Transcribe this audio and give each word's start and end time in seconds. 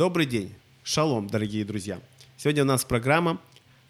Добрый 0.00 0.24
день. 0.24 0.54
Шалом, 0.82 1.26
дорогие 1.26 1.62
друзья. 1.62 2.00
Сегодня 2.38 2.62
у 2.62 2.66
нас 2.66 2.86
программа 2.86 3.38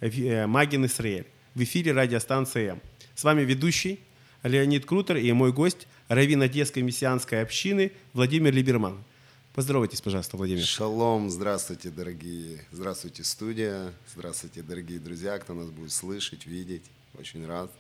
э, 0.01 0.45
«Магин 0.48 0.84
Исраэль» 0.87 1.24
в 1.55 1.62
эфире 1.62 1.92
радиостанции 1.92 2.70
«М». 2.70 2.80
С 3.14 3.23
вами 3.23 3.42
ведущий 3.42 4.01
Леонид 4.42 4.87
Крутер 4.87 5.18
и 5.18 5.30
мой 5.30 5.52
гость, 5.52 5.87
раввин 6.09 6.42
Одесской 6.42 6.82
мессианской 6.82 7.41
общины 7.41 7.92
Владимир 8.12 8.52
Либерман. 8.52 9.04
Поздоровайтесь, 9.54 10.01
пожалуйста, 10.01 10.37
Владимир. 10.37 10.65
Шалом, 10.65 11.30
здравствуйте, 11.30 11.91
дорогие. 11.91 12.66
Здравствуйте, 12.73 13.23
студия. 13.23 13.92
Здравствуйте, 14.12 14.62
дорогие 14.62 14.98
друзья, 14.98 15.38
кто 15.38 15.54
нас 15.54 15.70
будет 15.70 15.92
слышать, 15.92 16.45
видеть. 16.45 16.82
Очень 17.20 17.46
рад. 17.46 17.70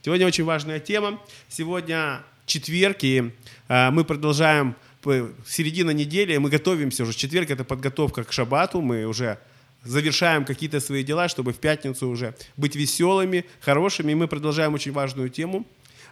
Сегодня 0.00 0.26
очень 0.26 0.44
важная 0.44 0.80
тема. 0.80 1.20
Сегодня 1.50 2.24
четверг, 2.46 3.04
и 3.04 3.30
э, 3.68 3.90
мы 3.90 4.04
продолжаем 4.04 4.74
середина 5.46 5.90
недели, 5.90 6.36
мы 6.36 6.50
готовимся 6.50 7.02
уже. 7.02 7.14
Четверг 7.14 7.50
это 7.50 7.64
подготовка 7.64 8.24
к 8.24 8.32
шабату, 8.32 8.80
мы 8.80 9.04
уже 9.04 9.38
завершаем 9.84 10.44
какие-то 10.44 10.80
свои 10.80 11.02
дела, 11.04 11.28
чтобы 11.28 11.52
в 11.52 11.58
пятницу 11.58 12.08
уже 12.08 12.34
быть 12.56 12.74
веселыми, 12.74 13.44
хорошими. 13.60 14.12
И 14.12 14.14
мы 14.14 14.28
продолжаем 14.28 14.74
очень 14.74 14.92
важную 14.92 15.28
тему. 15.28 15.66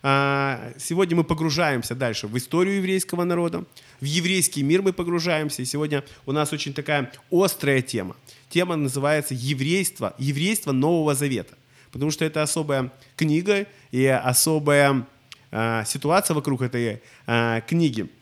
А, 0.04 0.72
сегодня 0.78 1.16
мы 1.16 1.24
погружаемся 1.24 1.94
дальше 1.94 2.26
в 2.26 2.36
историю 2.36 2.76
еврейского 2.76 3.24
народа, 3.24 3.64
в 4.00 4.04
еврейский 4.04 4.62
мир 4.62 4.82
мы 4.82 4.92
погружаемся. 4.92 5.62
И 5.62 5.64
сегодня 5.64 6.04
у 6.27 6.32
нас 6.32 6.52
очень 6.52 6.74
такая 6.74 7.12
острая 7.30 7.82
тема. 7.82 8.16
Тема 8.50 8.77
называется 8.77 9.34
«Еврейство, 9.34 10.14
еврейство 10.18 10.72
Нового 10.72 11.14
Завета». 11.14 11.56
Потому 11.92 12.10
что 12.10 12.24
это 12.24 12.42
особая 12.42 12.90
книга 13.16 13.66
и 13.90 14.06
особая 14.06 15.06
а, 15.50 15.84
ситуация 15.84 16.34
вокруг 16.34 16.62
этой 16.62 17.00
а, 17.27 17.60
книги– 17.60 18.08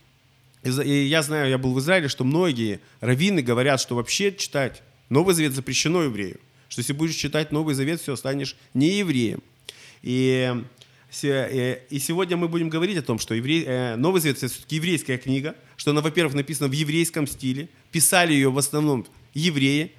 и 0.63 1.05
я 1.05 1.23
знаю, 1.23 1.49
я 1.49 1.59
был 1.59 1.73
в 1.73 1.81
Израиле, 1.81 2.09
что 2.09 2.25
многие 2.25 2.81
раввины 3.01 3.43
говорят, 3.43 3.81
что 3.81 3.95
вообще 3.95 4.35
читать 4.35 4.83
Новый 5.09 5.35
Завет 5.35 5.55
запрещено 5.55 6.03
еврею. 6.03 6.39
Что 6.69 6.81
если 6.81 6.93
будешь 6.93 7.15
читать 7.15 7.51
Новый 7.51 7.75
Завет, 7.75 8.01
все, 8.01 8.15
станешь 8.17 8.57
не 8.75 8.99
евреем. 8.99 9.43
И, 10.03 10.55
и 11.23 11.99
сегодня 12.01 12.37
мы 12.37 12.49
будем 12.49 12.69
говорить 12.69 12.99
о 12.99 13.03
том, 13.03 13.19
что 13.19 13.35
еврей, 13.35 13.65
э, 13.67 13.97
Новый 13.97 14.21
Завет– 14.21 14.37
это 14.39 14.49
все-таки 14.49 14.77
еврейская 14.77 15.19
книга, 15.19 15.57
что 15.77 15.91
она, 15.91 16.01
во-первых, 16.01 16.35
написана 16.35 16.69
в 16.69 16.73
еврейском 16.73 17.27
стиле, 17.27 17.69
писали 17.91 18.35
ее 18.35 18.51
в 18.51 18.59
основном 18.59 19.07
евреи, 19.35 19.93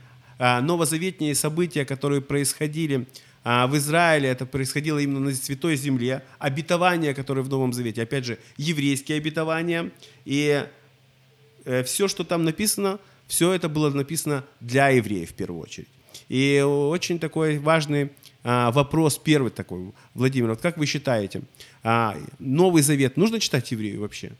а 0.43 0.61
новозаветные 0.61 1.35
события, 1.35 1.85
которые 1.85 2.21
происходили 2.21 3.07
в 3.43 3.75
Израиле 3.75 4.29
это 4.29 4.45
происходило 4.45 4.99
именно 4.99 5.19
на 5.19 5.33
Святой 5.33 5.75
Земле. 5.75 6.23
Обетования, 6.37 7.13
которые 7.13 7.43
в 7.43 7.49
Новом 7.49 7.73
Завете, 7.73 8.03
опять 8.03 8.25
же, 8.25 8.37
еврейские 8.57 9.17
обетования. 9.17 9.91
И 10.25 10.65
э, 11.65 11.83
все, 11.83 12.07
что 12.07 12.23
там 12.23 12.45
написано, 12.45 12.99
все 13.27 13.51
это 13.53 13.69
было 13.69 13.89
написано 13.89 14.43
для 14.59 14.89
евреев 14.89 15.31
в 15.31 15.33
первую 15.33 15.61
очередь. 15.61 15.87
И 16.29 16.61
очень 16.61 17.19
такой 17.19 17.57
важный 17.57 18.11
а, 18.43 18.71
вопрос 18.71 19.17
первый 19.17 19.51
такой, 19.51 19.93
Владимир, 20.13 20.49
вот 20.49 20.61
как 20.61 20.77
вы 20.77 20.85
считаете, 20.85 21.41
а, 21.83 22.17
Новый 22.39 22.81
Завет 22.81 23.17
нужно 23.17 23.39
читать 23.39 23.71
еврею 23.71 24.01
вообще? 24.01 24.31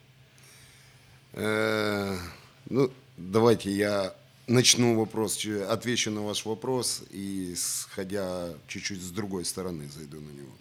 Э, 1.33 2.17
ну, 2.69 2.91
давайте 3.17 3.71
я 3.71 4.13
начну 4.51 4.95
вопрос, 4.95 5.45
отвечу 5.69 6.11
на 6.11 6.21
ваш 6.21 6.45
вопрос 6.45 7.03
и, 7.11 7.53
сходя 7.57 8.53
чуть-чуть 8.67 9.01
с 9.01 9.11
другой 9.11 9.45
стороны, 9.45 9.89
зайду 9.89 10.19
на 10.19 10.31
него. 10.31 10.51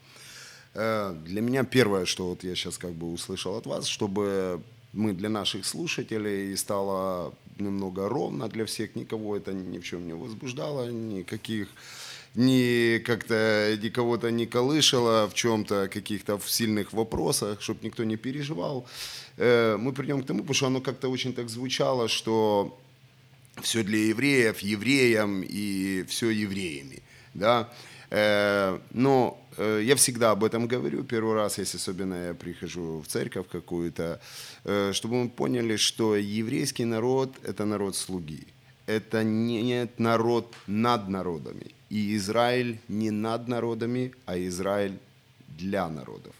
Э, 0.75 1.15
для 1.27 1.41
меня 1.41 1.65
первое, 1.65 2.05
что 2.05 2.28
вот 2.28 2.45
я 2.45 2.55
сейчас 2.55 2.78
как 2.78 2.93
бы 2.93 3.12
услышал 3.12 3.56
от 3.56 3.67
вас, 3.67 3.87
чтобы 3.87 4.62
мы 4.93 5.12
для 5.12 5.28
наших 5.28 5.67
слушателей 5.67 6.56
стало 6.56 7.34
немного 7.59 8.09
ровно 8.09 8.49
для 8.49 8.65
всех, 8.65 8.97
никого 8.97 9.37
это 9.37 9.53
ни 9.53 9.78
в 9.78 9.84
чем 9.84 10.07
не 10.07 10.15
возбуждало, 10.15 10.91
никаких 10.91 11.69
ни 12.37 12.99
как-то 12.99 13.77
никого-то 13.83 14.31
не 14.31 14.47
колышало 14.47 15.28
в 15.28 15.34
чем-то, 15.34 15.89
каких-то 15.89 16.39
в 16.39 16.49
сильных 16.49 16.93
вопросах, 16.93 17.61
чтобы 17.61 17.81
никто 17.83 18.05
не 18.05 18.17
переживал. 18.17 18.87
Э, 19.37 19.77
мы 19.77 19.93
придем 19.93 20.22
к 20.22 20.27
тому, 20.27 20.41
потому 20.41 20.55
что 20.55 20.67
оно 20.67 20.81
как-то 20.81 21.09
очень 21.09 21.33
так 21.33 21.49
звучало, 21.49 22.09
что 22.09 22.78
все 23.60 23.82
для 23.82 24.06
евреев, 24.06 24.60
евреям 24.60 25.43
и 25.43 26.04
все 26.09 26.31
евреями. 26.31 27.03
Да? 27.34 27.69
Э, 28.10 28.78
но 28.91 29.38
э, 29.56 29.82
я 29.84 29.94
всегда 29.94 30.32
об 30.32 30.43
этом 30.43 30.66
говорю, 30.66 31.04
первый 31.04 31.34
раз, 31.34 31.59
если 31.59 31.78
особенно 31.78 32.28
я 32.28 32.34
прихожу 32.34 33.00
в 33.00 33.06
церковь 33.06 33.47
какую-то, 33.48 34.21
э, 34.65 34.93
чтобы 34.93 35.15
мы 35.22 35.28
поняли, 35.28 35.76
что 35.76 36.16
еврейский 36.16 36.84
народ– 36.84 37.37
это 37.44 37.65
народ 37.65 37.97
слуги. 37.97 38.47
Это 38.87 39.22
не 39.22 39.88
народ 39.98 40.54
над 40.66 41.09
народами. 41.09 41.66
И 41.91 42.16
Израиль 42.16 42.81
не 42.88 43.10
над 43.10 43.47
народами, 43.48 44.12
а 44.27 44.37
Израиль 44.37 44.98
для 45.48 45.88
народов. 45.88 46.34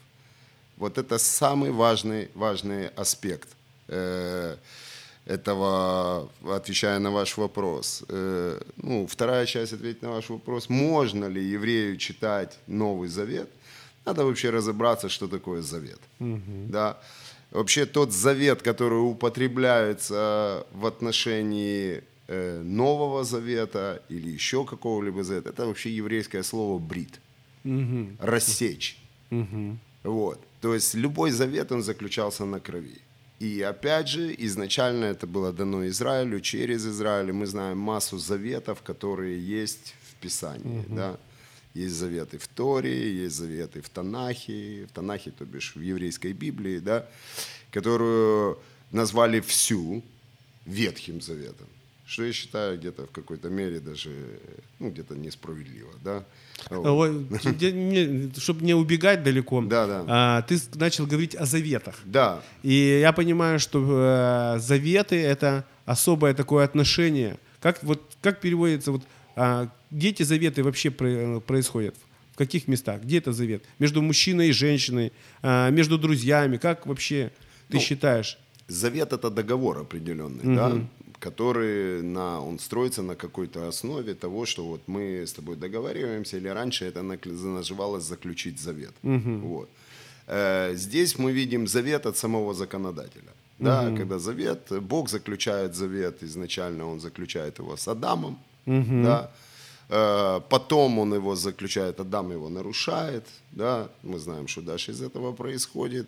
Вот 0.75 0.97
это 0.97 1.17
самый 1.17 1.71
важный, 1.71 2.29
важный 2.33 2.87
аспект 2.87 3.47
этого, 5.31 6.29
отвечая 6.43 6.99
на 6.99 7.11
ваш 7.11 7.37
вопрос. 7.37 8.03
Э, 8.09 8.61
ну, 8.77 9.07
вторая 9.07 9.45
часть 9.45 9.73
ответить 9.73 10.01
на 10.01 10.09
ваш 10.09 10.29
вопрос. 10.29 10.69
Можно 10.69 11.29
ли 11.29 11.41
еврею 11.41 11.97
читать 11.97 12.59
Новый 12.67 13.09
Завет? 13.09 13.49
Надо 14.05 14.25
вообще 14.25 14.49
разобраться, 14.49 15.09
что 15.09 15.27
такое 15.27 15.61
завет. 15.61 15.99
Угу. 16.19 16.67
Да? 16.69 16.97
Вообще 17.51 17.85
тот 17.85 18.11
завет, 18.11 18.61
который 18.61 18.99
употребляется 18.99 20.65
в 20.73 20.85
отношении 20.85 22.03
э, 22.27 22.61
Нового 22.63 23.23
Завета 23.23 24.01
или 24.09 24.29
еще 24.29 24.65
какого-либо 24.65 25.23
завета, 25.23 25.49
это 25.49 25.65
вообще 25.65 25.89
еврейское 25.89 26.43
слово 26.43 26.79
брит. 26.79 27.19
Угу. 27.65 28.07
Рассечь. 28.19 28.97
Угу. 29.31 29.77
Вот. 30.03 30.39
То 30.61 30.73
есть 30.73 30.95
любой 30.95 31.31
завет, 31.31 31.71
он 31.71 31.83
заключался 31.83 32.45
на 32.45 32.59
крови. 32.59 33.01
И 33.41 33.59
опять 33.63 34.07
же, 34.07 34.35
изначально 34.37 35.05
это 35.05 35.25
было 35.25 35.51
дано 35.51 35.87
Израилю, 35.87 36.41
через 36.41 36.85
Израиль. 36.85 37.31
Мы 37.31 37.47
знаем 37.47 37.79
массу 37.79 38.19
заветов, 38.19 38.83
которые 38.83 39.39
есть 39.39 39.95
в 40.11 40.21
Писании. 40.21 40.81
Угу. 40.81 40.95
Да? 40.95 41.17
Есть 41.73 41.95
заветы 41.95 42.37
в 42.37 42.47
Торе, 42.47 43.11
есть 43.23 43.35
заветы 43.35 43.81
в 43.81 43.89
Танахе, 43.89 44.85
в 44.87 44.93
Танахе, 44.93 45.31
то 45.31 45.45
бишь 45.45 45.73
в 45.75 45.81
еврейской 45.81 46.33
Библии, 46.33 46.77
да, 46.77 47.07
которую 47.71 48.59
назвали 48.91 49.39
всю 49.39 50.03
Ветхим 50.65 51.19
Заветом 51.19 51.67
что 52.11 52.25
я 52.25 52.33
считаю 52.33 52.77
где-то 52.77 53.05
в 53.05 53.11
какой-то 53.11 53.49
мере 53.49 53.79
даже, 53.79 54.09
ну, 54.79 54.89
где-то 54.89 55.15
несправедливо, 55.15 55.91
да. 56.03 56.25
Чтобы 58.41 58.65
не 58.65 58.73
убегать 58.73 59.23
далеко, 59.23 59.61
да, 59.61 59.87
да. 59.87 60.05
А, 60.07 60.41
ты 60.41 60.59
начал 60.75 61.07
говорить 61.07 61.35
о 61.35 61.45
заветах. 61.45 61.95
Да. 62.03 62.41
И 62.63 62.99
я 62.99 63.13
понимаю, 63.13 63.59
что 63.59 63.79
э, 64.55 64.59
заветы— 64.59 65.15
это 65.21 65.65
особое 65.85 66.33
такое 66.33 66.65
отношение. 66.65 67.37
Как, 67.61 67.81
вот, 67.81 68.01
как 68.21 68.41
переводится, 68.41 68.91
вот, 68.91 69.03
а, 69.37 69.69
где 69.89 70.09
эти 70.09 70.23
заветы 70.23 70.63
вообще 70.63 70.91
происходят? 70.91 71.95
В 72.33 72.35
каких 72.35 72.67
местах? 72.67 73.03
Где 73.03 73.19
это 73.19 73.31
завет? 73.31 73.63
Между 73.79 74.01
мужчиной 74.01 74.49
и 74.49 74.51
женщиной, 74.51 75.13
а, 75.41 75.69
между 75.69 75.97
друзьями? 75.97 76.57
Как 76.57 76.85
вообще 76.87 77.31
ты 77.69 77.77
ну, 77.77 77.79
считаешь? 77.79 78.37
Завет— 78.67 79.13
это 79.13 79.29
договор 79.29 79.77
определенный, 79.79 80.43
угу. 80.43 80.55
да? 80.55 80.87
Который 81.21 82.01
на, 82.01 82.41
он 82.41 82.59
строится 82.59 83.03
на 83.03 83.15
какой-то 83.15 83.67
основе 83.67 84.13
того, 84.13 84.45
что 84.45 84.65
вот 84.65 84.81
мы 84.87 85.21
с 85.21 85.33
тобой 85.33 85.55
договариваемся, 85.55 86.37
или 86.37 86.49
раньше 86.49 86.85
это 86.85 87.03
называлось 87.03 88.03
заключить 88.03 88.59
завет. 88.59 88.93
Угу. 89.03 89.47
Вот. 89.47 89.69
Э, 90.27 90.75
здесь 90.75 91.19
мы 91.19 91.31
видим 91.31 91.67
завет 91.67 92.05
от 92.05 92.17
самого 92.17 92.53
законодателя. 92.53 93.31
Да, 93.59 93.83
угу. 93.83 93.97
когда 93.97 94.19
завет, 94.19 94.71
Бог 94.81 95.09
заключает 95.09 95.75
завет, 95.75 96.23
изначально 96.23 96.87
он 96.87 96.99
заключает 96.99 97.59
его 97.59 97.77
с 97.77 97.87
Адамом, 97.87 98.39
угу. 98.65 99.03
да, 99.03 99.29
э, 99.89 100.41
потом 100.49 100.99
он 100.99 101.13
его 101.13 101.35
заключает, 101.35 101.99
Адам 101.99 102.31
его 102.31 102.49
нарушает, 102.49 103.23
да, 103.51 103.87
мы 104.03 104.17
знаем, 104.17 104.47
что 104.47 104.61
дальше 104.61 104.91
из 104.91 105.01
этого 105.01 105.33
происходит. 105.33 106.07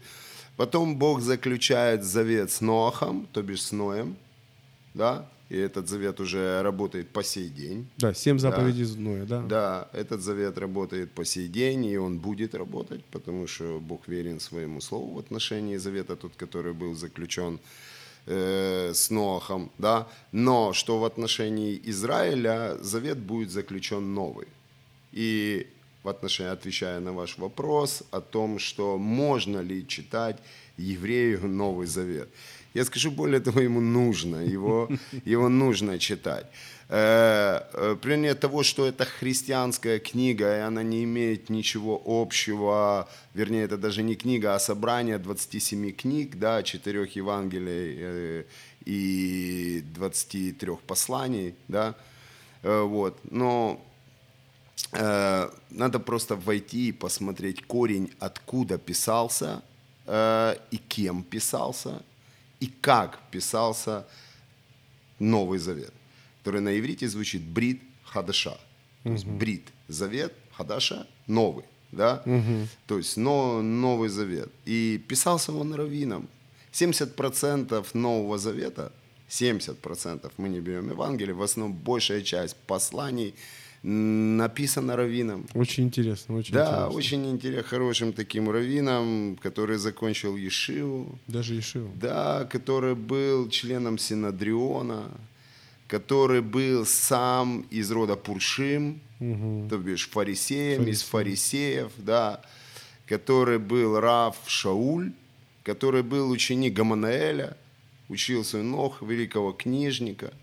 Потом 0.57 0.95
Бог 0.95 1.21
заключает 1.21 2.03
завет 2.03 2.49
с 2.49 2.61
Ноахом, 2.61 3.27
то 3.31 3.41
бишь 3.41 3.61
с 3.61 3.71
Ноем, 3.71 4.15
да, 4.93 5.27
и 5.49 5.57
этот 5.57 5.87
завет 5.87 6.19
уже 6.19 6.61
работает 6.63 7.09
по 7.09 7.23
сей 7.23 7.49
день. 7.49 7.87
Да, 7.97 8.13
семь 8.13 8.39
заповедей 8.39 8.85
да. 8.85 9.01
Ноя, 9.01 9.25
да. 9.25 9.41
Да, 9.41 9.87
этот 9.93 10.21
завет 10.21 10.57
работает 10.57 11.11
по 11.11 11.25
сей 11.25 11.47
день, 11.47 11.85
и 11.85 11.97
он 11.97 12.17
будет 12.17 12.55
работать, 12.55 13.03
потому 13.05 13.47
что 13.47 13.79
Бог 13.79 14.07
верен 14.07 14.39
своему 14.39 14.81
слову 14.81 15.13
в 15.13 15.19
отношении 15.19 15.77
завета, 15.77 16.15
тот, 16.15 16.31
который 16.35 16.73
был 16.73 16.95
заключен 16.95 17.59
э, 18.25 18.93
с 18.93 19.11
Ноахом, 19.11 19.69
да. 19.77 20.07
Но 20.31 20.73
что 20.73 20.99
в 20.99 21.05
отношении 21.05 21.79
Израиля, 21.83 22.77
завет 22.81 23.19
будет 23.19 23.51
заключен 23.51 24.13
новый. 24.13 24.47
И 25.11 25.67
в 26.03 26.09
отношении, 26.09 26.51
отвечая 26.51 26.99
на 26.99 27.13
ваш 27.13 27.37
вопрос 27.37 28.03
о 28.11 28.21
том, 28.21 28.59
что 28.59 28.97
можно 28.97 29.59
ли 29.59 29.87
читать 29.87 30.37
еврею 30.77 31.47
Новый 31.47 31.87
Завет. 31.87 32.29
Я 32.73 32.85
скажу 32.85 33.11
более 33.11 33.39
того, 33.39 33.61
ему 33.61 33.81
нужно, 33.81 34.37
его, 34.37 34.89
его 35.25 35.49
нужно 35.49 35.99
читать. 35.99 36.47
Э, 36.89 37.61
э, 37.73 37.95
Пример 38.01 38.35
того, 38.35 38.63
что 38.63 38.85
это 38.85 39.05
христианская 39.05 39.99
книга, 39.99 40.57
и 40.57 40.59
она 40.59 40.83
не 40.83 41.03
имеет 41.03 41.49
ничего 41.49 42.01
общего, 42.05 43.07
вернее, 43.33 43.63
это 43.63 43.77
даже 43.77 44.03
не 44.03 44.15
книга, 44.15 44.55
а 44.55 44.59
собрание 44.59 45.17
27 45.17 45.91
книг, 45.91 46.37
да, 46.37 46.61
4 46.61 47.09
Евангелий 47.15 47.95
э, 47.97 48.43
и 48.85 49.83
23 49.95 50.75
посланий, 50.87 51.55
да, 51.67 51.95
вот, 52.61 53.19
но 53.29 53.81
надо 54.91 55.99
просто 55.99 56.35
войти 56.35 56.89
и 56.89 56.91
посмотреть 56.93 57.65
корень, 57.65 58.11
откуда 58.19 58.77
писался 58.77 59.61
и 60.07 60.77
кем 60.87 61.23
писался, 61.23 62.03
и 62.63 62.67
как 62.79 63.19
писался 63.29 64.05
Новый 65.19 65.59
Завет, 65.59 65.93
который 66.39 66.61
на 66.61 66.79
иврите 66.79 67.09
звучит 67.09 67.41
брит 67.41 67.81
хадаша. 68.05 68.57
То 69.03 69.09
есть 69.09 69.25
брит 69.25 69.67
завет, 69.89 70.33
хадаша 70.53 71.05
новый. 71.27 71.65
Да? 71.91 72.23
Угу. 72.25 72.67
То 72.87 72.97
есть 72.99 73.17
но, 73.17 73.61
Новый 73.61 74.07
Завет. 74.07 74.49
И 74.63 75.03
писался 75.09 75.51
он 75.51 75.73
раввином. 75.73 76.29
70% 76.71 77.85
Нового 77.93 78.37
Завета, 78.37 78.93
70% 79.29 80.31
мы 80.37 80.47
не 80.47 80.61
берем 80.61 80.89
Евангелие, 80.89 81.35
в 81.35 81.43
основном 81.43 81.77
большая 81.77 82.21
часть 82.21 82.55
посланий– 82.65 83.35
написано 83.83 84.95
раввином. 84.95 85.45
Очень 85.53 85.83
интересно, 85.83 86.35
очень 86.35 86.53
да, 86.53 86.65
интересно. 86.65 86.89
очень 86.89 87.31
интересно, 87.31 87.63
хорошим 87.63 88.13
таким 88.13 88.49
раввином, 88.49 89.37
который 89.41 89.77
закончил 89.77 90.37
Ешиву. 90.37 91.19
Даже 91.27 91.55
Ешиву. 91.55 91.91
Да, 91.95 92.45
который 92.45 92.95
был 92.95 93.49
членом 93.49 93.97
Синодриона, 93.97 95.11
который 95.87 96.41
был 96.41 96.85
сам 96.85 97.65
из 97.71 97.91
рода 97.91 98.15
Пуршим, 98.15 99.01
угу. 99.19 99.67
то 99.69 99.77
бишь 99.77 100.09
фарисеем, 100.09 100.83
Фарисей. 100.83 100.93
из 100.93 101.01
фарисеев, 101.03 101.91
да, 101.97 102.41
который 103.05 103.59
был 103.59 103.99
Рав 103.99 104.37
Шауль, 104.47 105.11
который 105.63 106.03
был 106.03 106.29
ученик 106.31 106.73
Гаманаэля, 106.73 107.57
учился 108.07 108.59
у 108.59 108.63
ног 108.63 109.01
великого 109.01 109.51
книжника– 109.51 110.31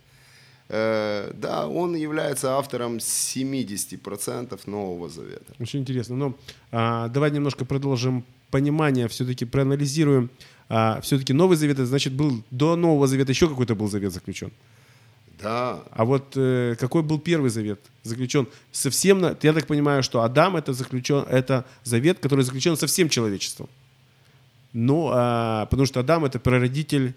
да, 0.70 1.66
он 1.68 1.96
является 1.96 2.56
автором 2.56 2.98
70% 2.98 4.60
Нового 4.66 5.08
Завета. 5.08 5.52
Очень 5.58 5.80
интересно. 5.80 6.16
Но 6.16 6.34
а, 6.70 7.08
давай 7.08 7.32
немножко 7.32 7.64
продолжим 7.64 8.24
понимание, 8.50 9.08
все-таки 9.08 9.44
проанализируем. 9.44 10.30
А, 10.68 11.00
все-таки 11.00 11.32
Новый 11.32 11.56
Завет, 11.56 11.78
значит, 11.78 12.12
был 12.12 12.42
до 12.50 12.76
Нового 12.76 13.08
Завета 13.08 13.32
еще 13.32 13.48
какой-то 13.48 13.74
был 13.74 13.88
завет 13.88 14.12
заключен. 14.12 14.52
Да. 15.42 15.82
А 15.90 16.04
вот 16.04 16.34
э, 16.36 16.76
какой 16.78 17.02
был 17.02 17.18
первый 17.18 17.50
завет 17.50 17.80
заключен? 18.02 18.46
Совсем, 18.72 19.20
на, 19.20 19.36
я 19.42 19.52
так 19.52 19.66
понимаю, 19.66 20.02
что 20.02 20.22
Адам 20.22 20.54
это 20.54 20.74
заключен, 20.74 21.24
это 21.30 21.64
завет, 21.82 22.18
который 22.18 22.44
заключен 22.44 22.76
со 22.76 22.86
всем 22.86 23.08
человечеством. 23.08 23.68
Ну, 24.72 25.10
а, 25.12 25.66
потому 25.66 25.86
что 25.86 26.00
Адам 26.00 26.24
это 26.26 26.38
прародитель 26.38 27.14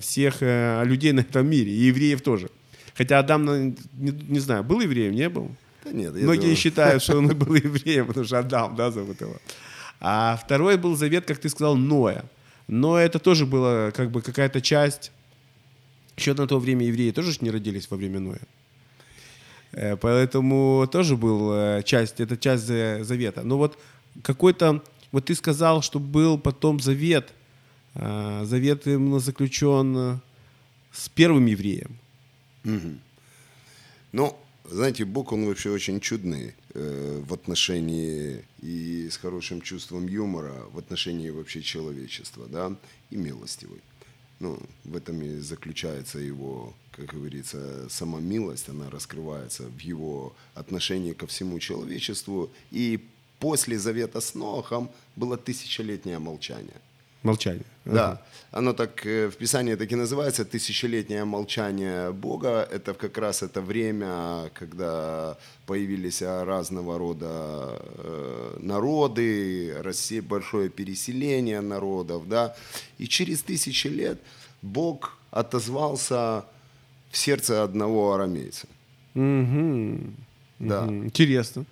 всех 0.00 0.38
э, 0.40 0.82
людей 0.84 1.12
на 1.12 1.20
этом 1.20 1.48
мире, 1.48 1.70
и 1.72 1.84
евреев 1.84 2.20
тоже. 2.20 2.50
Хотя 2.94 3.18
Адам, 3.18 3.44
ну, 3.44 3.56
не, 3.94 4.10
не 4.10 4.38
знаю, 4.38 4.64
был 4.64 4.80
евреем, 4.80 5.14
не 5.14 5.28
был? 5.28 5.50
Да 5.84 5.92
нет, 5.92 6.14
Многие 6.14 6.40
думаю... 6.40 6.56
считают, 6.56 7.02
что 7.02 7.18
он 7.18 7.28
был 7.28 7.54
евреем, 7.54 8.06
потому 8.06 8.26
что 8.26 8.38
Адам, 8.38 8.76
да, 8.76 8.90
зовут 8.90 9.20
его. 9.20 9.36
А 10.00 10.38
второй 10.44 10.76
был 10.76 10.96
завет, 10.96 11.24
как 11.26 11.38
ты 11.38 11.48
сказал, 11.48 11.76
Ноя. 11.76 12.24
Но 12.68 12.98
это 12.98 13.18
тоже 13.18 13.46
была 13.46 13.90
как 13.90 14.10
бы 14.10 14.22
какая-то 14.22 14.60
часть. 14.60 15.12
Еще 16.16 16.34
на 16.34 16.46
то 16.46 16.58
время 16.58 16.86
евреи 16.86 17.10
тоже 17.10 17.36
не 17.40 17.50
родились 17.50 17.90
во 17.90 17.96
время 17.96 18.20
Ноя. 18.20 18.40
Э, 19.72 19.96
поэтому 19.96 20.86
тоже 20.90 21.16
был 21.16 21.52
э, 21.52 21.82
часть, 21.84 22.20
это 22.20 22.36
часть 22.36 22.64
завета. 22.64 23.42
Но 23.42 23.58
вот 23.58 23.78
какой-то, 24.22 24.82
вот 25.10 25.24
ты 25.26 25.34
сказал, 25.34 25.82
что 25.82 25.98
был 25.98 26.38
потом 26.38 26.80
завет, 26.80 27.32
э, 27.94 28.42
завет 28.44 28.86
именно 28.86 29.18
заключен 29.18 30.20
с 30.92 31.08
первым 31.08 31.46
евреем. 31.46 31.98
Угу. 32.64 32.98
Ну, 34.12 34.36
знаете, 34.64 35.04
Бог, 35.04 35.32
он 35.32 35.46
вообще 35.46 35.70
очень 35.70 36.00
чудный 36.00 36.54
э, 36.74 37.22
в 37.26 37.34
отношении 37.34 38.44
и 38.60 39.08
с 39.10 39.16
хорошим 39.16 39.60
чувством 39.60 40.06
юмора, 40.06 40.64
в 40.72 40.78
отношении 40.78 41.30
вообще 41.30 41.62
человечества, 41.62 42.46
да, 42.46 42.76
и 43.10 43.16
милостивый. 43.16 43.80
Ну, 44.38 44.58
в 44.84 44.96
этом 44.96 45.22
и 45.22 45.38
заключается 45.38 46.18
его, 46.18 46.74
как 46.92 47.06
говорится, 47.06 47.88
сама 47.88 48.20
милость, 48.20 48.68
она 48.68 48.90
раскрывается 48.90 49.64
в 49.64 49.78
его 49.80 50.34
отношении 50.54 51.12
ко 51.12 51.26
всему 51.26 51.58
человечеству. 51.58 52.50
И 52.70 53.00
после 53.38 53.78
завета 53.78 54.20
с 54.20 54.34
Нохом 54.34 54.90
было 55.16 55.36
тысячелетнее 55.36 56.18
молчание– 56.18 56.80
Молчание. 57.22 57.64
Да. 57.84 58.20
Оно 58.52 58.74
так 58.74 59.06
э, 59.06 59.28
в 59.28 59.36
Писании 59.36 59.76
так 59.76 59.90
и 59.90 59.96
называется 59.96 60.44
«Тысячелетнее 60.44 61.24
молчание 61.24 62.12
Бога». 62.12 62.68
Это 62.70 62.92
как 62.92 63.16
раз 63.16 63.42
это 63.42 63.62
время, 63.62 64.50
когда 64.52 65.38
появились 65.66 66.20
разного 66.22 66.98
рода 66.98 67.80
э, 67.80 68.58
народы, 68.60 69.74
Россия, 69.82 70.20
большое 70.20 70.68
переселение 70.68 71.62
народов. 71.62 72.28
Да? 72.28 72.54
И 72.98 73.08
через 73.08 73.42
тысячи 73.42 73.86
лет 73.86 74.20
Бог 74.60 75.16
отозвался 75.30 76.44
в 77.10 77.16
сердце 77.16 77.62
одного 77.62 78.12
арамейца. 78.12 78.66
Угу. 79.14 79.98
Да. 80.58 80.84
Угу. 80.84 81.04
Интересно. 81.04 81.64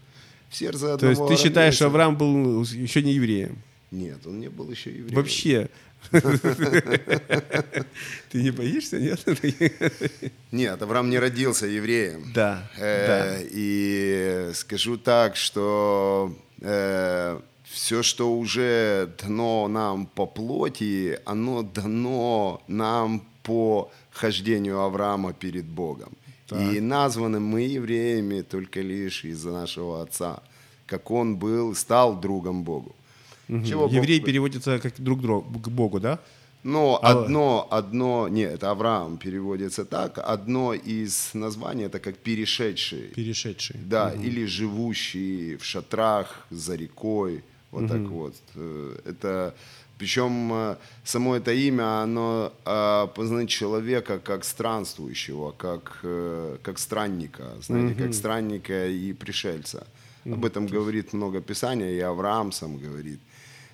В 0.48 0.56
сердце 0.56 0.94
одного 0.94 0.98
То 0.98 1.08
есть 1.10 1.26
ты 1.26 1.42
считаешь, 1.42 1.82
Авраам 1.82 2.16
был 2.16 2.62
еще 2.62 3.02
не 3.02 3.12
евреем? 3.12 3.58
Нет, 3.90 4.26
он 4.26 4.40
не 4.40 4.48
был 4.48 4.70
еще 4.70 4.90
евреем. 4.90 5.16
Вообще. 5.16 5.68
Ты 8.30 8.42
не 8.42 8.50
боишься, 8.50 8.98
нет? 8.98 9.20
Нет, 10.52 10.82
Авраам 10.82 11.10
не 11.10 11.18
родился 11.18 11.66
евреем. 11.66 12.32
Да. 12.34 12.70
Э, 12.78 13.42
и 13.50 14.50
скажу 14.54 14.96
так, 14.96 15.36
что 15.36 16.34
э, 16.60 17.40
все, 17.64 18.02
что 18.02 18.32
уже 18.32 19.12
дано 19.22 19.68
нам 19.68 20.06
по 20.06 20.26
плоти, 20.26 21.18
оно 21.24 21.62
дано 21.62 22.62
нам 22.66 23.22
по 23.42 23.90
хождению 24.10 24.80
Авраама 24.80 25.32
перед 25.32 25.64
Богом. 25.64 26.16
И 26.50 26.80
названы 26.80 27.38
мы 27.38 27.60
евреями 27.62 28.42
только 28.42 28.80
лишь 28.80 29.24
из-за 29.24 29.52
нашего 29.52 30.02
отца, 30.02 30.42
как 30.86 31.10
он 31.10 31.36
был, 31.36 31.76
стал 31.76 32.20
другом 32.20 32.64
Богу. 32.64 32.96
Угу. 33.50 33.64
Чего 33.64 33.86
Еврей 33.86 34.20
Бог... 34.20 34.26
переводится 34.26 34.78
как 34.78 35.00
друг 35.00 35.20
другу, 35.20 35.58
к 35.58 35.68
Богу, 35.68 36.00
да? 36.00 36.18
Но 36.62 36.98
а... 37.02 37.10
одно, 37.10 37.66
одно, 37.70 38.28
нет, 38.28 38.62
Авраам 38.64 39.16
переводится 39.16 39.84
так, 39.84 40.18
одно 40.18 40.74
из 40.74 41.30
названий 41.34 41.84
это 41.84 41.98
как 41.98 42.16
перешедший. 42.16 43.08
Перешедший. 43.14 43.76
Да, 43.84 44.12
угу. 44.14 44.22
или 44.22 44.44
живущий 44.46 45.56
в 45.56 45.64
шатрах 45.64 46.46
за 46.50 46.76
рекой, 46.76 47.42
вот 47.72 47.82
угу. 47.84 47.88
так 47.88 48.00
вот. 48.02 48.34
Э, 48.54 48.96
это, 49.06 49.54
причем 49.98 50.52
э, 50.52 50.76
само 51.04 51.34
это 51.34 51.52
имя, 51.52 52.02
оно 52.02 52.52
э, 52.64 53.06
познает 53.16 53.48
человека 53.48 54.18
как 54.18 54.44
странствующего, 54.44 55.52
как, 55.52 56.04
как 56.62 56.78
странника, 56.78 57.44
знаете, 57.62 57.94
угу. 57.94 58.02
как 58.04 58.14
странника 58.14 58.86
и 58.86 59.12
пришельца. 59.12 59.86
Об 60.24 60.44
этом 60.44 60.66
говорит 60.66 61.14
много 61.14 61.40
Писания, 61.40 61.90
и 61.90 62.00
Авраам 62.00 62.52
сам 62.52 62.76
говорит. 62.76 63.18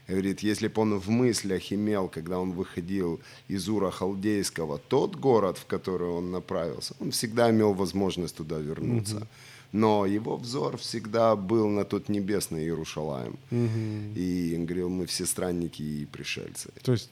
Говорит, 0.09 0.41
если 0.41 0.69
бы 0.69 0.83
он 0.83 0.99
в 1.01 1.09
мыслях 1.11 1.73
имел, 1.73 2.09
когда 2.09 2.39
он 2.39 2.53
выходил 2.53 3.21
из 3.49 3.69
Ура 3.69 3.91
Халдейского, 3.91 4.79
тот 4.79 5.17
город, 5.17 5.59
в 5.59 5.67
который 5.67 6.09
он 6.09 6.31
направился, 6.31 6.95
он 7.01 7.11
всегда 7.11 7.51
имел 7.51 7.73
возможность 7.75 8.37
туда 8.37 8.59
вернуться. 8.59 9.17
Угу. 9.17 9.27
но 9.73 10.07
его 10.07 10.37
взор 10.37 10.77
всегда 10.77 11.35
был 11.37 11.69
на 11.69 11.85
тот 11.85 12.09
небесный 12.09 12.63
Иерушалаем. 12.65 13.37
И 13.51 14.55
он 14.57 14.65
говорил, 14.65 14.89
мы 14.89 15.07
все 15.07 15.27
странники 15.27 15.83
и 15.83 16.07
пришельцы. 16.07 16.69
То 16.83 16.93
есть 16.93 17.11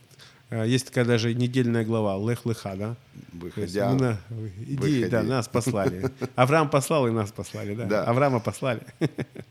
э, 0.50 0.64
есть 0.68 0.86
такая 0.86 1.04
даже 1.04 1.34
недельная 1.34 1.84
глава, 1.84 2.16
Лех-Леха, 2.16 2.76
да? 2.76 2.96
То 3.54 3.60
есть 3.60 3.74
Выходя, 3.74 3.90
мы 3.90 4.00
на- 4.00 4.20
Иди, 4.68 4.76
выходи. 4.76 5.06
да, 5.08 5.22
нас 5.22 5.48
послали. 5.48 6.10
Авраам 6.36 6.70
послал 6.70 7.08
и 7.08 7.10
нас 7.10 7.32
послали, 7.32 7.74
да? 7.74 7.84
Да. 7.86 8.04
Авраама 8.04 8.38
послали. 8.40 8.80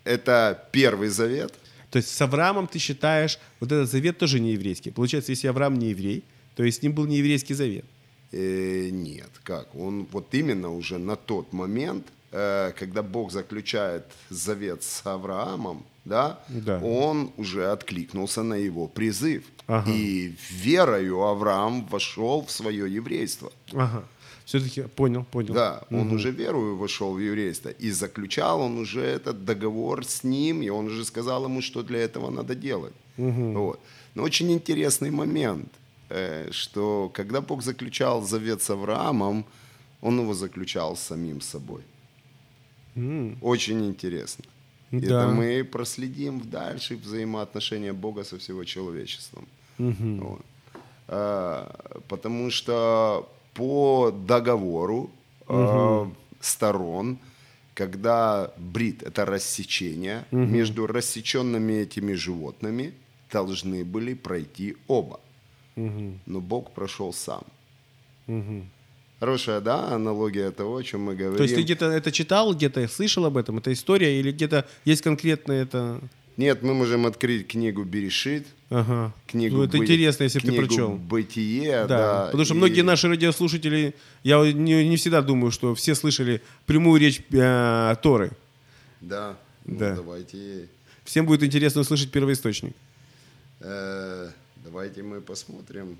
это 0.05 0.63
первый 0.71 1.09
завет, 1.09 1.53
То 1.93 1.97
есть 1.97 2.09
с 2.09 2.21
Авраамом 2.21 2.65
ты 2.65 2.79
считаешь, 2.79 3.37
вот 3.59 3.71
этот 3.71 3.87
завет 3.87 4.17
тоже 4.17 4.39
не 4.39 4.53
еврейский. 4.53 4.89
Получается, 4.89 5.31
если 5.31 5.47
Авраам 5.47 5.77
не 5.77 5.89
еврей, 5.91 6.23
то 6.55 6.63
есть 6.63 6.79
с 6.79 6.81
ним 6.81 6.93
был 6.93 7.05
не 7.05 7.17
еврейский 7.17 7.53
завет. 7.53 7.85
Э, 8.31 8.89
нет, 8.91 9.29
как? 9.43 9.75
Он 9.75 10.07
вот 10.11 10.33
именно 10.33 10.73
уже 10.73 10.97
на 10.97 11.15
тот 11.15 11.53
момент, 11.53 12.07
э, 12.31 12.71
когда 12.79 13.03
Бог 13.03 13.31
заключает 13.31 14.05
завет 14.31 14.81
с 14.81 15.05
Авраамом, 15.05 15.85
да, 16.03 16.39
Да. 16.49 16.79
он 16.79 17.31
уже 17.37 17.71
откликнулся 17.71 18.41
на 18.41 18.55
его 18.55 18.87
призыв. 18.87 19.43
Ага. 19.67 19.91
И 19.91 20.33
верою 20.49 21.21
Авраам 21.21 21.85
вошел 21.85 22.41
в 22.41 22.49
свое 22.49 22.91
еврейство. 22.91 23.51
Ага. 23.71 24.03
Все-таки 24.45 24.81
понял, 24.81 25.25
понял. 25.31 25.53
Да, 25.53 25.83
он 25.89 26.11
уже 26.11 26.31
верою 26.31 26.75
вошел 26.75 27.13
в 27.13 27.19
еврейство. 27.19 27.69
И 27.69 27.91
заключал 27.91 28.61
он 28.61 28.77
уже 28.77 29.01
этот 29.01 29.45
договор 29.45 30.05
с 30.05 30.23
ним, 30.23 30.61
и 30.61 30.69
он 30.69 30.87
уже 30.87 31.05
сказал 31.05 31.45
ему, 31.45 31.61
что 31.61 31.83
для 31.83 31.99
этого 31.99 32.29
надо 32.29 32.55
делать. 32.55 32.93
Вот. 33.17 33.79
Но 34.15 34.23
очень 34.23 34.51
интересный 34.51 35.11
момент, 35.11 35.71
э, 36.09 36.51
что 36.51 37.09
когда 37.13 37.41
Бог 37.41 37.63
заключал 37.63 38.21
завет 38.21 38.61
с 38.61 38.69
Авраамом, 38.69 39.45
он 40.01 40.19
его 40.19 40.33
заключал 40.33 40.95
с 40.95 40.99
самим 40.99 41.41
собой. 41.41 41.81
Очень 43.41 43.85
интересно. 43.85 44.43
И 44.91 44.99
Да. 44.99 45.23
Это 45.23 45.27
мы 45.33 45.63
проследим 45.63 46.39
в 46.39 46.49
дальше 46.49 46.95
взаимоотношения 46.95 47.93
Бога 47.93 48.23
со 48.23 48.37
всего 48.37 48.63
человечеством. 48.63 49.47
Вот. 49.77 50.41
А, 51.07 52.01
Потому 52.07 52.51
что 52.51 53.27
по 53.53 54.11
договору 54.11 55.09
а, 55.47 56.09
сторон, 56.39 57.17
когда 57.73 58.51
брит 58.57 59.03
это 59.03 59.25
рассечение, 59.25 60.25
между 60.31 60.87
рассеченными 60.87 61.73
этими 61.73 62.13
животными 62.13 62.93
должны 63.31 63.83
были 63.83 64.13
пройти 64.13 64.77
оба. 64.87 65.19
Но 65.75 66.39
Бог 66.39 66.71
прошел 66.71 67.13
сам. 67.13 67.43
Хорошая, 69.19 69.61
да, 69.61 69.93
аналогия 69.93 70.51
того, 70.51 70.75
о 70.75 70.83
чем 70.83 71.03
мы 71.03 71.15
говорим. 71.15 71.37
То 71.37 71.43
есть 71.43 71.55
ты 71.55 71.61
где-то 71.61 71.85
это 71.85 72.11
читал, 72.11 72.53
где-то 72.53 72.85
слышал 72.89 73.25
об 73.25 73.37
этом? 73.37 73.57
Это 73.57 73.71
история 73.71 74.19
или 74.19 74.31
где-то 74.31 74.67
есть 74.83 75.01
конкретно 75.01 75.53
это... 75.53 76.01
Нет, 76.37 76.63
мы 76.63 76.73
можем 76.73 77.05
открыть 77.05 77.47
книгу 77.47 77.83
Берешит, 77.83 78.47
Ага. 78.69 79.13
книгу 79.27 79.57
Ну, 79.57 79.63
это 79.63 79.77
Бы- 79.77 79.83
интересно, 79.83 80.23
если 80.23 80.39
бы 80.39 80.45
ты 80.45 80.51
книгу 80.51 80.65
прочел. 80.67 80.89
Бытие, 80.95 81.85
Да, 81.85 81.87
да. 81.87 82.25
потому 82.25 82.45
что 82.45 82.53
и- 82.55 82.57
многие 82.57 82.81
наши 82.81 83.07
радиослушатели, 83.07 83.93
я 84.23 84.39
не, 84.51 84.87
не 84.87 84.97
всегда 84.97 85.21
думаю, 85.21 85.51
что 85.51 85.75
все 85.75 85.93
слышали 85.93 86.41
прямую 86.65 86.99
речь 86.99 87.21
э, 87.31 87.95
Торы. 88.01 88.31
Да, 89.01 89.37
ну, 89.65 89.77
Да. 89.77 89.95
давайте, 89.95 90.67
Всем 91.03 91.25
будет 91.25 91.43
интересно 91.43 91.81
услышать 91.81 92.09
первоисточник. 92.11 92.73
э, 93.59 94.29
давайте 94.63 95.03
мы 95.03 95.21
посмотрим. 95.21 95.97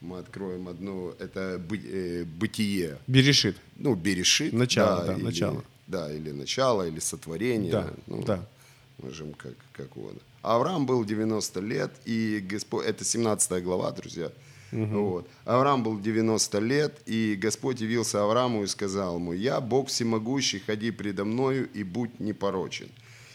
Мы 0.00 0.18
откроем 0.20 0.66
одну, 0.68 1.10
это 1.18 1.58
бы- 1.58 1.76
э, 1.76 2.24
бытие, 2.24 2.96
Берешит. 3.06 3.56
ну, 3.76 3.94
Берешит. 3.94 4.54
Начало, 4.54 5.04
да, 5.04 5.14
или- 5.14 5.22
начало. 5.22 5.64
Да, 5.86 6.10
или 6.10 6.30
начало, 6.30 6.88
или 6.88 7.00
сотворение. 7.00 7.70
Да, 7.72 7.90
ну, 8.06 8.22
да. 8.22 8.40
Можем 9.02 9.34
как, 9.34 9.54
как 9.72 9.96
угодно. 9.96 10.20
Авраам 10.42 10.86
был 10.86 11.04
90 11.04 11.60
лет, 11.60 11.92
и 12.04 12.44
Господь, 12.50 12.86
это 12.86 13.04
17 13.04 13.62
глава, 13.62 13.90
друзья. 13.92 14.30
Вот. 14.72 15.28
Авраам 15.44 15.82
был 15.82 15.98
90 15.98 16.58
лет, 16.60 17.00
и 17.06 17.36
Господь 17.40 17.80
явился 17.80 18.22
Аврааму 18.22 18.62
и 18.62 18.66
сказал 18.66 19.16
ему, 19.16 19.32
«Я, 19.32 19.60
Бог 19.60 19.88
всемогущий, 19.88 20.60
ходи 20.60 20.90
предо 20.90 21.24
мною 21.24 21.68
и 21.72 21.82
будь 21.82 22.20
непорочен. 22.20 22.88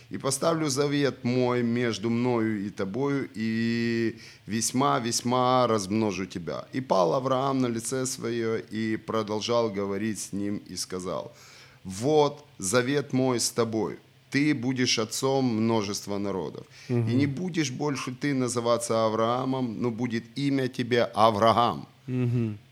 И 0.09 0.17
поставлю 0.17 0.69
завет 0.69 1.23
мой 1.23 1.63
между 1.63 2.09
мною 2.09 2.65
и 2.65 2.69
тобою, 2.69 3.29
и 3.33 4.17
весьма-весьма 4.45 5.67
размножу 5.67 6.25
тебя». 6.25 6.67
И 6.73 6.79
пал 6.79 7.13
Авраам 7.13 7.59
на 7.59 7.67
лице 7.67 8.05
свое, 8.05 8.61
и 8.61 8.97
продолжал 8.97 9.69
говорить 9.69 10.19
с 10.19 10.31
ним, 10.31 10.57
и 10.57 10.77
сказал, 10.77 11.35
«Вот 11.83 12.45
завет 12.59 13.13
мой 13.13 13.39
с 13.39 13.49
тобою, 13.49 13.99
ты 14.35 14.53
будешь 14.53 14.99
отцом 14.99 15.45
множества 15.45 16.17
народов. 16.17 16.65
И 16.89 17.15
не 17.15 17.25
будешь 17.25 17.71
больше 17.71 18.11
ты 18.11 18.33
называться 18.33 19.05
Авраамом, 19.05 19.81
но 19.81 19.91
будет 19.91 20.23
имя 20.37 20.67
тебе 20.67 21.03
Авраам. 21.15 21.87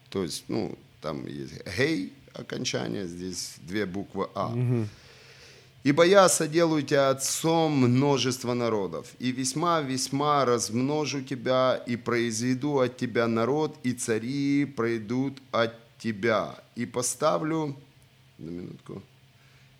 То 0.09 0.23
есть, 0.23 0.43
ну, 0.49 0.77
там 1.01 1.25
есть 1.25 1.53
гей 1.77 2.11
окончание, 2.33 3.07
здесь 3.07 3.55
две 3.61 3.85
буквы 3.85 4.27
А. 4.35 4.53
Ибо 5.85 6.05
я 6.05 6.29
соделаю 6.29 6.83
тебя 6.83 7.09
отцом 7.09 7.71
множества 7.71 8.53
народов, 8.53 9.07
и 9.19 9.31
весьма-весьма 9.31 10.45
размножу 10.45 11.21
тебя, 11.21 11.81
и 11.87 11.95
произведу 11.95 12.79
от 12.79 12.97
тебя 12.97 13.27
народ, 13.27 13.77
и 13.83 13.93
цари 13.93 14.65
пройдут 14.65 15.41
от 15.51 15.73
тебя. 15.97 16.55
И 16.75 16.85
поставлю... 16.85 17.75
На 18.37 18.49
минутку. 18.49 19.01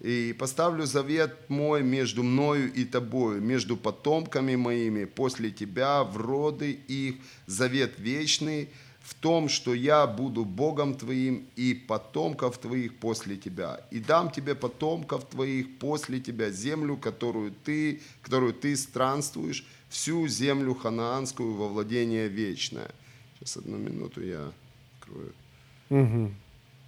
И 0.03 0.35
поставлю 0.37 0.85
завет 0.85 1.49
мой 1.49 1.81
между 1.81 2.23
мною 2.23 2.71
и 2.73 2.83
тобою, 2.83 3.41
между 3.41 3.77
потомками 3.77 4.57
моими 4.57 5.05
после 5.05 5.49
тебя, 5.49 6.03
в 6.03 6.17
роды 6.17 6.71
их, 6.71 7.15
завет 7.47 7.93
вечный, 7.97 8.69
в 8.99 9.13
том, 9.15 9.47
что 9.47 9.73
я 9.73 10.05
буду 10.05 10.43
Богом 10.43 10.95
твоим 10.95 11.47
и 11.55 11.73
потомков 11.73 12.57
твоих 12.57 12.97
после 12.97 13.37
тебя. 13.37 13.79
И 13.91 13.99
дам 13.99 14.29
тебе 14.29 14.55
потомков 14.55 15.25
твоих 15.29 15.77
после 15.79 16.19
тебя 16.19 16.49
землю, 16.49 16.97
которую 16.97 17.53
ты, 17.63 18.01
которую 18.21 18.53
ты 18.53 18.75
странствуешь, 18.75 19.65
всю 19.87 20.27
землю 20.27 20.73
ханаанскую 20.75 21.53
во 21.53 21.69
владение 21.69 22.27
вечное. 22.27 22.91
Сейчас 23.39 23.57
одну 23.57 23.77
минуту 23.77 24.21
я 24.21 24.51
открою. 24.99 26.33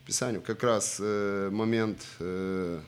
Писанию 0.05 0.41
как 0.41 0.63
раз 0.63 0.97
э, 0.99 1.49
момент 1.51 2.05
э, 2.19 2.81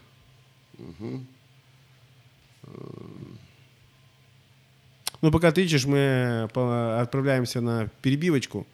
Ну, 5.22 5.32
пока 5.32 5.52
ты 5.52 5.64
ищешь, 5.66 5.86
мы 5.86 6.50
по- 6.54 7.00
отправляемся 7.02 7.62
на 7.62 7.90
перебивочку. 8.02 8.66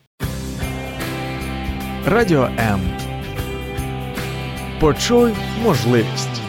Радіо 2.06 2.44
М. 2.60 2.82
Почуй 4.80 5.34
можливість. 5.64 6.42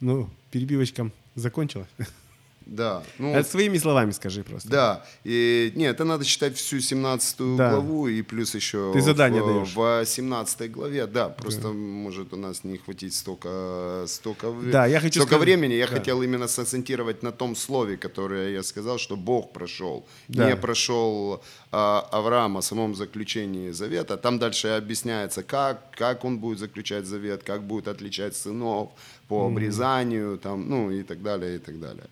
Ну, 0.00 0.28
перебивочка 0.50 1.10
закончилась. 1.36 1.88
да, 2.66 3.02
ну, 3.18 3.32
Это 3.34 3.48
своими 3.48 3.78
словами 3.78 4.10
скажи 4.12 4.42
просто. 4.42 4.68
Да, 4.68 5.04
и 5.24 5.72
нет, 5.76 5.94
это 5.94 6.04
надо 6.04 6.24
читать 6.24 6.56
всю 6.56 6.80
17 6.80 7.56
Да. 7.56 7.70
главу 7.70 8.08
и 8.08 8.22
плюс 8.22 8.54
еще 8.54 8.90
Ты 8.92 9.00
задание 9.00 9.42
в, 9.42 9.46
даешь. 9.46 9.74
в 9.74 10.04
17 10.06 10.70
главе, 10.70 11.06
да, 11.06 11.28
просто 11.28 11.68
может 11.68 12.32
у 12.32 12.36
нас 12.36 12.64
не 12.64 12.78
хватить 12.78 13.14
столько, 13.14 14.04
столько, 14.06 14.52
Да, 14.72 14.86
я 14.86 15.00
хочу 15.00 15.20
столько 15.20 15.34
сказать- 15.36 15.44
времени. 15.44 15.74
Я 15.74 15.86
да. 15.86 15.94
хотел 15.96 16.22
именно 16.22 16.48
сакцентировать 16.48 17.22
на 17.22 17.32
том 17.32 17.56
слове, 17.56 17.96
которое 17.96 18.52
я 18.52 18.62
сказал, 18.62 18.98
что 18.98 19.16
Бог 19.16 19.52
прошел, 19.52 20.04
Да. 20.28 20.48
не 20.50 20.56
прошел 20.56 21.42
а, 21.74 22.06
Авраам 22.12 22.56
о 22.58 22.62
самом 22.62 22.94
заключении 22.94 23.70
завета. 23.72 24.16
Там 24.18 24.38
дальше 24.38 24.68
объясняется, 24.68 25.42
как, 25.42 25.90
как 25.96 26.24
он 26.24 26.38
будет 26.38 26.58
заключать 26.58 27.06
завет, 27.06 27.42
как 27.42 27.62
будет 27.62 27.88
отличать 27.88 28.36
сынов 28.36 28.90
по 29.28 29.46
обрезанию, 29.46 30.36
там, 30.38 30.68
ну 30.68 30.90
и 30.90 31.02
так 31.02 31.22
далее, 31.22 31.56
и 31.56 31.58
так 31.58 31.80
далее. 31.80 32.04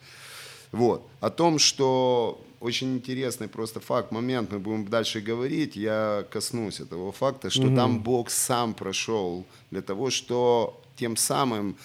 Вот. 0.72 1.06
О 1.20 1.30
том, 1.30 1.58
что 1.58 2.40
очень 2.60 2.94
интересный 2.94 3.48
просто 3.48 3.80
факт, 3.80 4.12
момент, 4.12 4.52
мы 4.52 4.58
будем 4.58 4.86
дальше 4.86 5.20
говорить, 5.20 5.76
я 5.76 6.24
коснусь 6.30 6.80
этого 6.80 7.10
факта, 7.10 7.50
что 7.50 7.74
там 7.74 8.00
Бог 8.02 8.30
сам 8.30 8.74
прошел 8.74 9.44
для 9.70 9.82
того, 9.82 10.10
что 10.10 10.80
тем 10.96 11.16
самым 11.16 11.76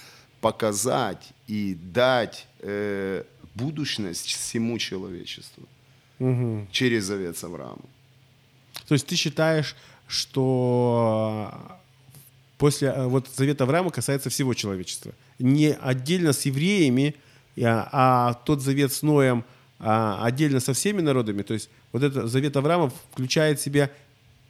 показать 0.41 1.33
и 1.47 1.75
дать 1.75 2.47
э, 2.59 3.23
будущность 3.55 4.25
всему 4.25 4.77
человечеству 4.77 5.63
через 6.71 7.05
завет 7.05 7.37
с 7.37 7.43
Авраамом. 7.43 7.89
То 8.87 8.93
есть 8.93 9.07
ты 9.07 9.15
считаешь, 9.15 9.75
что 10.07 11.51
после 12.57 12.89
э, 12.89 13.07
вот 13.07 13.27
завета 13.35 13.63
Авраама 13.63 13.89
касается 13.89 14.29
всего 14.29 14.53
человечества. 14.53 15.13
Не 15.39 15.73
отдельно 15.73 16.33
с 16.33 16.45
евреями, 16.45 17.15
а, 17.63 18.33
тот 18.45 18.61
завет 18.61 18.91
с 18.91 19.01
Ноем 19.01 19.43
а, 19.79 20.23
отдельно 20.25 20.59
со 20.59 20.73
всеми 20.73 21.01
народами. 21.01 21.41
То 21.41 21.53
есть 21.53 21.69
вот 21.91 22.03
этот 22.03 22.29
завет 22.29 22.55
Авраама 22.57 22.91
включает 23.11 23.59
в 23.59 23.63
себя 23.63 23.89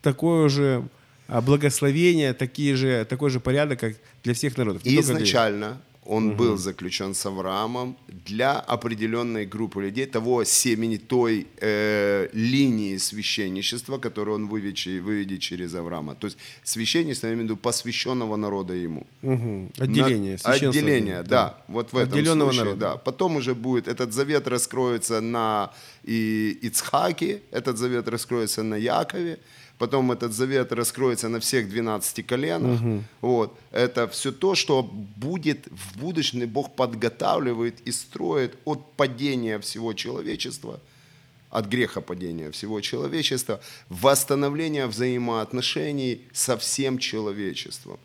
такое 0.01 0.50
же 0.50 0.88
а, 1.27 1.41
благословение, 1.41 2.33
такие 2.33 2.75
же, 2.75 3.05
такой 3.05 3.29
же 3.29 3.39
порядок, 3.39 3.79
как 3.79 3.95
для 4.24 4.33
всех 4.33 4.57
народов. 4.57 4.85
И 4.85 5.00
изначально 5.00 5.81
он 6.05 6.35
был 6.38 6.57
заключен 6.57 7.13
с 7.13 7.25
Авраамом 7.25 7.97
для 8.07 8.59
определенной 8.59 9.45
группы 9.45 9.81
людей, 9.81 10.05
того 10.05 10.43
семени, 10.43 10.97
той 10.97 11.47
э, 11.62 12.29
линии 12.33 12.97
священничества, 12.97 13.97
которую 13.97 14.35
он 14.35 14.47
выведет, 14.47 15.03
выведет 15.03 15.39
через 15.39 15.74
Авраама. 15.75 16.15
То 16.15 16.27
есть 16.27 16.38
священничество, 16.63 17.27
я 17.27 17.33
имею 17.33 17.47
в 17.47 17.50
виду, 17.50 17.57
посвященного 17.57 18.35
народа 18.35 18.74
ему. 18.74 19.07
Мгм. 19.21 19.71
Отделение. 19.79 20.38
На-. 20.43 20.51
Отделение, 20.51 21.24
да. 21.24 21.57
Вот 21.67 21.93
в 21.93 21.97
этом 21.97 22.13
Отделенного 22.13 22.51
случае, 22.51 22.65
народа. 22.65 22.79
да. 22.79 22.97
Потом 22.97 23.35
уже 23.35 23.55
будет, 23.55 23.88
этот 23.88 24.13
завет 24.13 24.47
раскроется 24.47 25.21
на 25.21 25.71
и, 26.03 26.57
Ицхаке, 26.62 27.41
этот 27.51 27.77
завет 27.77 28.07
раскроется 28.07 28.63
на 28.63 28.75
Якове, 28.75 29.39
потом 29.77 30.12
этот 30.12 30.34
завет 30.34 30.72
раскроется 30.72 31.29
на 31.29 31.39
всех 31.39 31.70
12 31.70 32.25
коленах. 32.25 32.79
Вот. 33.22 33.58
Это 33.72 34.08
все 34.08 34.32
то, 34.32 34.55
что 34.55 34.84
будет 34.84 35.67
в 35.67 36.00
будущем, 36.00 36.48
Бог 36.48 36.75
подготавливает 36.75 37.82
и 37.88 37.91
строит 37.91 38.58
от 38.65 38.94
падения 38.94 39.60
всего 39.60 39.94
человечества, 39.94 40.79
от 41.50 41.67
греха 41.67 42.01
падения 42.01 42.51
всего 42.51 42.82
человечества, 42.82 43.60
восстановление 43.89 44.88
взаимоотношений 44.88 46.22
со 46.34 46.58
всем 46.58 46.98
человечеством. 46.98 48.00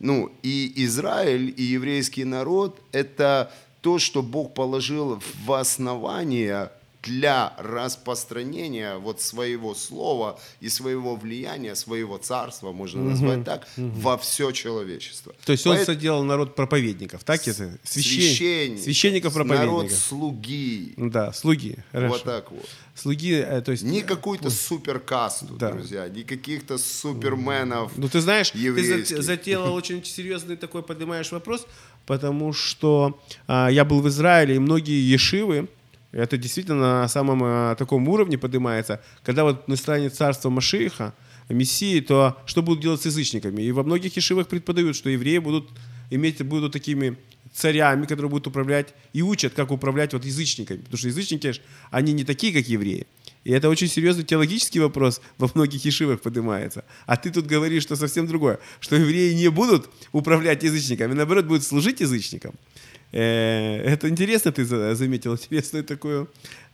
Ну, 0.00 0.32
и 0.42 0.72
Израиль, 0.84 1.54
и 1.56 1.62
еврейский 1.62 2.24
народ– 2.24 2.80
это 2.92 3.52
то, 3.82 3.98
что 4.00 4.22
Бог 4.22 4.54
положил 4.54 5.20
в 5.44 5.52
основание 5.52 6.70
для 7.02 7.52
распространения 7.58 8.96
вот 8.98 9.20
своего 9.20 9.74
слова 9.74 10.38
и 10.60 10.68
своего 10.68 11.16
влияния, 11.16 11.74
своего 11.74 12.18
царства, 12.18 12.72
можно 12.72 13.02
назвать 13.02 13.44
так, 13.44 13.66
во 13.76 14.16
все 14.16 14.52
человечество. 14.52 15.34
То 15.44 15.52
есть 15.52 15.66
он 15.66 15.76
Поэт- 15.76 15.86
соделал 15.86 16.22
народ 16.24 16.54
проповедников, 16.54 17.24
так 17.24 17.46
это? 17.48 17.78
Священ... 17.82 18.20
священник, 18.22 18.80
Священников 18.82 19.34
народ 19.34 19.48
проповедников. 19.48 19.98
слуги. 19.98 20.94
Да, 20.96 21.32
слуги. 21.32 21.76
Хорошо. 21.92 22.12
Вот 22.14 22.22
так 22.24 22.50
вот. 22.52 22.68
Слуги, 22.94 23.32
э, 23.34 23.62
то 23.62 23.72
есть... 23.72 23.82
Не 23.84 24.02
какую-то 24.02 24.50
суперкасту, 24.50 25.54
Да. 25.58 25.72
друзья, 25.72 26.08
не 26.08 26.22
каких-то 26.24 26.78
суперменов. 26.78 27.92
Ну, 27.96 28.08
ты 28.08 28.20
знаешь, 28.20 28.50
ты 28.50 28.58
еврейских. 28.58 29.16
за- 29.16 29.22
затеял 29.22 29.72
очень 29.74 30.04
серьезный 30.04 30.56
такой 30.56 30.82
поднимаешь 30.82 31.32
вопрос, 31.32 31.66
потому 32.06 32.52
что 32.52 33.18
а, 33.46 33.68
я 33.70 33.84
был 33.84 34.00
в 34.02 34.08
Израиле, 34.08 34.56
и 34.56 34.58
многие 34.58 35.00
ешивы, 35.12 35.68
это 36.12 36.36
действительно 36.36 37.00
на 37.00 37.08
самом 37.08 37.40
а, 37.42 37.74
таком 37.74 38.06
уровне 38.08 38.38
поднимается, 38.38 39.02
когда 39.24 39.44
вот 39.44 39.66
настанет 39.66 40.14
царство 40.14 40.50
Машииха, 40.50 41.14
Мессии, 41.48 42.00
то 42.00 42.38
что 42.46 42.62
будут 42.62 42.82
делать 42.82 43.02
с 43.02 43.06
язычниками? 43.06 43.62
И 43.62 43.72
во 43.72 43.82
многих 43.82 44.16
ешивах 44.16 44.46
преподают, 44.46 44.96
что 44.96 45.10
евреи 45.10 45.38
будут 45.38 45.68
иметь, 46.10 46.42
будут 46.42 46.72
такими 46.72 47.16
царями, 47.52 48.06
которые 48.06 48.30
будут 48.30 48.46
управлять 48.46 48.94
и 49.12 49.22
учат, 49.22 49.52
как 49.54 49.70
управлять 49.70 50.12
вот 50.12 50.24
язычниками. 50.24 50.78
Потому 50.78 50.98
что 50.98 51.08
язычники, 51.08 51.52
они 51.90 52.12
не 52.12 52.24
такие, 52.24 52.52
как 52.52 52.66
евреи. 52.68 53.06
И 53.44 53.50
это 53.50 53.68
очень 53.68 53.88
серьезный 53.88 54.24
теологический 54.24 54.80
вопрос 54.80 55.20
во 55.36 55.50
многих 55.54 55.84
ешивах 55.84 56.20
поднимается. 56.20 56.84
А 57.06 57.16
ты 57.16 57.30
тут 57.30 57.46
говоришь, 57.46 57.82
что 57.82 57.96
совсем 57.96 58.26
другое. 58.26 58.60
Что 58.80 58.96
евреи 58.96 59.34
не 59.34 59.48
будут 59.48 59.90
управлять 60.12 60.62
язычниками, 60.62 61.12
наоборот, 61.12 61.46
будут 61.46 61.64
служить 61.64 62.00
язычникам. 62.00 62.54
Э, 63.12 63.92
Это 63.94 64.08
интересно, 64.08 64.50
ты 64.52 64.64
за- 64.64 64.94
заметил 64.94 65.32
интересную 65.34 65.84
такую 65.84 66.26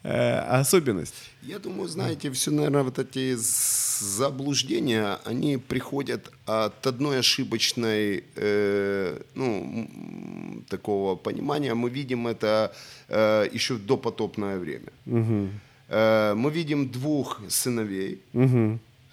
э, 0.05 0.61
особенность. 0.61 1.15
Я 1.43 1.59
думаю, 1.59 1.89
знаете, 1.89 2.31
все, 2.31 2.51
наверное, 2.51 2.83
вот 2.83 2.99
эти 2.99 3.37
заблуждения, 3.37 5.19
они 5.25 5.57
приходят 5.59 6.31
от 6.47 6.87
одной 6.87 7.19
ошибочной, 7.19 8.23
э, 8.37 9.21
ну, 9.35 9.89
такого 10.69 11.17
понимания. 11.17 11.75
Мы 11.75 11.91
видим 11.91 12.27
это 12.27 12.71
э, 13.09 13.49
еще 13.55 13.75
в 13.75 13.87
допотопное 13.87 14.59
время. 14.59 14.93
Э, 15.89 16.35
мы 16.35 16.51
видим 16.51 16.89
двух 16.89 17.41
сыновей, 17.49 18.21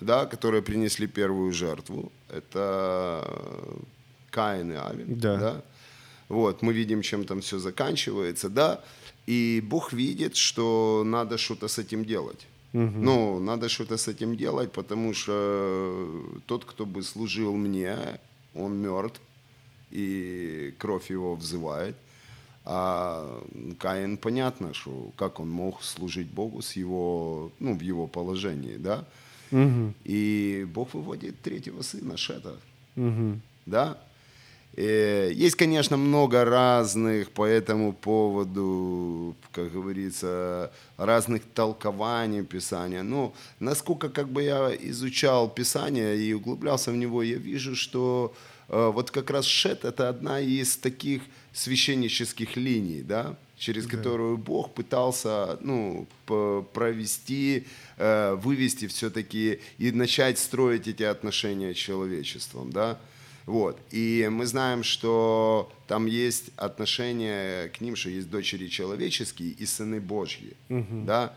да, 0.01 0.25
которые 0.25 0.61
принесли 0.61 1.07
первую 1.07 1.51
жертву. 1.51 2.11
Это 2.29 3.23
Каин 4.29 4.71
и 4.71 4.75
Авель. 4.75 5.05
Да. 5.07 5.61
Вот, 6.29 6.61
мы 6.61 6.73
видим, 6.73 7.01
чем 7.01 7.25
там 7.25 7.39
все 7.41 7.59
заканчивается, 7.59 8.49
да. 8.49 8.81
И 9.27 9.61
Бог 9.63 9.93
видит, 9.93 10.35
что 10.35 11.03
надо 11.05 11.37
что-то 11.37 11.67
с 11.67 11.77
этим 11.79 12.05
делать. 12.05 12.47
Ну, 12.73 13.39
надо 13.39 13.69
что-то 13.69 13.95
с 13.95 14.09
этим 14.09 14.35
делать, 14.35 14.71
потому 14.71 15.13
что 15.13 16.23
тот, 16.45 16.65
кто 16.65 16.85
бы 16.85 17.03
служил 17.03 17.55
мне, 17.55 18.19
он 18.53 18.77
мертв, 18.81 19.21
и 19.91 20.73
кровь 20.77 21.09
его 21.09 21.35
взывает. 21.35 21.95
А 22.65 23.41
Каин, 23.79 24.17
понятно, 24.17 24.73
что 24.73 25.11
как 25.15 25.39
он 25.39 25.49
мог 25.49 25.83
служить 25.83 26.27
Богу 26.27 26.61
с 26.61 26.75
его, 26.75 27.51
ну, 27.59 27.77
в 27.77 27.81
его 27.81 28.07
положении, 28.07 28.77
да? 28.77 29.05
И 30.03 30.67
Бог 30.73 30.93
выводит 30.93 31.41
третьего 31.41 31.81
сына, 31.81 32.17
Шета, 32.17 32.57
да? 33.65 33.97
Э, 34.77 35.31
Есть, 35.33 35.55
конечно, 35.55 35.97
много 35.97 36.43
разных 36.43 37.31
по 37.31 37.45
этому 37.45 37.93
поводу, 37.93 39.35
как 39.51 39.71
говорится, 39.71 40.71
разных 40.97 41.43
толкований 41.53 42.43
Писания. 42.43 43.03
Но 43.03 43.33
насколько 43.59 44.09
как 44.09 44.27
бы 44.27 44.43
я 44.43 44.75
изучал 44.75 45.49
Писание 45.49 46.17
и 46.17 46.33
углублялся 46.33 46.91
в 46.91 46.97
него, 46.97 47.23
я 47.23 47.37
вижу, 47.37 47.75
что 47.75 48.33
э, 48.67 48.91
вот 48.93 49.11
как 49.11 49.29
раз 49.29 49.45
Шет– 49.45 49.83
это 49.85 50.09
одна 50.09 50.41
из 50.41 50.75
таких 50.75 51.21
священнических 51.53 52.57
линий, 52.57 53.01
да, 53.01 53.37
через 53.57 53.87
которую 53.87 54.37
Бог 54.37 54.73
пытался 54.73 55.57
ну, 55.61 56.05
провести, 56.25 57.65
э, 57.95 58.35
вывести 58.35 58.87
все-таки 58.87 59.59
и 59.77 59.91
начать 59.93 60.37
строить 60.37 60.89
эти 60.89 61.03
отношения 61.03 61.73
с 61.73 61.77
человечеством, 61.77 62.71
да. 62.73 62.99
Вот. 63.45 63.79
И 63.91 64.27
мы 64.31 64.45
знаем, 64.45 64.83
что 64.83 65.71
там 65.87 66.07
есть 66.07 66.51
отношения 66.57 67.69
к 67.69 67.81
ним, 67.81 67.95
что 67.95 68.09
есть 68.09 68.29
дочери 68.29 68.67
человеческие 68.67 69.49
и 69.49 69.65
сыны 69.65 69.99
Божьи. 69.99 70.55
Да? 71.05 71.33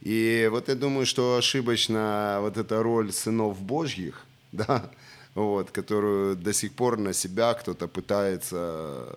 И 0.00 0.48
вот 0.50 0.68
я 0.68 0.74
думаю, 0.74 1.06
что 1.06 1.36
ошибочно 1.36 2.38
вот 2.40 2.56
эта 2.56 2.82
роль 2.82 3.12
сынов 3.12 3.60
Божьих, 3.60 4.26
да, 4.52 4.90
вот, 5.34 5.70
которую 5.70 6.36
до 6.36 6.52
сих 6.52 6.72
пор 6.72 6.98
на 6.98 7.12
себя 7.12 7.54
кто-то 7.54 7.86
пытается... 7.86 9.08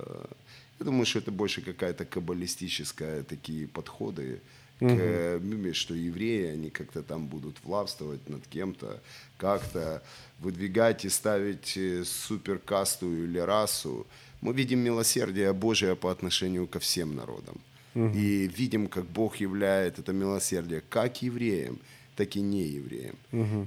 Я 0.80 0.86
думаю, 0.86 1.06
что 1.06 1.20
это 1.20 1.32
больше 1.32 1.62
какая-то 1.62 2.06
каббалистическая 2.06 3.24
такие 3.24 3.68
подходы 3.68 4.42
к 4.80 4.84
э, 4.84 5.40
Библии, 5.40 5.74
что 5.74 5.94
евреи, 5.94 6.54
они 6.54 6.70
как-то 6.70 7.02
там 7.02 7.28
будут 7.28 7.56
властвовать 7.64 8.30
над 8.30 8.46
кем-то, 8.48 9.02
как-то 9.38 10.02
выдвигать 10.40 11.06
и 11.06 11.10
ставить 11.10 11.78
э, 11.78 12.04
суперкасту 12.04 13.12
или 13.12 13.40
расу. 13.40 14.06
Мы 14.42 14.54
видим 14.54 14.80
милосердие 14.80 15.54
Божие 15.54 15.96
по 15.96 16.12
отношению 16.12 16.68
ко 16.68 16.80
всем 16.80 17.16
народам. 17.16 17.60
И 17.96 18.52
видим, 18.58 18.88
как 18.88 19.06
Бог 19.06 19.38
являет 19.38 20.00
это 20.00 20.12
милосердие 20.12 20.82
как 20.90 21.22
евреям, 21.22 21.80
так 22.18 22.36
и 22.36 22.42
неевреям. 22.42 23.16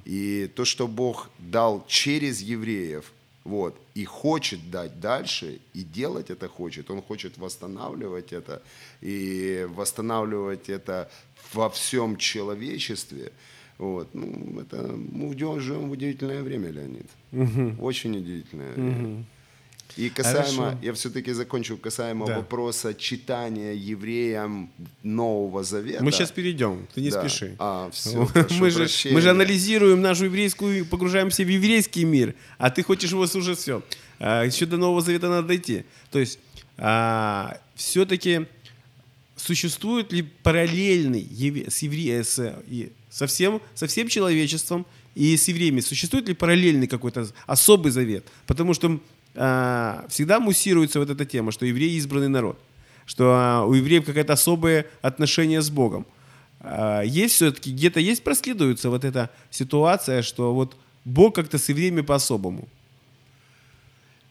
И 0.05 0.51
то, 0.55 0.64
что 0.66 0.87
Бог 0.87 1.31
дал 1.38 1.85
через 1.87 2.42
евреев, 2.42 3.12
вот, 3.44 3.81
и 3.94 4.05
хочет 4.05 4.70
дать 4.70 5.01
дальше, 5.01 5.61
и 5.74 5.83
делать 5.83 6.31
это 6.31 6.48
хочет. 6.48 6.90
Он 6.90 7.03
хочет 7.03 7.38
восстанавливать 7.38 8.33
это, 8.33 8.62
и 9.01 9.66
восстанавливать 9.70 10.68
это 10.68 11.11
во 11.55 11.68
всем 11.68 12.16
человечестве. 12.16 13.33
Вот. 13.79 14.09
Ну, 14.14 14.61
это, 14.61 14.83
мы 14.92 15.33
живем 15.61 15.88
в 15.88 15.92
удивительное 15.92 16.42
время, 16.42 16.70
Леонид. 16.70 17.07
Очень 17.81 18.16
удивительное 18.16 18.72
время. 18.72 19.24
И 19.96 20.11
касаемо, 20.11 20.42
Хорошо. 20.64 20.79
я 20.83 20.92
все-таки 20.92 21.33
закончу 21.33 21.77
касаемо 21.77 22.27
Да. 22.27 22.37
вопроса 22.37 22.94
читания 22.94 23.72
евреям 23.72 24.70
Нового 25.03 25.64
Завета. 25.64 26.05
Мы 26.05 26.12
сейчас 26.12 26.31
перейдем, 26.31 26.87
ты 26.94 27.01
не 27.01 27.11
Да. 27.11 27.20
спеши. 27.20 27.57
А, 27.59 27.90
все, 27.92 28.29
мы, 28.61 28.70
же, 28.70 28.87
мы 29.11 29.20
же 29.20 29.31
анализируем 29.31 30.01
нашу 30.01 30.27
еврейскую, 30.27 30.85
погружаемся 30.87 31.42
в 31.42 31.48
еврейский 31.48 32.05
мир, 32.05 32.35
а 32.59 32.70
ты 32.70 32.83
хочешь 32.83 33.11
его 33.11 33.22
уже 33.22 33.55
все. 33.55 33.83
еще 34.20 34.66
до 34.66 34.77
Нового 34.77 35.01
Завета 35.01 35.29
надо 35.29 35.48
дойти. 35.48 35.85
То 36.11 36.18
есть 36.18 36.38
все-таки 37.74 38.46
существует 39.37 40.12
ли 40.12 40.22
параллельный 40.42 41.22
с 41.68 41.83
евре- 41.83 42.22
с, 42.24 42.55
со, 43.11 43.27
всем, 43.27 43.61
со 43.74 43.87
всем 43.87 44.09
человечеством 44.09 44.87
и 45.14 45.37
с 45.37 45.48
евреями? 45.48 45.81
Существует 45.81 46.29
ли 46.29 46.35
параллельный 46.35 46.87
какой-то 46.87 47.27
особый 47.46 47.90
завет? 47.92 48.27
Потому 48.46 48.74
что 48.74 49.01
а, 49.34 50.04
всегда 50.08 50.40
муссируется 50.40 50.98
вот 50.98 51.10
эта 51.10 51.24
тема, 51.24 51.52
что 51.52 51.66
евреи 51.66 51.96
избранный 51.96 52.28
народ. 52.28 52.58
что 53.06 53.32
а, 53.34 53.64
у 53.64 53.72
евреев 53.72 54.04
какое-то 54.04 54.34
особое 54.34 54.84
отношение 55.00 55.62
с 55.62 55.70
Богом. 55.70 56.06
А, 56.60 57.02
есть 57.02 57.34
все-таки, 57.34 57.72
где-то 57.72 58.00
есть, 58.00 58.22
проследуется 58.22 58.90
вот 58.90 59.04
эта 59.04 59.30
ситуация, 59.50 60.22
что 60.22 60.54
вот 60.54 60.76
Бог 61.04 61.34
как-то 61.34 61.56
с 61.58 61.68
евреями 61.70 62.02
по-особому. 62.02 62.68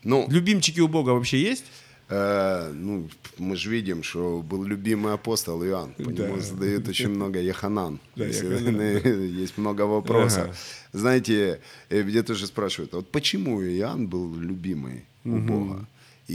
Ну, 0.03 0.27
Любимчики 0.29 0.79
у 0.79 0.87
Бога 0.87 1.09
вообще 1.11 1.41
есть? 1.41 1.65
Э, 2.09 2.71
ну, 2.73 3.09
мы 3.37 3.55
же 3.57 3.69
видим, 3.69 4.01
что 4.03 4.41
был 4.41 4.63
любимый 4.63 5.13
апостол 5.13 5.61
Иоанн. 5.63 5.93
По 5.93 6.11
Да. 6.11 6.27
нему 6.27 6.39
задают 6.39 6.87
очень 6.87 7.09
много 7.09 7.39
Яханан. 7.41 7.99
Да. 8.15 8.25
Есть 8.25 9.57
много 9.57 9.81
вопросов. 9.81 10.43
Ага. 10.43 10.55
Знаете, 10.93 11.59
э, 11.89 12.03
меня 12.03 12.23
тоже 12.23 12.47
спрашивают, 12.47 12.93
а 12.93 12.97
вот 12.97 13.11
почему 13.11 13.61
Иоанн 13.61 14.07
был 14.07 14.35
любимый 14.35 15.03
у 15.25 15.37
Бога? 15.37 15.85
И 16.29 16.33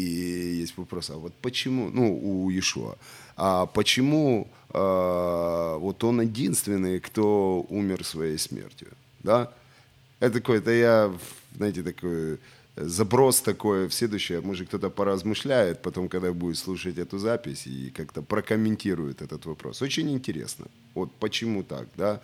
есть 0.62 0.76
вопрос, 0.78 1.10
а 1.10 1.16
вот 1.16 1.32
почему, 1.42 1.90
ну, 1.90 2.18
у 2.22 2.50
Иешуа, 2.50 2.96
а 3.36 3.66
почему 3.66 4.46
э, 4.74 5.76
вот 5.80 6.04
он 6.04 6.20
единственный, 6.22 6.98
кто 7.00 7.66
умер 7.70 8.04
своей 8.04 8.38
смертью, 8.38 8.88
да? 9.22 9.52
Это 10.20 10.34
такой, 10.40 10.58
это 10.58 10.70
я, 10.70 11.12
знаете, 11.56 11.82
такой 11.82 12.38
заброс 12.76 13.40
такой 13.40 13.86
в 13.86 13.92
следующее, 13.92 14.40
может 14.40 14.68
кто-то 14.68 14.90
поразмышляет, 14.90 15.82
потом, 15.82 16.08
когда 16.08 16.32
будет 16.32 16.56
слушать 16.58 16.98
эту 16.98 17.18
запись 17.18 17.66
и 17.66 17.90
как-то 17.90 18.22
прокомментирует 18.22 19.22
этот 19.22 19.46
вопрос. 19.46 19.82
Очень 19.82 20.10
интересно. 20.10 20.66
Вот 20.94 21.10
почему 21.20 21.62
так, 21.62 21.88
да? 21.96 22.20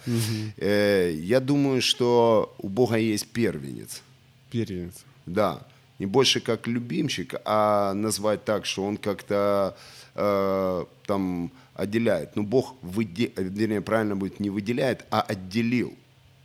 Э, 0.56 1.12
я 1.14 1.40
думаю, 1.40 1.82
что 1.82 2.54
у 2.58 2.68
Бога 2.68 2.96
есть 2.96 3.26
первенец. 3.28 4.02
Первенец. 4.50 5.04
Да, 5.26 5.66
не 5.98 6.06
больше 6.06 6.40
как 6.40 6.66
любимчик, 6.66 7.34
а 7.44 7.92
назвать 7.94 8.44
так, 8.44 8.64
что 8.66 8.84
он 8.84 8.96
как-то 8.96 9.76
э, 10.14 10.84
там 11.06 11.50
отделяет. 11.74 12.36
Ну, 12.36 12.42
Бог, 12.42 12.74
выде... 12.82 13.32
вернее, 13.36 13.80
правильно 13.80 14.16
будет, 14.16 14.40
не 14.40 14.50
выделяет, 14.50 15.04
а 15.10 15.20
отделил. 15.20 15.94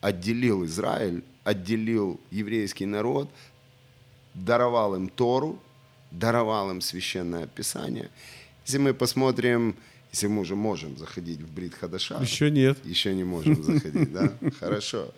Отделил 0.02 0.66
Израиль, 0.66 1.24
отделил 1.46 2.20
еврейский 2.32 2.86
народ, 2.86 3.30
даровал 4.34 4.96
им 4.96 5.10
Тору, 5.10 5.60
даровал 6.12 6.72
им 6.72 6.82
священное 6.82 7.48
писание. 7.48 8.10
Если 8.66 8.78
мы 8.78 8.94
посмотрим, 8.94 9.76
если 10.14 10.28
мы 10.28 10.42
уже 10.42 10.56
можем 10.56 10.96
заходить 10.96 11.42
в 11.42 11.52
Брит 11.52 11.74
Хадаша, 11.74 12.20
Еще 12.22 12.52
нет. 12.52 12.78
еще 12.86 13.16
не 13.16 13.24
можем 13.24 13.64
заходить, 13.64 14.14
да? 14.14 14.32
Хорошо. 14.60 15.12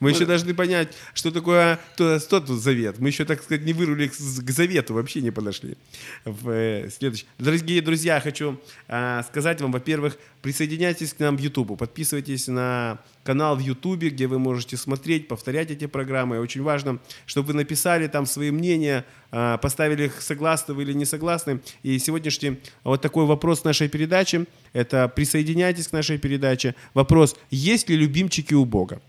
Мы 0.00 0.10
еще 0.10 0.26
должны 0.26 0.52
понять, 0.52 0.94
что 1.14 1.30
такое 1.30 1.80
то, 1.96 2.20
что 2.20 2.40
тут 2.40 2.60
завет. 2.60 2.98
Мы 2.98 3.08
еще, 3.08 3.24
так 3.24 3.42
сказать, 3.42 3.64
не 3.64 3.72
вырули 3.72 4.08
к, 4.08 4.14
завету, 4.14 4.92
вообще 4.92 5.22
не 5.22 5.30
подошли. 5.30 5.78
Э, 6.26 6.90
следующий. 6.90 7.26
Дорогие 7.38 7.80
друзья, 7.80 8.20
хочу 8.20 8.60
а, 8.86 9.22
сказать 9.22 9.62
вам, 9.62 9.72
во-первых, 9.72 10.18
присоединяйтесь 10.42 11.14
к 11.14 11.20
нам 11.20 11.38
в 11.38 11.40
YouTube, 11.40 11.78
подписывайтесь 11.78 12.46
на 12.46 12.98
канал 13.24 13.56
в 13.56 13.60
YouTube, 13.60 14.04
где 14.04 14.26
вы 14.26 14.38
можете 14.38 14.76
смотреть, 14.76 15.26
повторять 15.26 15.70
эти 15.70 15.86
программы. 15.86 16.38
Очень 16.38 16.62
важно, 16.62 17.00
чтобы 17.26 17.48
вы 17.48 17.54
написали 17.54 18.06
там 18.06 18.26
свои 18.26 18.50
мнения, 18.50 19.04
а, 19.32 19.58
поставили 19.58 20.04
их 20.04 20.22
согласны 20.22 20.74
вы 20.74 20.82
или 20.82 20.92
не 20.92 21.06
согласны. 21.06 21.60
И 21.82 21.98
сегодняшний 21.98 22.58
вот 22.84 23.00
такой 23.00 23.24
вопрос 23.24 23.64
нашей 23.64 23.88
передачи, 23.88 24.46
это 24.72 25.08
присоединяйтесь 25.08 25.88
к 25.88 25.92
нашей 25.92 26.18
передаче. 26.18 26.74
Вопрос, 26.92 27.36
есть 27.50 27.88
ли 27.88 27.96
любимчики 27.96 28.54
у 28.54 28.64
Бога? 28.64 29.00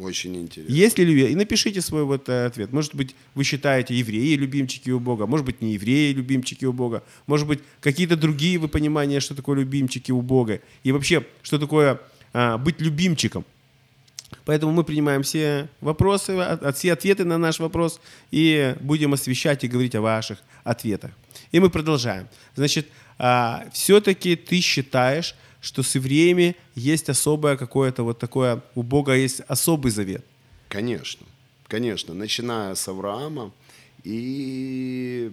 Очень 0.00 0.36
интересно. 0.36 0.72
Есть 0.72 0.98
ли 0.98 1.04
любви? 1.04 1.30
И 1.30 1.34
напишите 1.34 1.82
свой 1.82 2.04
вот 2.04 2.28
э, 2.28 2.46
ответ. 2.46 2.72
Может 2.72 2.94
быть, 2.94 3.14
вы 3.34 3.44
считаете 3.44 3.94
евреи 3.94 4.34
любимчики 4.36 4.88
у 4.90 4.98
Бога, 4.98 5.26
может 5.26 5.44
быть, 5.44 5.60
не 5.60 5.74
евреи 5.74 6.12
любимчики 6.12 6.64
у 6.64 6.72
Бога, 6.72 7.02
может 7.26 7.46
быть, 7.46 7.60
какие-то 7.80 8.16
другие 8.16 8.58
вы 8.58 8.68
понимания, 8.68 9.20
что 9.20 9.34
такое 9.34 9.58
любимчики 9.58 10.10
у 10.10 10.22
Бога, 10.22 10.60
и 10.82 10.92
вообще, 10.92 11.26
что 11.42 11.58
такое 11.58 12.00
а, 12.32 12.58
быть 12.58 12.80
любимчиком. 12.80 13.44
Поэтому 14.44 14.72
мы 14.72 14.82
принимаем 14.82 15.22
все 15.22 15.68
вопросы, 15.80 16.58
все 16.74 16.92
ответы 16.92 17.24
на 17.24 17.38
наш 17.38 17.60
вопрос 17.60 18.00
и 18.30 18.74
будем 18.80 19.12
освещать 19.12 19.62
и 19.62 19.68
говорить 19.68 19.94
о 19.94 20.00
ваших 20.00 20.38
ответах. 20.64 21.10
И 21.52 21.60
мы 21.60 21.68
продолжаем. 21.68 22.28
Значит, 22.56 22.88
все-таки 23.72 24.34
ты 24.36 24.60
считаешь, 24.60 25.36
что 25.60 25.82
с 25.82 25.94
евреями 25.94 26.56
есть 26.74 27.08
особое 27.08 27.56
какое-то 27.56 28.02
вот 28.02 28.18
такое, 28.18 28.62
у 28.74 28.82
Бога 28.82 29.14
есть 29.14 29.40
особый 29.48 29.92
завет. 29.92 30.24
Конечно, 30.68 31.26
конечно, 31.68 32.14
начиная 32.14 32.74
с 32.74 32.88
Авраама 32.88 33.52
и 34.02 35.32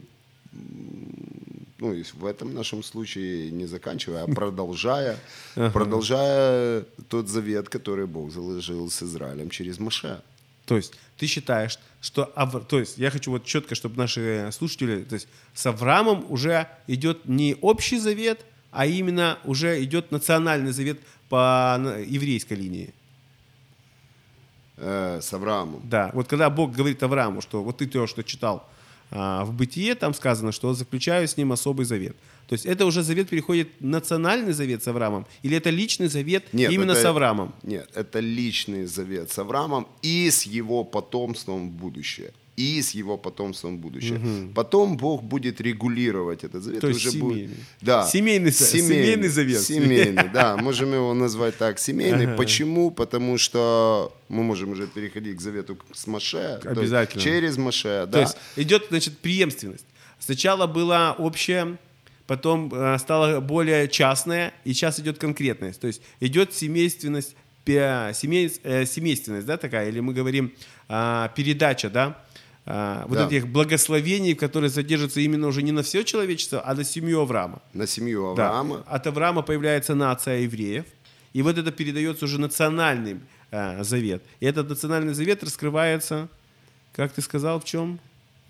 ну, 0.51 1.93
и 1.93 2.03
в 2.03 2.25
этом 2.25 2.53
нашем 2.53 2.83
случае 2.83 3.51
не 3.51 3.65
заканчивая, 3.65 4.23
а 4.23 4.27
продолжая, 4.27 5.17
продолжая 5.55 6.85
тот 7.07 7.27
завет, 7.29 7.69
который 7.69 8.05
Бог 8.05 8.31
заложил 8.31 8.89
с 8.89 9.01
Израилем 9.03 9.49
через 9.49 9.79
Моше. 9.79 10.21
То 10.65 10.75
есть 10.77 10.93
ты 11.17 11.25
считаешь, 11.25 11.79
что... 12.01 12.31
Авр- 12.35 12.65
То 12.65 12.79
есть 12.79 12.97
я 12.97 13.09
хочу 13.09 13.31
вот 13.31 13.45
четко, 13.45 13.75
чтобы 13.75 13.97
наши 13.97 14.49
слушатели... 14.51 15.03
То 15.03 15.15
есть 15.15 15.27
с 15.53 15.65
Авраамом 15.65 16.25
уже 16.29 16.67
идет 16.88 17.25
не 17.25 17.55
общий 17.62 17.97
завет, 17.97 18.45
а 18.71 18.85
именно 18.85 19.39
уже 19.45 19.83
идет 19.83 20.12
национальный 20.12 20.71
завет 20.71 20.99
по 21.27 21.79
еврейской 22.05 22.53
линии. 22.53 22.93
Э, 24.77 25.19
с 25.21 25.33
Авраамом. 25.33 25.81
Да, 25.89 26.12
вот 26.13 26.27
когда 26.27 26.49
Бог 26.49 26.71
говорит 26.71 27.01
Аврааму, 27.03 27.41
что 27.41 27.63
вот 27.63 27.77
ты 27.77 27.88
то, 27.88 28.05
что 28.05 28.23
читал 28.23 28.69
а, 29.12 29.43
в 29.45 29.54
Бытие, 29.54 29.95
там 29.95 30.13
сказано, 30.13 30.52
что 30.52 30.74
заключаю 30.74 31.28
с 31.28 31.38
ним 31.38 31.52
особый 31.52 31.86
завет. 31.86 32.15
То 32.48 32.54
есть 32.54 32.65
это 32.65 32.86
уже 32.86 33.04
завет 33.04 33.30
переходит 33.30 33.69
национальный 33.80 34.54
завет 34.54 34.84
с 34.84 34.88
Авраамом? 34.88 35.26
Или 35.43 35.58
это 35.58 35.69
личный 35.69 36.08
завет 36.08 36.45
именно 36.52 36.91
это- 36.91 37.02
с 37.02 37.06
Авраамом? 37.06 37.54
Нет, 37.63 37.89
это 37.93 38.19
личный 38.19 38.86
завет 38.86 39.32
с 39.32 39.38
Авраамом 39.39 39.88
и 40.02 40.30
с 40.30 40.43
его 40.43 40.84
потомством 40.84 41.69
в 41.69 41.72
будущее. 41.74 42.32
И 42.60 42.82
с 42.82 42.91
его 42.91 43.17
потомством 43.17 43.78
будущее. 43.78 44.19
Потом 44.54 44.98
Бог 44.98 45.24
будет 45.24 45.62
регулировать 45.62 46.43
этот 46.43 46.62
завет. 46.63 46.82
То 46.82 46.88
есть 46.89 47.06
уже 47.06 47.17
будет- 47.17 47.36
семейный. 47.38 47.56
Да. 47.82 48.04
Семейный 48.06 48.52
за- 48.52 48.65
семейный 48.65 49.30
завет. 49.30 49.62
Семейный, 49.62 50.30
да. 50.34 50.58
Можем 50.58 50.93
его 50.93 51.13
назвать 51.13 51.58
так, 51.58 51.80
семейный. 51.80 52.28
Почему? 52.36 52.91
Потому 52.91 53.38
что 53.38 54.12
мы 54.28 54.43
можем 54.43 54.72
уже 54.72 54.88
переходить 54.88 55.38
к 55.38 55.41
завету 55.41 55.78
с 55.93 56.06
Маше. 56.08 56.60
то 56.62 56.69
Обязательно. 56.72 57.24
Через 57.24 57.58
Маше, 57.58 58.06
То 58.06 58.08
да. 58.12 58.19
есть 58.22 58.38
идет, 58.58 58.88
значит, 58.89 59.17
преемственность. 59.19 59.86
Сначала 60.19 60.67
была 60.67 61.13
общая, 61.13 61.78
потом 62.28 62.69
э, 62.74 62.98
стала 63.00 63.39
более 63.39 63.88
частная, 63.88 64.52
и 64.65 64.74
сейчас 64.74 65.00
идет 65.00 65.17
конкретность. 65.17 65.80
То 65.80 65.88
есть 65.88 66.02
идет 66.19 66.54
семейственность, 66.54 67.36
семей- 67.65 68.60
э, 68.63 68.86
семейственность, 68.86 69.48
да, 69.48 69.58
такая, 69.58 69.89
или 69.89 70.00
мы 70.02 70.13
говорим 70.13 70.52
а, 70.91 71.28
передача, 71.36 71.89
да, 71.89 72.22
а, 72.71 73.05
вот 73.08 73.17
Да. 73.17 73.25
этих 73.25 73.47
благословений, 73.47 74.36
которые 74.36 74.69
содержатся 74.69 75.19
именно 75.21 75.47
уже 75.47 75.63
не 75.63 75.71
на 75.71 75.82
все 75.82 76.03
человечество, 76.03 76.62
а 76.63 76.75
на 76.75 76.84
семью 76.84 77.21
Авраама. 77.21 77.62
На 77.73 77.88
семью 77.88 78.36
Да. 78.38 78.49
Авраама. 78.49 78.84
От 78.88 79.08
Авраама 79.08 79.41
появляется 79.41 79.95
нация 79.95 80.41
евреев, 80.41 80.86
и 81.34 81.41
вот 81.41 81.58
это 81.58 81.71
передается 81.71 82.25
уже 82.25 82.39
национальный 82.39 83.19
э, 83.51 83.84
завет. 83.84 84.21
И 84.39 84.45
этот 84.45 84.69
национальный 84.69 85.13
завет 85.15 85.43
раскрывается, 85.43 86.27
как 86.93 87.12
ты 87.12 87.21
сказал, 87.21 87.60
в 87.60 87.65
чем? 87.65 87.99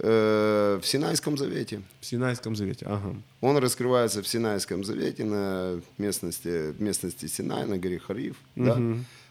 э, 0.02 0.80
в 0.82 0.86
Синайском 0.88 1.38
завете. 1.38 1.82
В 2.02 2.06
Синайском 2.06 2.56
завете. 2.56 2.86
Ага. 2.86 3.16
Он 3.42 3.58
раскрывается 3.58 4.22
в 4.22 4.28
Синайском 4.28 4.84
завете 4.84 5.24
на 5.26 5.80
местности, 5.98 6.74
местности 6.80 7.28
Синай, 7.28 7.66
на 7.66 7.78
горе 7.78 8.00
Хариф. 8.00 8.36
Да? 8.56 8.78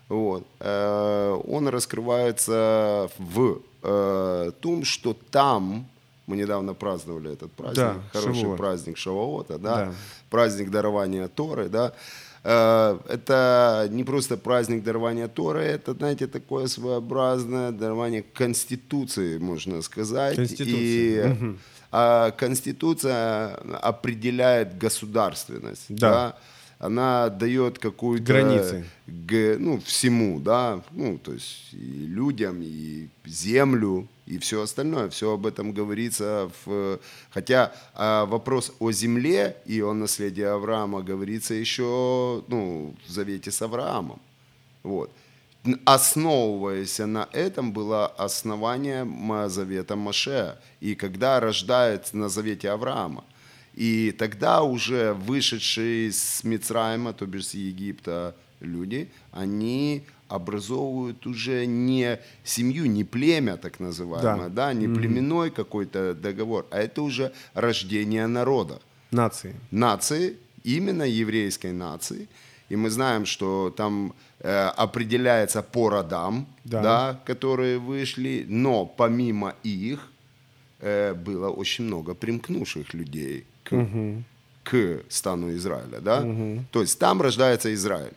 Вот. 0.09 0.47
Э, 0.61 1.39
Он 1.47 1.69
раскрывается 1.69 3.11
в 3.19 3.61
э, 3.83 4.51
том, 4.61 4.85
что 4.85 5.17
там, 5.31 5.87
мы 6.27 6.37
недавно 6.37 6.75
праздновали 6.75 7.33
этот 7.33 7.53
праздник, 7.53 7.77
Да, 7.77 7.97
хороший 8.13 8.41
Шавуот. 8.41 8.59
праздник 8.59 8.97
Шаваота, 8.97 9.59
да? 9.59 9.77
Да. 9.77 9.93
праздник 10.31 10.71
дарования 10.71 11.29
Торы, 11.29 11.69
да, 11.69 11.93
Э, 12.45 12.99
это 13.09 13.89
не 13.91 14.05
просто 14.05 14.37
праздник 14.37 14.83
дарования 14.83 15.29
Торы, 15.29 15.63
это, 15.65 15.93
знаете, 15.95 16.27
такое 16.27 16.67
своеобразное 16.67 17.73
дарование 17.73 18.23
Конституции, 18.23 19.39
можно 19.39 19.83
сказать. 19.83 20.37
Конституции. 20.37 21.37
И 21.37 21.57
а 21.91 22.33
Конституция 22.33 23.55
определяет 23.81 24.77
государственность. 24.77 25.87
Да. 25.89 26.37
Она 26.79 27.29
дает 27.29 27.79
какую-то... 27.79 28.25
Границы. 28.25 28.85
г- 29.07 29.57
ну, 29.59 29.81
всему, 29.81 30.39
да, 30.39 30.81
ну, 30.93 31.19
то 31.19 31.33
есть 31.33 31.73
и 31.73 32.07
людям, 32.07 32.61
и 32.63 33.09
землю, 33.25 34.07
и 34.27 34.39
все 34.39 34.63
остальное. 34.63 35.09
Все 35.09 35.33
об 35.33 35.47
этом 35.47 35.73
говорится 35.73 36.51
в... 36.65 37.01
Хотя 37.31 37.73
а, 37.95 38.27
вопрос 38.27 38.73
о 38.79 38.93
земле 38.93 39.57
и 39.67 39.81
о 39.81 39.93
наследии 39.93 40.45
Авраама 40.45 41.03
говорится 41.03 41.55
еще, 41.55 42.45
ну, 42.47 42.95
в 43.07 43.11
Завете 43.11 43.51
с 43.51 43.61
Авраамом. 43.61 44.21
Вот. 44.85 45.11
Основываясь 45.85 46.99
на 46.99 47.29
этом 47.33 47.73
было 47.73 48.07
основание 48.07 49.05
Завета 49.49 49.97
Моше. 49.97 50.57
И 50.81 50.95
когда 50.95 51.41
рождается 51.41 52.17
на 52.17 52.29
Завете 52.29 52.71
Авраама. 52.71 53.25
И 53.79 54.11
тогда 54.19 54.63
уже 54.63 55.13
вышедшие 55.13 56.11
с 56.11 56.43
Мицраима, 56.45 57.13
то 57.13 57.27
бишь 57.27 57.47
с 57.47 57.55
Египта 57.55 58.35
люди, 58.61 59.09
они 59.33 60.03
образовывают 60.29 61.27
уже 61.27 61.67
не 61.67 62.19
семью, 62.45 62.87
не 62.87 63.05
племя 63.05 63.57
так 63.57 63.79
называемое, 63.81 64.49
да, 64.49 64.67
Да. 64.67 64.73
не 64.73 64.89
племенной 64.89 65.51
какой-то 65.51 66.15
договор, 66.15 66.67
а 66.71 66.79
это 66.79 67.03
уже 67.03 67.33
рождение 67.55 68.27
народа 68.27 68.81
Нации. 69.13 69.55
нации, 69.71 70.37
именно 70.65 71.05
еврейской 71.05 71.73
нации. 71.73 72.27
И 72.71 72.77
мы 72.77 72.91
знаем, 72.91 73.27
что 73.27 73.71
там 73.77 74.13
э, 74.41 74.73
определяется 74.77 75.63
по 75.63 75.89
родам, 75.89 76.47
Да. 76.65 76.83
да. 76.83 77.21
которые 77.27 77.79
вышли, 77.79 78.45
но 78.49 78.87
помимо 78.87 79.55
их 79.63 80.11
э, 80.81 81.15
было 81.15 81.49
очень 81.49 81.85
много 81.85 82.15
примкнувших 82.15 82.93
людей 82.95 83.45
к, 83.69 84.23
к 84.65 85.01
стану 85.09 85.55
Израиля. 85.55 86.01
Да? 86.01 86.25
То 86.73 86.81
есть 86.81 86.99
там 86.99 87.21
рождается 87.23 87.73
Израиль, 87.75 88.13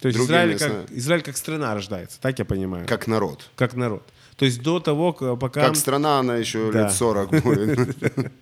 То 0.00 0.08
есть 0.08 0.20
Израиль 0.20 0.58
как. 0.58 0.90
Израиль 0.90 1.22
как 1.22 1.36
страна 1.36 1.74
рождается, 1.74 2.20
так 2.20 2.38
я 2.38 2.44
понимаю? 2.44 2.86
как 2.86 3.06
народ. 3.06 3.50
Как 3.56 3.74
народ. 3.74 4.02
То 4.36 4.44
есть 4.46 4.62
до 4.62 4.80
того, 4.80 5.12
пока... 5.12 5.60
Как 5.66 5.76
страна, 5.76 6.18
она 6.18 6.36
еще 6.36 6.72
Да. 6.72 6.82
лет 6.84 6.92
40 6.92 7.42
будет. 7.42 7.96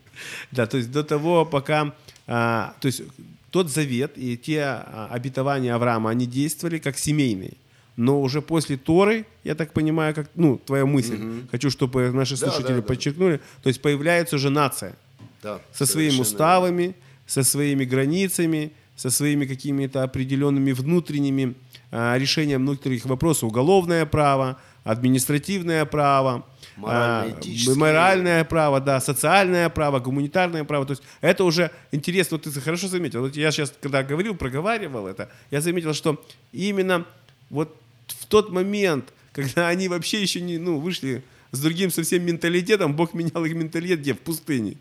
Да, 0.51 0.67
то 0.67 0.77
есть 0.77 0.91
до 0.93 1.03
того, 1.03 1.45
пока... 1.47 1.95
а, 2.27 2.75
то 2.81 2.87
есть 2.87 3.03
тот 3.51 3.71
завет 3.71 4.13
и 4.17 4.37
те 4.37 4.61
а, 4.63 5.09
обетования 5.11 5.75
Авраама, 5.75 6.11
они 6.11 6.27
действовали 6.27 6.79
как 6.79 6.99
семейные. 6.99 7.55
Но 7.97 8.21
уже 8.23 8.41
после 8.41 8.77
Торы, 8.77 9.27
я 9.45 9.55
так 9.55 9.73
понимаю, 9.73 10.15
как, 10.15 10.29
ну, 10.35 10.59
твоя 10.65 10.87
мысль, 10.87 11.19
хочу, 11.51 11.71
чтобы 11.71 12.11
наши 12.13 12.39
Да, 12.39 12.47
слушатели 12.47 12.77
да, 12.77 12.81
да. 12.81 12.83
подчеркнули, 12.83 13.41
то 13.63 13.69
есть 13.69 13.83
появляется 13.83 14.37
уже 14.37 14.49
нация 14.51 14.95
Да, 15.43 15.61
со 15.73 15.87
своими 15.87 16.21
уставами, 16.21 16.95
со 17.27 17.43
своими 17.43 17.85
границами, 17.85 18.73
со 18.97 19.11
своими 19.11 19.47
какими-то 19.47 20.03
определенными 20.03 20.73
внутренними 20.73 21.55
а, 21.91 22.17
решением 22.17 22.63
внутренних 22.63 23.05
вопросов. 23.05 23.45
Уголовное 23.45 24.07
право, 24.07 24.59
административное 24.85 25.85
право, 25.85 26.47
а, 26.79 27.25
Морально-этические. 27.25 27.77
моральное 27.77 28.45
право, 28.45 28.81
да, 28.81 29.01
социальное 29.01 29.69
право, 29.69 29.99
гуманитарное 29.99 30.65
право. 30.65 30.87
То 30.87 30.93
есть 30.93 31.03
это 31.21 31.45
уже 31.45 31.71
интересно. 31.91 32.39
Вот 32.39 32.45
ты 32.45 32.61
хорошо 32.61 32.89
заметил. 32.89 33.21
Вот 33.21 33.37
я 33.37 33.51
сейчас, 33.51 33.75
когда 33.81 34.03
говорил, 34.03 34.35
проговаривал 34.35 35.07
это, 35.07 35.29
я 35.51 35.61
заметил, 35.61 35.93
что 35.93 36.25
именно 36.53 37.05
вот 37.51 37.77
в 38.07 38.27
тот 38.27 38.51
момент, 38.51 39.13
когда 39.33 39.69
они 39.73 39.89
вообще 39.89 40.23
еще 40.23 40.41
не 40.41 40.59
ну, 40.59 40.79
вышли 40.79 41.23
с 41.51 41.61
другим 41.61 41.91
совсем 41.91 42.25
менталитетом, 42.25 42.95
Бог 42.95 43.13
менял 43.13 43.45
их 43.45 43.55
менталитет 43.55 44.01
где? 44.01 44.15
В 44.15 44.21
пустыне. 44.21 44.77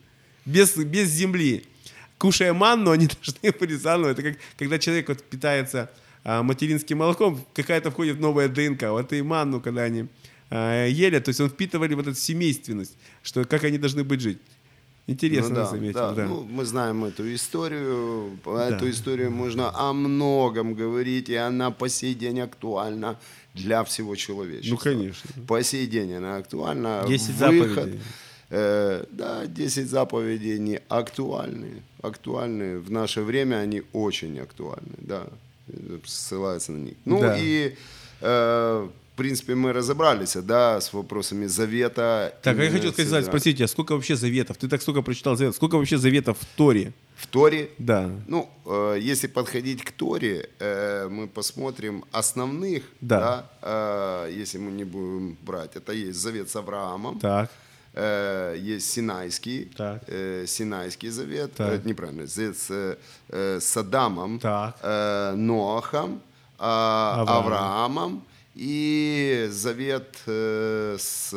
Без, 0.45 0.75
без 0.75 1.09
земли. 1.09 1.65
Кушая 2.17 2.53
манну, 2.53 2.91
они 2.91 3.07
должны 3.23 3.57
были 3.59 3.75
заново. 3.75 4.11
Это 4.11 4.23
как 4.23 4.37
когда 4.57 4.79
человек 4.79 5.09
вот 5.09 5.23
питается 5.23 5.89
а, 6.23 6.43
материнским 6.43 6.97
молоком, 6.97 7.43
какая-то 7.53 7.91
входит 7.91 8.19
новая 8.19 8.47
ДНК. 8.47 8.83
Вот 8.89 9.13
и 9.13 9.21
манну, 9.21 9.59
когда 9.61 9.83
они 9.83 10.07
а, 10.49 10.85
ели, 10.85 11.19
то 11.19 11.29
есть 11.29 11.41
он 11.41 11.49
впитывали 11.49 11.93
вот 11.95 12.07
эту 12.07 12.17
семейственность, 12.17 12.95
что 13.23 13.45
как 13.45 13.63
они 13.63 13.77
должны 13.77 14.03
быть 14.03 14.21
жить. 14.21 14.39
Интересно 15.07 15.49
Ну 15.49 15.55
да, 15.55 15.65
заметил, 15.65 15.99
да. 15.99 16.13
да. 16.13 16.25
Ну, 16.27 16.43
мы 16.43 16.63
знаем 16.63 17.03
эту 17.03 17.33
историю. 17.33 18.37
Эту 18.45 18.89
историю 18.89 19.31
можно 19.31 19.71
о 19.73 19.93
многом 19.93 20.73
говорить, 20.73 21.27
и 21.29 21.35
она 21.35 21.71
по 21.71 21.89
сей 21.89 22.13
день 22.13 22.39
актуальна 22.39 23.19
для 23.53 23.83
всего 23.83 24.15
человечества. 24.15 24.71
Ну, 24.71 24.77
конечно. 24.77 25.43
По 25.47 25.63
сей 25.63 25.87
день 25.87 26.13
она 26.13 26.37
актуальна. 26.37 27.03
10 27.07 27.27
Выход, 27.27 27.39
заповедей. 27.39 27.99
Э, 28.51 29.05
да, 29.11 29.45
10 29.47 29.89
заповедей 29.89 30.59
не 30.59 30.79
актуальны. 30.89 31.81
Актуальны. 32.03 32.79
В 32.79 32.91
наше 32.91 33.21
время 33.21 33.55
они 33.57 33.81
очень 33.93 34.39
актуальны, 34.39 34.93
да. 34.97 35.23
Ссылаются 36.05 36.71
на 36.71 36.77
них. 36.83 36.95
Ну 37.05 37.19
Да. 37.21 37.37
и 37.39 37.75
э, 38.21 38.87
в 39.13 39.17
принципе, 39.17 39.55
мы 39.55 39.73
разобрались, 39.73 40.35
да, 40.35 40.79
с 40.81 40.93
вопросами 40.93 41.45
завета. 41.45 42.33
Так, 42.41 42.57
а 42.59 42.63
я 42.63 42.71
хочу 42.71 42.91
сказать, 42.91 43.07
Израилем. 43.07 43.27
спросите, 43.27 43.63
а 43.65 43.67
сколько 43.67 43.93
вообще 43.93 44.15
заветов? 44.15 44.57
Ты 44.57 44.67
так 44.67 44.81
столько 44.81 45.01
прочитал 45.01 45.35
заветов. 45.35 45.55
Сколько 45.57 45.75
вообще 45.77 45.97
заветов 45.97 46.37
в 46.39 46.45
Торе? 46.57 46.93
В 47.17 47.27
Торе 47.27 47.69
Да. 47.77 48.09
Ну, 48.27 48.49
э, 48.65 48.97
если 48.99 49.27
подходить 49.27 49.83
к 49.83 49.91
Торе, 49.91 50.49
э, 50.59 51.07
мы 51.11 51.27
посмотрим 51.27 52.03
основных, 52.11 52.83
Да. 53.01 53.19
да, 53.19 54.25
э, 54.27 54.41
если 54.41 54.57
мы 54.57 54.71
не 54.71 54.85
будем 54.85 55.37
брать. 55.45 55.75
Это 55.75 55.91
есть 55.93 56.17
завет 56.19 56.49
с 56.49 56.55
Авраамом, 56.55 57.19
Так. 57.19 57.51
Э, 57.93 58.55
есть 58.59 58.91
Синайский, 58.91 59.65
Так. 59.77 60.03
э, 60.07 60.45
Синайский 60.47 61.09
завет, 61.09 61.53
Так. 61.55 61.73
э, 61.73 61.87
неправильно, 61.89 62.25
завет 62.27 62.57
с, 62.57 62.97
э, 63.29 63.59
с 63.59 63.77
Адамом, 63.77 64.39
Так. 64.39 64.77
э, 64.81 65.33
Ноахом, 65.35 66.21
э, 66.59 66.63
Авраамом. 66.63 67.37
Авраамом 67.45 68.23
и 68.55 69.47
завет 69.51 70.17
э, 70.27 70.97
с, 70.99 71.31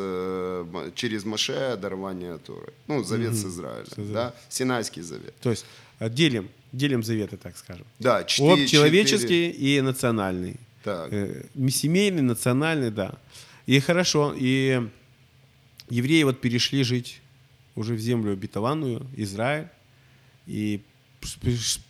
через 0.95 1.25
Маше 1.25 1.77
дарование 1.81 2.39
Торы. 2.39 2.73
Ну, 2.89 3.05
завет 3.05 3.35
с 3.35 3.45
Израилем, 3.45 3.87
С 3.87 3.93
Израилем. 3.93 4.13
да, 4.13 4.35
Синайский 4.49 5.03
завет. 5.03 5.35
То 5.41 5.51
есть 5.51 5.65
э, 6.01 6.09
делим, 6.11 6.49
делим 6.73 7.03
заветы, 7.03 7.37
так 7.37 7.57
скажем. 7.57 7.87
Да, 7.99 8.25
четыре- 8.25 8.53
Общечеловеческий 8.55 9.51
и 9.51 9.81
национальный. 9.81 10.57
Так. 10.83 11.13
Э, 11.13 11.45
Семейный, 11.71 12.23
национальный, 12.23 12.91
да. 12.91 13.15
И 13.67 13.81
хорошо, 13.81 14.35
и 14.37 14.89
евреи 15.91 16.23
вот 16.23 16.41
перешли 16.41 16.83
жить 16.83 17.21
уже 17.75 17.95
в 17.95 17.99
землю 17.99 18.33
обетованную, 18.33 19.07
Израиль. 19.17 19.69
И 20.47 20.83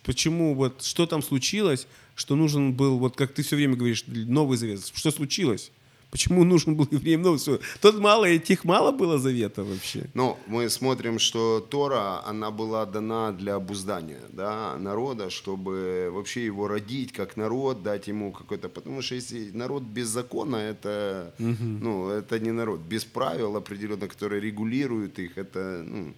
почему, 0.03 0.55
вот 0.55 0.83
что 0.83 1.05
там 1.05 1.21
случилось, 1.21 1.87
что 2.15 2.35
нужен 2.35 2.73
был, 2.73 2.97
вот 2.97 3.15
как 3.15 3.33
ты 3.33 3.43
все 3.43 3.55
время 3.55 3.75
говоришь, 3.75 4.03
Новый 4.07 4.57
Завет, 4.57 4.85
что 4.93 5.11
случилось? 5.11 5.71
Почему 6.15 6.45
нужен 6.45 6.75
был 6.75 6.87
евреям 6.91 7.23
Новый 7.23 7.39
Завет? 7.39 7.61
Тут 7.81 7.99
мало, 7.99 8.23
этих 8.23 8.63
мало 8.63 8.91
было 8.93 9.19
завета 9.19 9.65
вообще. 9.65 10.05
Ну, 10.13 10.37
мы 10.47 10.69
смотрим, 10.69 11.19
что 11.19 11.59
Тора, 11.59 12.25
она 12.25 12.51
была 12.51 12.85
дана 12.85 13.33
для 13.33 13.55
обуздания 13.55 14.21
да, 14.29 14.77
народа, 14.77 15.29
чтобы 15.29 16.09
вообще 16.13 16.45
его 16.45 16.69
родить 16.69 17.11
как 17.11 17.35
народ, 17.35 17.83
дать 17.83 18.07
ему 18.07 18.31
какой-то... 18.31 18.69
Потому 18.69 19.01
что 19.01 19.15
если 19.15 19.51
народ 19.51 19.83
без 19.83 20.07
закона, 20.07 20.55
это, 20.55 21.33
ну, 21.37 22.07
это 22.07 22.39
не 22.39 22.51
народ. 22.51 22.79
Без 22.79 23.03
правил 23.03 23.57
определенно, 23.57 24.07
которые 24.07 24.39
регулируют 24.39 25.19
их, 25.19 25.37
это 25.37 25.83
ну, 25.85 26.13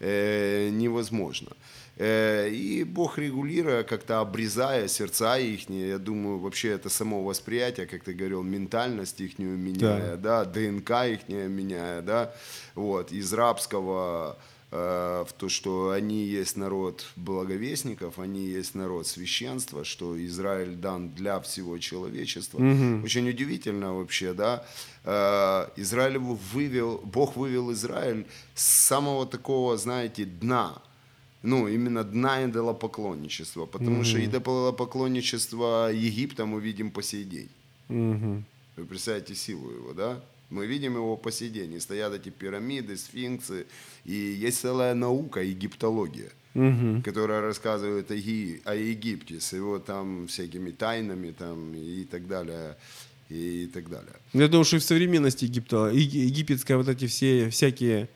э, 0.00 0.68
невозможно. 0.72 1.48
Э, 1.48 1.81
И 1.98 2.84
Бог 2.88 3.18
регулируя, 3.18 3.82
как-то 3.82 4.20
обрезая 4.20 4.88
сердца 4.88 5.38
их, 5.38 5.68
я 5.68 5.98
думаю, 5.98 6.38
вообще 6.38 6.70
это 6.70 6.88
само 6.88 7.22
восприятие, 7.22 7.86
как 7.86 8.02
ты 8.02 8.14
говорил, 8.14 8.42
ментальность 8.42 9.20
их 9.20 9.38
меняя, 9.38 10.16
да, 10.16 10.44
ДНК 10.44 10.90
их 11.06 11.28
меняя, 11.28 12.00
да, 12.00 12.34
вот, 12.74 13.12
из 13.12 13.32
рабского 13.34 14.38
э, 14.70 15.24
в 15.28 15.32
то, 15.34 15.48
что 15.50 15.90
они 15.90 16.24
есть 16.24 16.56
народ 16.56 17.04
благовестников, 17.16 18.18
они 18.18 18.46
есть 18.46 18.74
народ 18.74 19.06
священства, 19.06 19.84
что 19.84 20.16
Израиль 20.24 20.74
дан 20.74 21.10
для 21.10 21.40
всего 21.40 21.76
человечества. 21.78 22.58
Очень 23.04 23.28
удивительно 23.28 23.94
вообще, 23.94 24.32
да. 24.32 24.64
Э, 25.04 25.68
Израиль 25.76 26.18
вывел, 26.18 27.02
Бог 27.04 27.36
вывел 27.36 27.70
Израиль 27.72 28.26
с 28.54 28.64
самого 28.64 29.26
такого, 29.26 29.76
знаете, 29.76 30.24
дна, 30.24 30.80
ну, 31.42 31.68
именно 31.68 32.04
дна 32.04 32.44
идолопоклонничества, 32.44 33.66
потому 33.66 34.04
что 34.04 34.18
идолопоклонничество 34.24 35.90
Египта 35.92 36.46
мы 36.46 36.60
видим 36.60 36.90
по 36.90 37.02
сей 37.02 37.24
день. 37.24 37.48
Вы 38.76 38.84
представляете 38.86 39.34
силу 39.34 39.70
его, 39.70 39.92
да? 39.92 40.20
Мы 40.50 40.66
видим 40.66 40.94
его 40.96 41.16
по 41.16 41.30
сей 41.32 41.48
день. 41.50 41.72
И 41.74 41.80
стоят 41.80 42.12
эти 42.12 42.28
пирамиды, 42.30 42.96
сфинксы. 42.96 43.66
И 44.04 44.14
есть 44.14 44.60
целая 44.60 44.94
наука, 44.94 45.40
египтология, 45.42 46.30
которая 47.04 47.40
рассказывает 47.40 48.10
о, 48.10 48.16
Ги- 48.16 48.60
о 48.64 48.74
Египте 48.74 49.40
с 49.40 49.52
его 49.54 49.78
там 49.78 50.26
всякими 50.26 50.70
тайнами 50.70 51.32
там, 51.32 51.74
и 51.74 52.04
так 52.04 52.26
далее. 52.28 52.76
И 53.30 53.66
так 53.72 53.88
далее. 53.88 54.12
Я 54.34 54.46
думаю, 54.48 54.64
что 54.64 54.76
и 54.76 54.78
в 54.78 54.82
современности 54.84 55.46
Египта, 55.46 55.88
еги- 55.90 56.18
египетское 56.26 56.76
вот 56.76 56.88
эти 56.88 57.06
все 57.06 57.48
всякие 57.48 58.08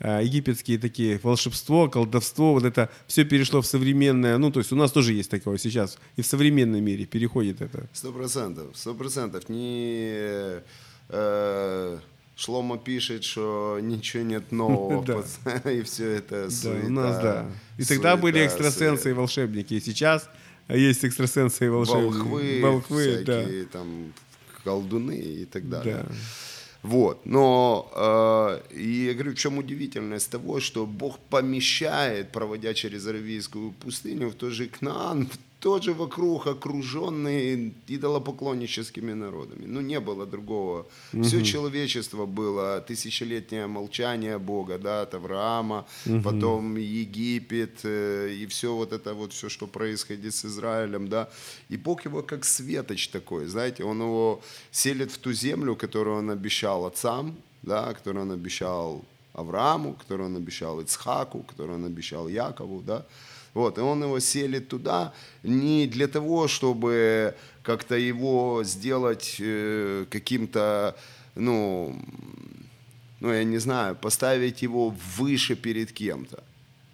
египетские 0.00 0.78
такие 0.78 1.18
волшебство, 1.22 1.88
колдовство, 1.88 2.52
вот 2.52 2.64
это 2.64 2.90
все 3.06 3.24
перешло 3.24 3.60
в 3.62 3.66
современное, 3.66 4.38
ну, 4.38 4.50
то 4.50 4.60
есть 4.60 4.72
у 4.72 4.76
нас 4.76 4.92
тоже 4.92 5.12
есть 5.12 5.30
такое 5.30 5.56
сейчас, 5.58 5.98
и 6.16 6.22
в 6.22 6.26
современном 6.26 6.82
мире 6.82 7.04
переходит 7.06 7.60
это. 7.62 7.86
Сто 7.92 8.12
процентов, 8.12 8.66
сто 8.74 8.94
процентов. 8.94 9.48
Не 9.48 10.60
э, 11.08 11.98
Шлома 12.36 12.78
пишет, 12.78 13.22
что 13.24 13.78
ничего 13.80 14.24
нет 14.24 14.50
нового, 14.52 15.04
Да. 15.62 15.70
и 15.70 15.82
все 15.82 16.10
это 16.10 16.44
Да, 16.44 16.50
суета. 16.50 16.86
у 16.86 16.90
нас, 16.90 17.22
да. 17.22 17.46
И 17.78 17.84
тогда 17.84 18.16
были 18.16 18.38
суета, 18.38 18.46
экстрасенсы 18.46 19.10
и 19.10 19.12
волшебники, 19.12 19.74
и 19.74 19.80
сейчас 19.80 20.28
есть 20.68 21.04
экстрасенсы 21.04 21.66
и 21.66 21.68
волшебники. 21.68 22.16
волхвы, 22.16 22.60
Волхвы, 22.62 23.22
да. 23.24 23.44
там 23.70 24.12
колдуны 24.64 25.16
и 25.16 25.44
так 25.44 25.68
далее. 25.68 26.04
Да. 26.08 26.14
Вот, 26.84 27.24
но 27.24 27.90
э, 27.94 28.76
и 28.76 29.06
я 29.06 29.14
говорю, 29.14 29.32
в 29.32 29.38
чем 29.38 29.56
удивительность 29.56 30.30
того, 30.30 30.60
что 30.60 30.84
Бог 30.84 31.18
помещает, 31.30 32.30
проводя 32.30 32.74
через 32.74 33.06
Аравийскую 33.06 33.72
пустыню, 33.72 34.28
в 34.28 34.34
тот 34.34 34.52
же 34.52 34.66
Кнаан, 34.66 35.30
тоже 35.64 35.94
вокруг 35.94 36.46
окруженный 36.46 37.72
идолопоклонническими 37.88 39.14
народами. 39.14 39.64
Ну, 39.66 39.80
не 39.80 39.98
было 39.98 40.26
другого. 40.26 40.86
Все 41.22 41.42
человечество 41.42 42.26
было, 42.26 42.80
тысячелетнее 42.80 43.66
молчание 43.66 44.38
Бога, 44.38 44.78
да, 44.78 45.02
от 45.02 45.14
Авраама, 45.14 45.86
потом 46.24 46.76
Египет, 46.76 47.80
э, 47.84 48.42
и 48.42 48.46
все 48.46 48.74
вот 48.74 48.92
это 48.92 49.14
вот, 49.14 49.32
все, 49.32 49.48
что 49.48 49.66
происходит 49.66 50.34
с 50.34 50.44
Израилем, 50.44 51.08
да. 51.08 51.28
И 51.70 51.78
Бог 51.78 52.04
его 52.04 52.22
как 52.22 52.44
светоч 52.44 53.08
такой, 53.08 53.46
знаете, 53.46 53.84
он 53.84 54.02
его 54.02 54.40
селит 54.70 55.12
в 55.12 55.18
ту 55.18 55.32
землю, 55.32 55.76
которую 55.76 56.18
он 56.18 56.30
обещал 56.30 56.84
отцам, 56.84 57.36
да, 57.62 57.94
которую 57.94 58.26
он 58.26 58.32
обещал 58.32 59.02
Аврааму, 59.32 59.94
которую 59.94 60.28
он 60.28 60.36
обещал 60.36 60.80
Ицхаку, 60.80 61.42
которую 61.42 61.78
он 61.78 61.84
обещал 61.86 62.28
Якову, 62.28 62.82
да. 62.82 63.06
Вот, 63.54 63.78
и 63.78 63.80
он 63.80 64.02
его 64.02 64.20
селит 64.20 64.68
туда 64.68 65.12
не 65.44 65.86
для 65.86 66.08
того, 66.08 66.48
чтобы 66.48 67.34
как-то 67.62 67.94
его 67.94 68.62
сделать 68.64 69.36
э, 69.38 70.06
каким-то, 70.10 70.96
ну, 71.36 71.96
ну, 73.20 73.32
я 73.32 73.44
не 73.44 73.58
знаю, 73.58 73.94
поставить 73.94 74.62
его 74.62 74.94
выше 75.16 75.54
перед 75.54 75.92
кем-то. 75.92 76.42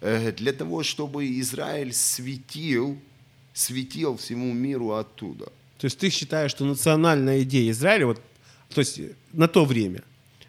Э, 0.01 0.31
для 0.31 0.53
того, 0.53 0.83
чтобы 0.83 1.39
Израиль 1.39 1.93
светил, 1.93 2.97
светил 3.53 4.15
всему 4.17 4.53
миру 4.53 4.91
оттуда. 4.91 5.45
То 5.79 5.85
есть 5.85 5.97
ты 5.97 6.11
считаешь, 6.11 6.51
что 6.51 6.63
национальная 6.63 7.41
идея 7.41 7.71
Израиля, 7.71 8.05
вот, 8.05 8.21
то 8.69 8.81
есть 8.81 9.01
на 9.33 9.47
то 9.47 9.65
время, 9.65 10.03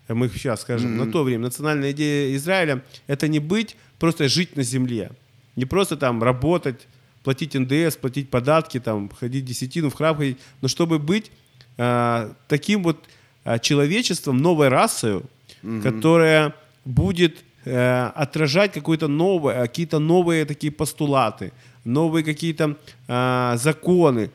мы 0.09 0.29
сейчас 0.29 0.61
скажем, 0.61 0.93
mm-hmm. 0.93 1.05
на 1.07 1.13
то 1.13 1.25
время 1.25 1.45
национальная 1.45 1.93
идея 1.93 2.37
Израиля 2.37 2.85
это 3.07 3.29
не 3.29 3.39
быть, 3.39 3.77
просто 3.99 4.29
жить 4.29 4.57
на 4.57 4.63
земле, 4.63 5.11
не 5.57 5.65
просто 5.65 5.97
там 5.97 6.23
работать, 6.23 6.87
платить 7.23 7.55
НДС, 7.55 7.97
платить 7.97 8.31
податки, 8.31 8.81
там, 8.81 9.09
ходить 9.09 9.45
десятину 9.45 9.91
в 9.91 9.95
храм 9.95 10.17
ходить, 10.17 10.39
но 10.61 10.69
чтобы 10.69 10.99
быть 10.99 11.31
э, 11.77 12.33
таким 12.49 12.83
вот 12.83 12.99
э, 13.45 13.59
человечеством, 13.59 14.39
новой 14.39 14.69
расой, 14.69 15.17
угу. 15.63 15.83
которая 15.83 16.55
будет 16.85 17.45
э, 17.65 18.11
отражать 18.15 18.73
какое-то 18.73 19.09
новое, 19.09 19.63
какие-то 19.63 19.99
новые 19.99 20.45
такие 20.45 20.73
постулаты, 20.73 21.53
новые 21.85 22.25
какие-то 22.25 22.77
э, 23.09 23.57
законы. 23.57 24.31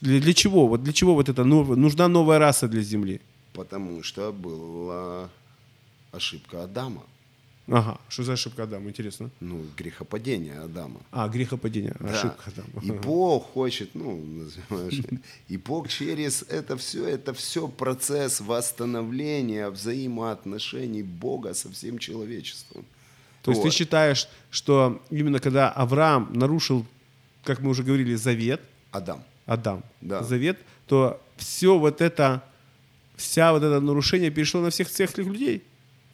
Для, 0.00 0.20
для 0.20 0.34
чего? 0.34 0.66
Вот 0.66 0.82
для 0.82 0.92
чего 0.92 1.14
вот 1.14 1.28
это 1.28 1.44
нужна 1.44 2.08
новая 2.08 2.38
раса 2.38 2.68
для 2.68 2.82
Земли? 2.82 3.20
Потому 3.52 4.02
что 4.02 4.32
была 4.32 5.28
ошибка 6.12 6.64
Адама. 6.64 7.02
Ага, 7.68 7.98
что 8.08 8.22
за 8.22 8.34
ошибка 8.34 8.62
Адама, 8.62 8.88
интересно? 8.88 9.30
Ну, 9.40 9.64
грехопадение 9.76 10.60
Адама. 10.60 11.00
А, 11.10 11.28
грехопадение, 11.28 11.96
да. 11.98 12.12
ошибка 12.12 12.44
Адама. 12.46 12.82
И 12.82 12.92
Бог 12.92 13.52
хочет, 13.52 13.94
ну, 13.94 14.24
называешь, 14.24 15.02
и 15.48 15.56
Бог 15.56 15.88
через 15.88 16.42
это 16.42 16.76
все, 16.76 17.08
это 17.08 17.34
все 17.34 17.66
процесс 17.66 18.40
восстановления 18.40 19.68
взаимоотношений 19.68 21.02
Бога 21.02 21.54
со 21.54 21.68
всем 21.72 21.98
человечеством. 21.98 22.84
То 23.42 23.50
есть 23.50 23.62
вот. 23.62 23.70
ты 23.70 23.76
считаешь, 23.76 24.28
что 24.50 25.02
именно 25.10 25.40
когда 25.40 25.68
Авраам 25.70 26.32
нарушил, 26.32 26.86
как 27.42 27.60
мы 27.60 27.70
уже 27.70 27.82
говорили, 27.82 28.14
завет, 28.14 28.60
Адам, 28.92 29.24
Адам, 29.44 29.82
да. 30.00 30.22
завет, 30.22 30.58
то 30.86 31.20
все 31.36 31.76
вот 31.78 32.00
это, 32.00 32.44
вся 33.16 33.52
вот 33.52 33.62
это 33.64 33.80
нарушение 33.80 34.30
перешло 34.30 34.60
на 34.60 34.70
всех 34.70 34.88
всех 34.88 35.18
людей. 35.18 35.64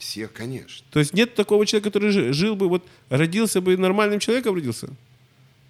Всех, 0.02 0.32
конечно. 0.32 0.84
То 0.90 0.98
есть 0.98 1.14
нет 1.14 1.36
такого 1.36 1.64
человека, 1.64 1.90
который 1.90 2.32
жил 2.32 2.56
бы, 2.56 2.68
вот 2.68 2.84
родился 3.08 3.60
бы 3.60 3.76
нормальным 3.76 4.18
человеком 4.18 4.56
родился? 4.56 4.88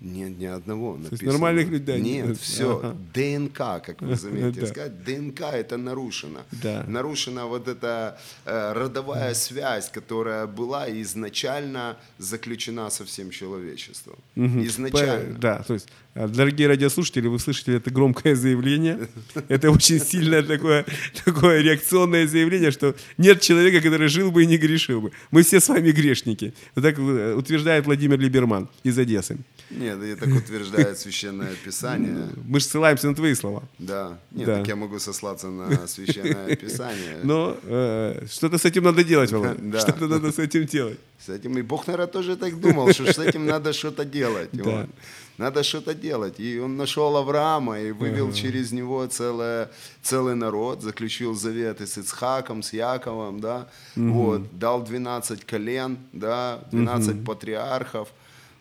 Нет, 0.01 0.39
ни 0.39 0.47
одного 0.47 0.97
написано. 0.97 1.11
То 1.11 1.25
есть 1.25 1.33
нормальных 1.33 1.69
людей? 1.69 2.01
Нет, 2.01 2.39
все. 2.39 2.79
Ага. 2.79 2.97
ДНК, 3.15 3.57
как 3.87 4.01
вы 4.01 4.17
заметите 4.23 4.67
сказать, 4.67 5.05
ДНК 5.05 5.43
это 5.43 5.77
нарушено. 5.77 6.41
Да. 6.51 6.83
Нарушена 6.89 7.45
вот 7.47 7.69
эта 7.69 8.19
э, 8.47 8.73
родовая 8.73 9.35
связь, 9.35 9.91
которая 9.91 10.47
была 10.47 10.91
изначально 11.03 11.99
заключена 12.19 12.91
со 12.91 13.05
всем 13.05 13.31
человечеством. 13.31 14.17
Изначально. 14.35 15.39
Да, 15.39 15.63
то 15.63 15.75
есть 15.75 15.89
дорогие 16.15 16.69
радиослушатели, 16.69 17.27
вы 17.27 17.39
слышите 17.39 17.77
это 17.77 17.91
громкое 17.91 18.35
заявление. 18.35 19.09
Это 19.49 19.71
очень 19.71 19.99
сильное 20.01 20.43
такое, 20.43 20.85
такое 21.25 21.63
реакционное 21.63 22.27
заявление, 22.27 22.71
что 22.71 22.95
нет 23.19 23.41
человека, 23.41 23.81
который 23.81 24.09
жил 24.09 24.31
бы 24.31 24.43
и 24.43 24.47
не 24.47 24.59
грешил 24.59 25.01
бы. 25.01 25.13
Мы 25.31 25.43
все 25.43 25.61
с 25.61 25.69
вами 25.69 25.91
грешники. 25.91 26.53
Вот 26.75 26.83
так 26.83 26.99
э, 26.99 27.35
утверждает 27.35 27.87
Владимир 27.87 28.19
Либерман 28.19 28.69
из 28.85 28.99
Одессы. 28.99 29.39
Нет, 29.71 29.99
я 30.05 30.17
так 30.17 30.29
утверждает 30.29 30.99
Священное 30.99 31.55
Писание. 31.65 32.29
Мы 32.45 32.61
же 32.61 32.67
ссылаемся 32.67 33.09
на 33.09 33.15
твои 33.15 33.35
слова. 33.35 33.63
Да. 33.79 34.19
Нет, 34.33 34.47
да. 34.47 34.59
так 34.59 34.69
я 34.69 34.77
могу 34.77 34.99
сослаться 34.99 35.49
на 35.49 35.87
Священное 35.87 36.57
Писание. 36.57 37.21
Но 37.23 37.57
э, 37.63 38.27
что-то 38.31 38.59
с 38.59 38.65
этим 38.67 38.85
надо 38.85 39.03
делать, 39.03 39.33
Володя. 39.33 39.57
Да. 39.63 39.81
Что-то 39.81 40.07
надо 40.07 40.33
с 40.33 40.39
этим 40.39 40.67
делать. 40.67 40.99
С 41.25 41.29
этим 41.29 41.59
и 41.59 41.63
Бог, 41.63 41.87
наверное, 41.87 42.13
тоже 42.13 42.37
так 42.37 42.61
думал, 42.61 42.93
что 42.93 43.13
с 43.13 43.19
этим 43.19 43.47
надо 43.47 43.73
что-то 43.73 44.05
делать. 44.05 44.51
Да 44.53 44.89
надо 45.39 45.63
что-то 45.63 45.95
делать. 45.95 46.41
И 46.41 46.61
он 46.61 46.77
нашел 46.77 47.17
Авраама 47.17 47.81
и 47.81 47.91
вывел 47.93 48.29
uh-huh. 48.29 48.35
через 48.35 48.73
него 48.73 49.07
целое, 49.07 49.71
целый 50.03 50.35
народ, 50.35 50.83
заключил 50.83 51.35
заветы 51.35 51.87
с 51.87 51.99
Ицхаком, 51.99 52.63
с 52.63 52.73
Яковом, 52.73 53.41
да, 53.41 53.69
uh-huh. 53.97 54.11
вот, 54.11 54.59
дал 54.59 54.83
12 54.83 55.45
колен, 55.45 55.99
да, 56.13 56.61
12 56.71 57.17
uh-huh. 57.17 57.25
патриархов, 57.25 58.09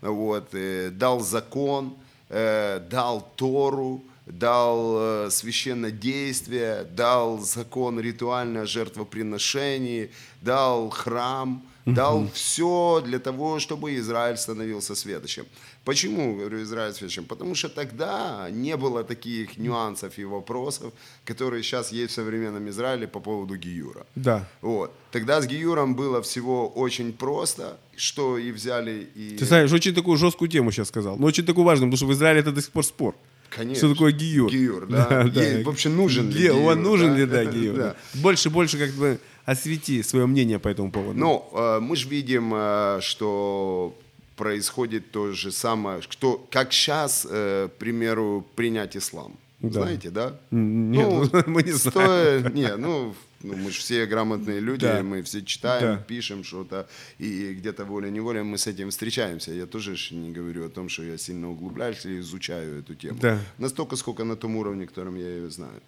вот, 0.02 0.54
э, 0.54 0.90
дал 0.92 1.20
закон, 1.20 1.96
э, 2.30 2.80
дал 2.90 3.32
Тору, 3.36 4.04
дал 4.26 5.26
э, 5.26 5.30
священное 5.30 5.92
действие, 5.92 6.86
дал 6.96 7.40
закон 7.40 8.00
ритуальное 8.00 8.66
жертвоприношений, 8.66 10.10
дал 10.42 10.90
храм, 10.90 11.62
дал 11.86 12.28
все 12.34 13.02
для 13.06 13.20
того, 13.20 13.60
чтобы 13.60 13.96
Израиль 13.96 14.38
становился 14.38 14.96
светочем. 14.96 15.46
Почему, 15.84 16.36
говорю, 16.36 16.62
Израиль 16.62 16.94
священ? 16.94 17.26
Потому 17.26 17.56
что 17.56 17.70
тогда 17.70 18.50
не 18.52 18.78
было 18.78 19.04
таких 19.04 19.58
нюансов 19.58 20.18
и 20.20 20.26
вопросов, 20.26 20.94
которые 21.26 21.64
сейчас 21.64 21.92
есть 21.92 22.12
в 22.12 22.16
современном 22.16 22.70
Израиле 22.70 23.08
по 23.08 23.20
поводу 23.20 23.56
Гиюра. 23.56 24.06
Да. 24.16 24.48
Вот. 24.62 24.92
Тогда 25.12 25.42
с 25.42 25.48
Гиюром 25.48 25.96
было 25.96 26.22
всего 26.22 26.68
очень 26.70 27.14
просто, 27.14 27.80
что 27.96 28.38
и 28.38 28.52
взяли 28.52 29.10
и... 29.16 29.38
Ты 29.38 29.46
знаешь, 29.46 29.72
очень 29.72 29.94
такую 29.94 30.18
жесткую 30.18 30.50
тему 30.50 30.72
сейчас 30.72 30.88
сказал, 30.88 31.18
но 31.18 31.28
очень 31.28 31.46
такую 31.46 31.66
важную, 31.66 31.92
потому 31.92 31.98
что 31.98 32.06
в 32.06 32.14
Израиле 32.14 32.42
это 32.42 32.52
до 32.52 32.62
сих 32.62 32.72
пор 32.72 32.86
спор. 32.86 33.16
Конечно. 33.52 33.88
Что 33.88 33.94
такое 33.94 34.14
гиюр? 34.14 34.50
Гиюр, 34.50 34.88
да. 34.88 35.08
да, 35.10 35.24
да. 35.36 35.44
Ей, 35.44 35.64
вообще 35.64 35.90
нужен 35.90 36.30
ли 36.30 36.44
гиюр? 36.44 36.56
Он 36.56 36.82
нужен 36.82 37.12
да? 37.12 37.18
ли, 37.18 37.26
да, 37.26 37.46
гиюр? 37.46 37.76
да. 37.78 37.96
Больше, 38.14 38.50
больше 38.50 38.78
как 38.78 38.92
бы 38.92 39.20
освети 39.46 40.04
свое 40.04 40.26
мнение 40.26 40.60
по 40.60 40.70
этому 40.70 40.92
поводу. 40.92 41.20
Ну, 41.20 41.50
э, 41.54 41.80
мы 41.80 41.96
же 41.96 42.08
видим, 42.10 42.54
э, 42.54 43.00
что 43.02 43.96
происходит 44.36 45.12
то 45.12 45.32
же 45.32 45.52
самое, 45.52 46.02
что, 46.02 46.46
как 46.50 46.74
сейчас, 46.74 47.28
э, 47.30 47.70
к 47.70 47.78
примеру, 47.78 48.46
принять 48.56 48.98
ислам. 48.98 49.34
Да. 49.60 49.84
Знаете, 49.84 50.10
да? 50.10 50.34
Нет, 50.50 51.32
ну, 51.32 51.44
мы 51.46 51.62
не 51.64 51.72
знаем. 51.72 52.54
Не, 52.54 52.76
ну, 52.78 53.14
ну, 53.44 53.56
мы 53.56 53.72
же 53.72 53.80
все 53.80 54.06
грамотные 54.06 54.60
люди, 54.60 54.86
да. 54.86 55.04
мы 55.04 55.22
все 55.22 55.42
читаем, 55.44 55.98
да. 55.98 56.04
пишем 56.08 56.44
что-то, 56.44 56.88
и 57.20 57.54
где-то 57.54 57.86
волей-неволей 57.86 58.42
мы 58.42 58.58
с 58.58 58.68
этим 58.68 58.90
встречаемся. 58.90 59.52
Я 59.52 59.66
тоже 59.66 59.96
не 60.12 60.32
говорю 60.32 60.66
о 60.66 60.70
том, 60.70 60.90
что 60.90 61.04
я 61.04 61.18
сильно 61.18 61.50
углубляюсь 61.50 62.06
и 62.06 62.20
изучаю 62.20 62.80
эту 62.80 62.96
тему. 62.96 63.20
Да. 63.22 63.40
Настолько, 63.58 63.96
сколько 63.96 64.24
на 64.24 64.36
том 64.36 64.56
уровне, 64.56 64.88
котором 64.88 65.16
я 65.16 65.28
ее 65.28 65.50
знаю. 65.50 65.82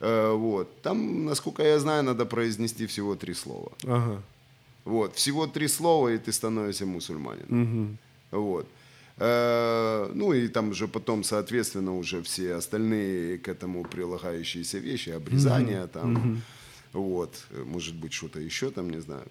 Э, 0.00 0.32
вот. 0.32 0.82
Там, 0.82 1.24
насколько 1.24 1.62
я 1.62 1.78
знаю, 1.78 2.04
надо 2.04 2.26
произнести 2.26 2.86
всего 2.86 3.16
три 3.16 3.34
слова. 3.34 3.72
Ага. 3.84 4.22
Вот. 4.84 5.14
Всего 5.14 5.46
три 5.46 5.68
слова, 5.68 6.08
и 6.08 6.18
ты 6.18 6.32
становишься 6.32 6.86
мусульманином. 6.86 7.98
Угу. 8.30 8.40
Вот. 8.40 8.66
Э, 9.16 10.10
ну 10.14 10.32
и 10.32 10.48
там 10.48 10.74
же 10.74 10.86
потом, 10.86 11.24
соответственно, 11.24 11.96
уже 11.96 12.22
все 12.22 12.54
остальные 12.54 13.38
к 13.38 13.48
этому 13.48 13.84
прилагающиеся 13.84 14.78
вещи, 14.78 15.10
обрезания 15.10 15.84
угу. 15.84 15.92
там, 15.92 16.12
угу. 16.12 16.40
вот, 16.92 17.46
может 17.66 17.94
быть, 17.96 18.12
что-то 18.12 18.40
еще 18.40 18.70
там, 18.70 18.90
не 18.90 19.00
знаю. 19.00 19.26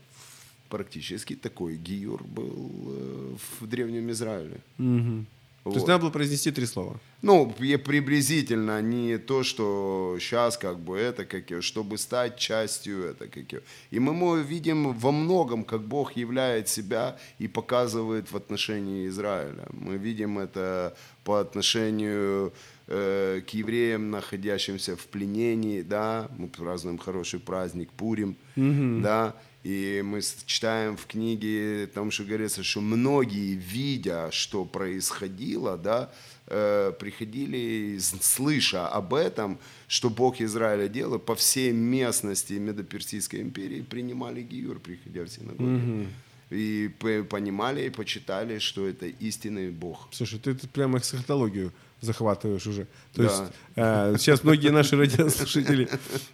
Практически 0.69 1.35
такой 1.35 1.77
гиюр 1.77 2.23
был 2.23 2.71
э, 2.87 3.35
в 3.59 3.67
Древнем 3.67 4.11
Израиле. 4.11 4.59
Угу. 4.79 5.25
То 5.71 5.75
есть 5.75 5.87
Вот. 5.87 5.87
надо 5.87 6.01
было 6.01 6.11
произнести 6.11 6.51
три 6.51 6.65
слова. 6.65 6.99
Ну, 7.21 7.53
приблизительно 7.57 8.81
не 8.81 9.17
то, 9.17 9.43
что 9.43 10.17
сейчас 10.19 10.57
как 10.57 10.79
бы 10.79 10.97
это, 10.97 11.25
как 11.25 11.63
чтобы 11.63 11.97
стать 11.97 12.37
частью 12.37 13.03
это, 13.03 13.27
как. 13.27 13.63
И 13.91 13.99
мы, 13.99 14.13
мы 14.13 14.43
видим 14.43 14.93
во 14.93 15.11
многом, 15.11 15.63
как 15.63 15.81
Бог 15.81 16.17
являет 16.17 16.69
себя 16.69 17.17
и 17.39 17.47
показывает 17.47 18.31
в 18.31 18.35
отношении 18.35 19.07
Израиля. 19.07 19.65
Мы 19.71 19.97
видим 19.97 20.37
это 20.39 20.95
по 21.23 21.39
отношению 21.39 22.53
э, 22.87 23.41
к 23.41 23.49
евреям, 23.49 24.11
находящимся 24.11 24.95
в 24.95 25.05
пленении, 25.07 25.81
да, 25.81 26.29
мы 26.37 26.47
празднуем 26.47 26.97
хороший 26.97 27.39
праздник 27.39 27.89
Пурим, 27.91 28.35
да, 28.55 29.33
и 29.63 30.01
мы 30.05 30.21
читаем 30.45 30.95
в 30.95 31.05
книге, 31.07 31.87
там 31.93 32.11
что 32.11 32.23
говорится, 32.23 32.63
что 32.63 32.81
многие, 32.81 33.55
видя, 33.55 34.29
что 34.31 34.65
происходило, 34.65 35.77
да, 35.77 36.09
э, 36.47 36.93
приходили, 36.99 37.97
слыша 37.99 38.87
об 38.87 39.13
этом, 39.13 39.57
что 39.87 40.09
Бог 40.09 40.39
Израиля 40.41 40.87
делал, 40.87 41.19
по 41.19 41.35
всей 41.35 41.71
местности 41.71 42.53
Медоперсидской 42.53 43.41
империи 43.41 43.81
принимали 43.81 44.41
гиюр, 44.41 44.79
приходя 44.79 45.23
в 45.23 45.29
синагогу. 45.29 46.07
И 46.49 46.89
п- 46.99 47.23
понимали 47.23 47.87
и 47.87 47.89
почитали, 47.89 48.59
что 48.59 48.87
это 48.87 49.07
истинный 49.07 49.69
Бог. 49.69 50.07
Слушай, 50.11 50.39
ты 50.39 50.55
прямо 50.55 50.99
эсхатологию 50.99 51.73
захватываешь 52.01 52.67
уже. 52.67 52.85
То 53.13 53.23
Да. 53.23 53.23
есть 53.23 53.43
э, 53.75 54.15
сейчас 54.19 54.43
многие 54.43 54.69
наши 54.69 54.95
радиослушатели 54.97 55.87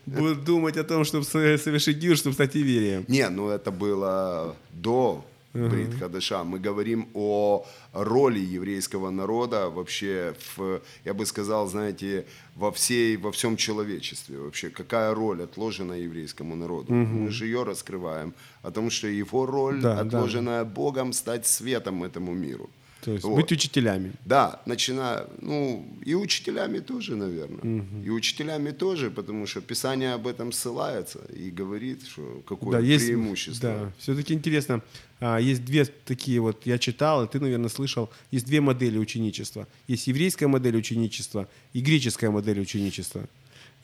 будут 0.05 0.43
думать 0.43 0.78
о 0.78 0.84
том, 0.84 1.03
чтобы 1.05 1.24
со- 1.26 1.57
совершить 1.57 1.99
чтобы 2.18 2.34
стать 2.34 2.55
иверием. 2.55 3.05
Не, 3.07 3.30
ну 3.30 3.49
это 3.49 3.72
было 3.72 4.55
до 4.72 5.24
Брит 5.53 5.99
Хадаша. 5.99 6.43
Мы 6.43 6.57
говорим 6.57 7.07
о 7.14 7.64
роли 7.93 8.39
еврейского 8.39 9.11
народа 9.11 9.70
вообще, 9.70 10.34
в, 10.57 10.82
я 11.05 11.14
бы 11.14 11.26
сказал, 11.28 11.68
знаете, 11.68 12.26
во, 12.55 12.72
всей, 12.72 13.18
во 13.18 13.32
всем 13.32 13.55
человечестве. 13.55 14.39
Вообще, 14.39 14.70
какая 14.70 15.14
роль 15.14 15.43
отложена 15.43 15.93
еврейскому 15.93 16.55
народу. 16.55 16.91
Мы 16.93 17.30
же 17.30 17.45
ее 17.45 17.64
раскрываем. 17.64 18.34
О 18.64 18.72
том, 18.72 18.89
что 18.89 19.07
его 19.07 19.45
роль, 19.45 19.80
Да, 19.80 19.93
да. 19.95 20.01
отложенная 20.01 20.64
Богом, 20.66 21.14
стать 21.14 21.45
светом 21.45 22.03
этому 22.03 22.34
миру. 22.34 22.70
То 23.04 23.12
есть 23.12 23.24
Вот. 23.24 23.36
быть 23.36 23.51
учителями. 23.51 24.14
Да, 24.26 24.62
начиная, 24.66 25.28
ну, 25.41 25.86
и 26.06 26.16
учителями 26.16 26.80
тоже, 26.80 27.16
наверное. 27.16 27.86
И 28.06 28.10
учителями 28.10 28.72
тоже, 28.72 29.10
потому 29.12 29.45
что 29.45 29.62
Писание 29.62 30.14
об 30.14 30.28
этом 30.28 30.51
ссылается 30.51 31.20
и 31.36 31.51
говорит, 31.51 32.08
что 32.08 32.41
какое 32.47 32.80
преимущество. 32.82 33.70
Да, 33.70 33.91
все-таки 33.97 34.34
интересно. 34.34 34.82
а, 35.20 35.38
Есть 35.39 35.66
две 35.66 35.86
такие 35.86 36.39
вот, 36.39 36.66
я 36.66 36.78
читал, 36.78 37.24
и 37.26 37.28
ты, 37.28 37.39
наверное, 37.39 37.70
слышал, 37.70 38.10
есть 38.32 38.45
две 38.45 38.62
модели 38.62 38.97
ученичества. 38.97 39.68
Есть 39.88 40.08
еврейская 40.08 40.47
модель 40.47 40.78
ученичества 40.78 41.47
и 41.74 41.82
греческая 41.82 42.32
модель 42.32 42.60
ученичества. 42.60 43.28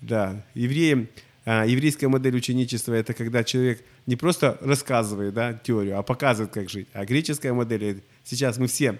Да, 0.02 0.46
евреи, 0.54 1.10
а, 1.46 1.66
еврейская 1.66 2.08
модель 2.08 2.36
ученичества– 2.36 2.94
это 2.96 3.14
когда 3.14 3.44
человек 3.44 3.84
не 4.06 4.16
просто 4.16 4.58
рассказывает 4.62 5.34
да, 5.34 5.54
теорию, 5.54 5.98
а 5.98 6.04
показывает, 6.04 6.52
как 6.54 6.70
жить. 6.70 6.88
А 6.94 7.06
греческая 7.06 7.54
модель– 7.54 8.02
сейчас 8.24 8.58
мы 8.58 8.68
все 8.68 9.00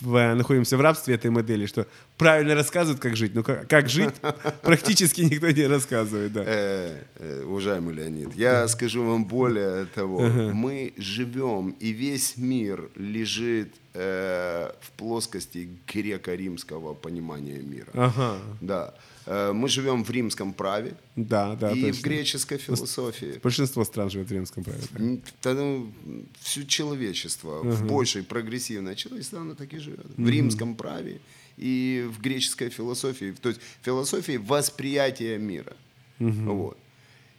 в- 0.00 0.34
находимся 0.34 0.76
в 0.76 0.80
рабстве 0.80 1.14
этой 1.14 1.30
модели, 1.30 1.66
что 1.66 1.86
правильно 2.16 2.54
рассказывают, 2.54 3.00
как 3.00 3.16
жить, 3.16 3.34
но 3.34 3.42
как, 3.42 3.68
как 3.68 3.88
жить 3.88 4.14
практически 4.62 5.22
никто 5.22 5.50
не 5.50 5.66
рассказывает. 5.66 6.32
Да. 6.32 6.42
Э, 6.46 7.02
э, 7.16 7.44
уважаемый 7.44 7.94
Леонид, 7.94 8.34
я 8.34 8.66
скажу 8.68 9.04
вам 9.04 9.24
более 9.24 9.86
того. 9.86 10.20
Мы 10.20 10.92
живем, 10.96 11.76
и 11.80 11.90
весь 11.90 12.36
мир 12.36 12.88
лежит 12.96 13.74
э, 13.94 14.70
в 14.80 14.90
плоскости 14.92 15.68
греко-римского 15.86 16.94
понимания 16.94 17.58
мира. 17.58 17.88
Ага, 17.94 18.38
Да. 18.60 18.94
Э, 19.30 19.52
Мы 19.52 19.68
живем 19.68 20.02
в 20.04 20.10
римском 20.10 20.52
праве 20.52 20.94
да, 21.14 21.54
да. 21.54 21.70
и 21.70 21.92
в 21.92 21.96
точно. 21.96 22.08
греческой 22.08 22.58
философии. 22.58 23.38
Большинство 23.40 23.84
стран 23.84 24.10
живет 24.10 24.28
в 24.28 24.32
римском 24.32 24.64
праве. 24.64 24.80
да, 25.42 25.54
ну, 25.54 25.92
все 26.40 26.66
человечество, 26.66 27.62
в 27.62 27.86
большей 27.86 28.24
прогрессивное 28.24 28.96
человечество, 28.96 29.40
оно 29.40 29.54
так 29.54 29.72
и 29.72 29.78
живет. 29.78 30.06
В 30.16 30.28
римском 30.28 30.74
праве 30.74 31.20
и 31.56 32.08
в 32.12 32.20
греческой 32.20 32.70
философии. 32.70 33.32
То 33.40 33.50
есть 33.50 33.60
философии 33.82 34.36
восприятия 34.36 35.38
мира. 35.38 35.76
Вот. 36.18 36.76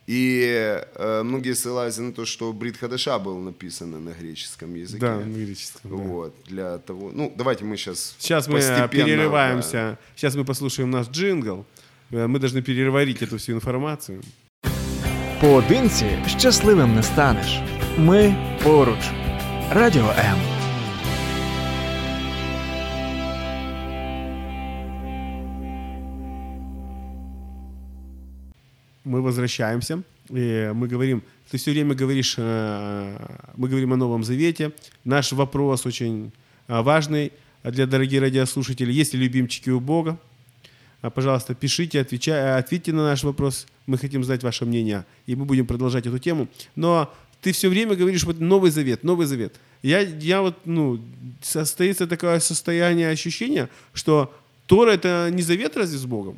И 0.07 0.81
э, 0.95 1.23
многие 1.23 1.53
ссылаются 1.53 2.01
на 2.01 2.11
то, 2.11 2.25
что 2.25 2.51
Брит 2.53 2.77
Хадаша 2.77 3.19
был 3.19 3.37
написан 3.37 4.03
на 4.03 4.11
греческом 4.11 4.73
языке. 4.75 4.99
Да, 4.99 5.19
на 5.19 5.33
греческом. 5.33 5.91
да. 5.91 5.95
Вот, 5.95 6.35
для 6.47 6.77
того... 6.79 7.11
Ну, 7.13 7.31
давайте 7.37 7.65
мы 7.65 7.77
сейчас 7.77 8.15
Сейчас 8.17 8.47
мы 8.47 8.59
перерываемся. 8.91 9.97
Сейчас 10.15 10.35
мы 10.35 10.43
послушаем 10.43 10.89
наш 10.89 11.09
джингл. 11.09 11.65
Мы 12.11 12.39
должны 12.39 12.61
переварить 12.61 13.21
эту 13.21 13.37
всю 13.37 13.53
информацию. 13.53 14.21
Поодинці 15.41 16.05
щасливим 16.27 16.95
не 16.95 17.03
станеш. 17.03 17.59
Ми 17.97 18.35
поруч. 18.63 18.99
Радіо 19.71 20.13
М. 20.17 20.37
Мы 29.05 29.21
возвращаемся. 29.21 30.03
И 30.29 30.71
мы 30.73 30.87
говорим, 30.87 31.21
ты 31.51 31.57
все 31.57 31.71
время 31.71 31.95
говоришь, 31.95 32.35
э, 32.37 33.17
мы 33.57 33.67
говорим 33.67 33.93
о 33.93 33.97
Новом 33.97 34.23
Завете. 34.23 34.71
Наш 35.05 35.33
вопрос 35.33 35.85
очень 35.85 36.31
э, 36.67 36.81
важный 36.81 37.31
для 37.63 37.85
дорогих 37.85 38.21
радиослушателей. 38.21 39.01
Есть 39.01 39.13
ли 39.13 39.19
любимчики 39.19 39.69
у 39.69 39.79
Бога? 39.79 40.17
А, 41.01 41.09
Пожалуйста, 41.09 41.55
пишите, 41.55 41.99
отвечай, 41.99 42.57
ответьте 42.57 42.93
на 42.93 43.03
наш 43.03 43.23
вопрос. 43.23 43.65
Мы 43.87 43.97
хотим 43.97 44.23
знать 44.23 44.43
ваше 44.43 44.65
мнение, 44.65 45.05
и 45.25 45.35
мы 45.35 45.45
будем 45.45 45.65
продолжать 45.65 46.05
эту 46.05 46.19
тему. 46.19 46.47
Но 46.75 47.11
ты 47.41 47.51
все 47.51 47.69
время 47.69 47.95
говоришь 47.95 48.23
вот 48.23 48.39
Новый 48.39 48.71
Завет, 48.71 49.03
Новый 49.03 49.25
Завет. 49.25 49.55
Я, 49.81 50.01
я 50.01 50.41
вот, 50.41 50.57
ну, 50.65 50.99
состоится 51.41 52.05
такое 52.05 52.39
состояние 52.39 53.09
ощущения, 53.09 53.69
что 53.93 54.33
Тора 54.67 54.91
это 54.91 55.29
не 55.31 55.41
завет 55.41 55.75
разве 55.75 55.97
с 55.97 56.05
Богом? 56.05 56.37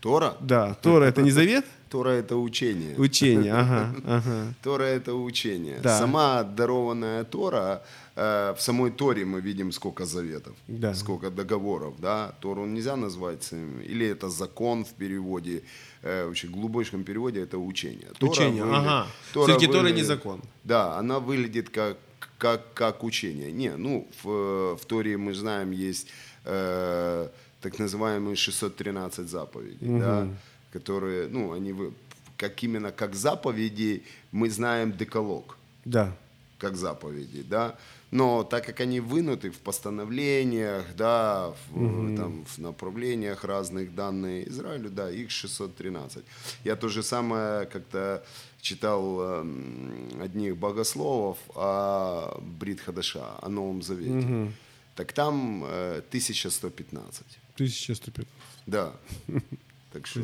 Тора? 0.00 0.36
Да, 0.40 0.74
Тора 0.74 1.06
это 1.06 1.22
не 1.22 1.30
завет? 1.30 1.64
Тора— 1.90 2.10
это 2.22 2.36
учение. 2.36 2.94
Учение, 2.98 3.52
ага, 3.62 3.94
ага. 4.06 4.54
Тора— 4.62 4.84
это 4.98 5.14
учение. 5.14 5.78
Да. 5.82 5.98
Сама 5.98 6.42
дарованная 6.44 7.24
Тора, 7.24 7.82
э, 8.16 8.54
в 8.56 8.60
самой 8.60 8.90
Торе 8.90 9.24
мы 9.24 9.40
видим 9.40 9.72
сколько 9.72 10.04
заветов, 10.04 10.54
Да. 10.68 10.94
сколько 10.94 11.30
договоров. 11.30 11.94
Да? 11.98 12.32
Тору 12.40 12.66
нельзя 12.66 12.96
назвать, 12.96 13.42
своим- 13.42 13.80
или 13.80 14.06
это 14.06 14.28
закон 14.30 14.84
в 14.84 14.88
переводе, 14.88 15.62
э, 16.02 16.26
в 16.26 16.30
очень 16.30 16.50
глубоком 16.52 17.02
переводе 17.04 17.40
это 17.40 17.58
учение. 17.58 18.08
Тора 18.18 18.30
Учение, 18.30 18.62
выглядит- 18.64 18.86
ага. 18.88 19.06
Тора 19.32 19.46
Все-таки 19.46 19.72
Тора 19.72 19.90
не 19.92 20.02
закон. 20.04 20.40
Да, 20.64 20.98
она 20.98 21.18
выглядит 21.18 21.68
как, 21.70 21.96
как, 22.38 22.60
как 22.74 23.02
учение. 23.04 23.52
Не, 23.52 23.76
ну, 23.76 24.06
в, 24.22 24.76
в 24.76 24.84
Торе 24.86 25.16
мы 25.16 25.34
знаем, 25.34 25.72
есть 25.72 26.06
э, 26.44 27.28
так 27.60 27.78
называемые 27.78 28.36
613 28.36 29.28
заповедей, 29.28 29.98
да, 30.00 30.26
которые, 30.72 31.28
ну, 31.28 31.52
они 31.52 31.72
вы- 31.72 31.92
как 32.36 32.62
именно 32.62 32.90
как 32.92 33.14
заповеди 33.14 34.02
мы 34.32 34.48
знаем 34.50 34.92
деколог 34.96 35.56
Да. 35.84 36.16
как 36.58 36.76
заповеди, 36.76 37.42
да. 37.42 37.76
Но 38.12 38.42
так 38.42 38.66
как 38.66 38.80
они 38.80 38.98
вынуты 39.00 39.50
в 39.50 39.58
постановлениях, 39.58 40.84
да, 40.96 41.52
в, 41.70 42.16
там, 42.16 42.44
в 42.44 42.58
направлениях 42.58 43.44
разных 43.44 43.94
данные 43.94 44.48
Израилю, 44.48 44.90
да, 44.90 45.10
их 45.10 45.30
613. 45.30 46.24
Я 46.64 46.74
то 46.76 46.88
же 46.88 47.02
самое 47.02 47.66
как-то 47.66 48.24
читал 48.60 49.20
эм, 49.20 50.20
одних 50.22 50.56
богословов 50.56 51.38
о 51.54 52.40
Брит 52.58 52.80
Хадаша, 52.80 53.38
о 53.42 53.48
Новом 53.48 53.82
Завете. 53.82 54.50
Так 54.96 55.12
там 55.12 55.62
э, 55.64 56.02
1115. 56.08 57.22
1105. 57.54 58.26
Да. 58.66 58.92
Так 59.92 60.06
что 60.06 60.20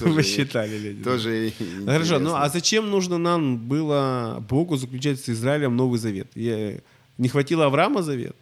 Вы 0.00 0.22
считали, 0.22 0.78
Леонид. 0.78 1.04
тоже 1.04 1.52
Хорошо, 1.84 2.18
ну 2.18 2.34
а 2.34 2.48
зачем 2.48 2.90
нужно 2.90 3.18
нам 3.18 3.58
было 3.58 4.42
Богу 4.48 4.76
заключать 4.76 5.20
с 5.20 5.28
Израилем 5.28 5.76
Новый 5.76 5.98
Завет? 5.98 6.28
Не 6.34 7.28
хватило 7.28 7.66
Авраама 7.66 8.02
Завет? 8.02 8.34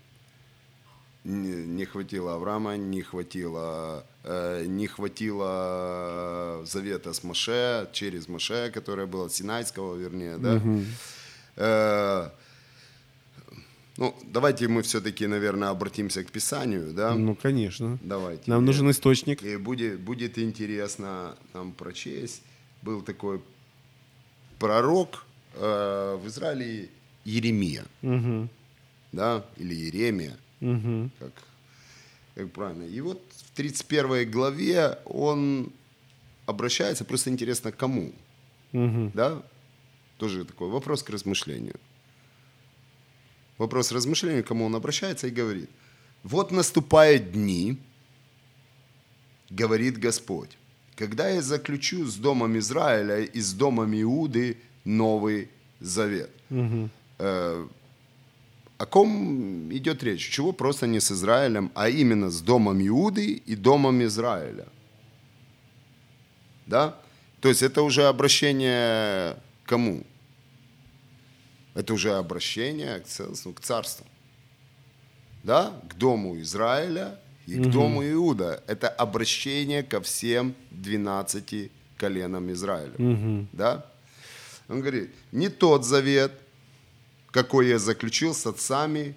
Не, 1.24 1.84
хватило 1.84 2.34
Авраама, 2.34 2.76
не 2.78 3.02
хватило, 3.02 4.06
э, 4.24 4.64
не 4.66 4.86
хватило 4.86 6.62
завета 6.64 7.12
с 7.12 7.22
Моше, 7.22 7.88
через 7.92 8.26
Моше, 8.26 8.70
которое 8.72 9.06
было 9.06 9.28
Синайского, 9.28 9.96
вернее, 9.96 10.38
да. 10.38 10.62
Э, 11.56 12.30
ну, 14.00 14.16
давайте 14.26 14.66
мы 14.66 14.82
все-таки, 14.82 15.26
наверное, 15.26 15.68
обратимся 15.68 16.24
к 16.24 16.32
Писанию, 16.32 16.92
да. 16.92 17.14
Ну, 17.14 17.34
конечно. 17.36 17.98
Давайте. 18.02 18.42
Нам 18.46 18.64
нужен 18.64 18.90
источник. 18.90 19.42
И 19.42 19.56
будет, 19.56 20.00
будет 20.00 20.38
интересно 20.38 21.36
нам 21.54 21.72
прочесть. 21.72 22.42
Был 22.82 23.02
такой 23.02 23.40
пророк 24.58 25.24
э, 25.54 26.18
в 26.22 26.26
Израиле 26.28 26.88
Еремия, 27.24 27.84
Мгм. 28.02 28.48
да, 29.12 29.44
или 29.58 29.74
Еремия. 29.74 30.36
Как, 31.18 31.32
как 32.34 32.50
правильно. 32.52 32.84
И 32.84 33.00
вот 33.00 33.20
в 33.36 33.50
31 33.56 34.30
главе 34.30 34.98
он 35.04 35.72
обращается, 36.46 37.04
просто 37.04 37.30
интересно, 37.30 37.70
кому. 37.72 38.12
Да? 38.72 39.42
Тоже 40.18 40.44
такой 40.44 40.68
вопрос 40.70 41.02
к 41.02 41.10
размышлению. 41.10 41.74
Вопрос 43.60 43.92
размышления, 43.92 44.42
к 44.42 44.46
кому 44.46 44.64
он 44.64 44.74
обращается 44.74 45.26
и 45.26 45.30
говорит. 45.30 45.68
Вот 46.22 46.50
наступают 46.50 47.32
дни, 47.32 47.76
говорит 49.50 49.98
Господь, 49.98 50.56
когда 50.96 51.28
я 51.28 51.42
заключу 51.42 52.06
с 52.06 52.16
домом 52.16 52.56
Израиля 52.56 53.20
и 53.20 53.38
с 53.38 53.52
домом 53.52 53.92
Иуды 54.00 54.56
новый 54.86 55.50
завет. 55.78 56.30
Э, 57.18 57.68
о 58.78 58.86
ком 58.86 59.70
идет 59.74 60.02
речь? 60.02 60.30
Чего 60.30 60.52
просто 60.52 60.86
не 60.86 60.98
с 60.98 61.12
Израилем, 61.12 61.70
а 61.74 61.90
именно 61.90 62.30
с 62.30 62.40
домом 62.40 62.80
Иуды 62.80 63.42
и 63.46 63.56
домом 63.56 64.02
Израиля. 64.04 64.68
Да? 66.64 66.96
То 67.42 67.50
есть 67.50 67.62
это 67.62 67.82
уже 67.82 68.08
обращение 68.08 69.36
к 69.64 69.68
кому? 69.68 70.02
Это 71.74 71.94
уже 71.94 72.14
обращение 72.14 73.00
к, 73.00 73.06
целостному, 73.06 73.54
к 73.54 73.60
царству. 73.60 74.06
Да? 75.42 75.80
К 75.88 75.94
дому 75.94 76.40
Израиля 76.40 77.18
и 77.46 77.56
к 77.58 77.66
дому 77.70 78.02
Иуда. 78.02 78.62
Это 78.66 78.88
обращение 78.88 79.82
ко 79.82 80.00
всем 80.00 80.54
12 80.70 81.70
коленам 81.96 82.50
Израиля. 82.52 83.46
Да? 83.52 83.86
Он 84.68 84.80
говорит, 84.80 85.10
не 85.32 85.48
тот 85.48 85.84
завет, 85.84 86.32
какой 87.30 87.68
я 87.68 87.78
заключил 87.78 88.34
с 88.34 88.46
отцами, 88.46 89.14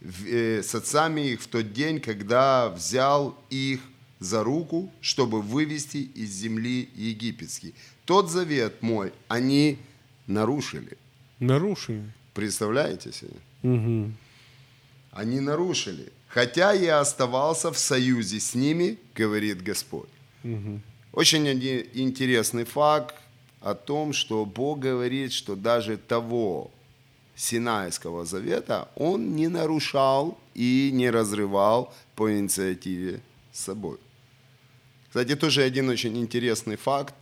э, 0.00 0.62
с 0.62 0.74
отцами 0.74 1.32
их 1.32 1.42
в 1.42 1.46
тот 1.48 1.72
день, 1.72 2.00
когда 2.00 2.68
взял 2.68 3.36
их 3.50 3.80
за 4.20 4.42
руку, 4.44 4.92
чтобы 5.00 5.42
вывести 5.42 5.98
из 5.98 6.30
земли 6.30 6.88
египетской. 6.94 7.74
Тот 8.04 8.30
завет 8.30 8.82
мой 8.82 9.12
они 9.28 9.78
нарушили. 10.26 10.96
Нарушили. 11.40 12.12
Представляете 12.32 13.12
себе? 13.12 13.38
Угу. 13.62 14.12
Они 15.12 15.40
нарушили. 15.40 16.12
Хотя 16.28 16.72
я 16.72 17.00
оставался 17.00 17.70
в 17.70 17.78
союзе 17.78 18.40
с 18.40 18.54
ними, 18.54 18.98
говорит 19.14 19.62
Господь. 19.62 20.08
Угу. 20.42 20.80
Очень 21.12 21.48
интересный 21.48 22.64
факт 22.64 23.14
о 23.60 23.74
том, 23.74 24.12
что 24.12 24.44
Бог 24.44 24.80
говорит, 24.80 25.32
что 25.32 25.54
даже 25.54 25.96
того 25.96 26.70
Синайского 27.36 28.24
завета 28.24 28.88
он 28.96 29.36
не 29.36 29.48
нарушал 29.48 30.38
и 30.54 30.90
не 30.92 31.10
разрывал 31.10 31.94
по 32.16 32.32
инициативе 32.32 33.20
с 33.52 33.60
собой. 33.60 33.98
Кстати, 35.08 35.36
тоже 35.36 35.62
один 35.62 35.88
очень 35.88 36.16
интересный 36.18 36.76
факт, 36.76 37.14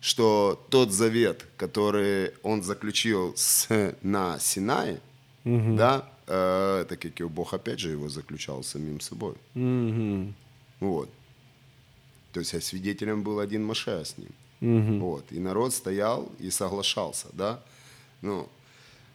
что 0.00 0.64
тот 0.70 0.92
завет, 0.92 1.46
который 1.56 2.32
он 2.42 2.62
заключил 2.62 3.34
с, 3.36 3.68
на 4.02 4.38
Синае, 4.38 5.00
Угу. 5.44 5.76
да, 5.76 6.04
э, 6.26 6.84
так 6.88 7.00
как 7.00 7.20
и 7.20 7.24
Бог 7.24 7.54
опять 7.54 7.78
же 7.78 7.90
его 7.90 8.08
заключал 8.08 8.62
самим 8.62 9.00
собой. 9.00 9.34
Угу. 9.54 10.32
Вот. 10.80 11.08
То 12.32 12.40
есть 12.40 12.54
а 12.54 12.60
свидетелем 12.60 13.22
был 13.22 13.38
один 13.38 13.64
Маше 13.64 14.04
с 14.04 14.16
ним. 14.18 14.30
Угу. 14.60 14.98
Вот. 14.98 15.32
И 15.32 15.38
народ 15.38 15.72
стоял 15.72 16.30
и 16.38 16.50
соглашался, 16.50 17.28
да. 17.32 17.60
Ну, 18.20 18.48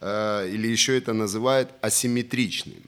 э, 0.01 0.49
или 0.49 0.67
еще 0.67 0.97
это 0.97 1.13
называют 1.13 1.69
асимметричным. 1.81 2.81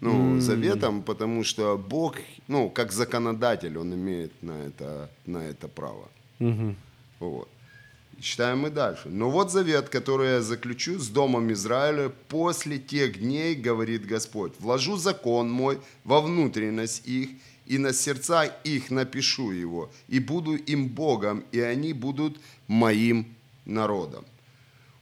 Ну, 0.00 0.38
заветом, 0.38 1.02
потому 1.02 1.44
что 1.44 1.78
Бог, 1.78 2.16
ну, 2.46 2.68
как 2.68 2.92
законодатель, 2.92 3.78
он 3.78 3.94
имеет 3.94 4.42
на 4.42 4.66
это, 4.66 5.08
на 5.24 5.38
это 5.38 5.66
право. 5.66 6.10
Угу. 6.40 6.74
Вот. 7.20 7.48
Читаем 8.20 8.60
мы 8.60 8.70
дальше. 8.70 9.08
Но 9.08 9.30
вот 9.30 9.50
завет, 9.50 9.88
который 9.88 10.28
я 10.28 10.40
заключу 10.40 10.98
с 10.98 11.08
домом 11.08 11.52
Израиля 11.52 12.10
после 12.28 12.78
тех 12.78 13.18
дней, 13.18 13.54
говорит 13.54 14.06
Господь. 14.06 14.52
Вложу 14.58 14.96
закон 14.96 15.50
мой 15.50 15.80
во 16.04 16.20
внутренность 16.20 17.06
их, 17.06 17.30
и 17.66 17.78
на 17.78 17.92
сердца 17.92 18.44
их 18.44 18.90
напишу 18.90 19.50
его, 19.50 19.90
и 20.08 20.20
буду 20.20 20.54
им 20.54 20.88
Богом, 20.88 21.44
и 21.52 21.60
они 21.60 21.92
будут 21.92 22.38
моим 22.68 23.26
народом. 23.64 24.24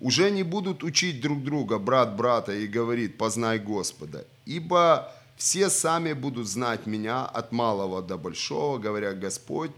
Уже 0.01 0.31
не 0.31 0.43
будут 0.43 0.83
учить 0.83 1.21
друг 1.21 1.45
друга, 1.45 1.79
брат 1.79 2.17
брата, 2.17 2.53
и 2.53 2.67
говорит, 2.67 3.19
познай 3.19 3.59
Господа. 3.59 4.27
Ибо 4.47 5.13
все 5.37 5.71
сами 5.71 6.13
будут 6.13 6.49
знать 6.49 6.87
меня 6.87 7.25
от 7.25 7.53
малого 7.53 8.03
до 8.03 8.17
большого, 8.17 8.79
говоря, 8.79 9.13
Господь, 9.13 9.71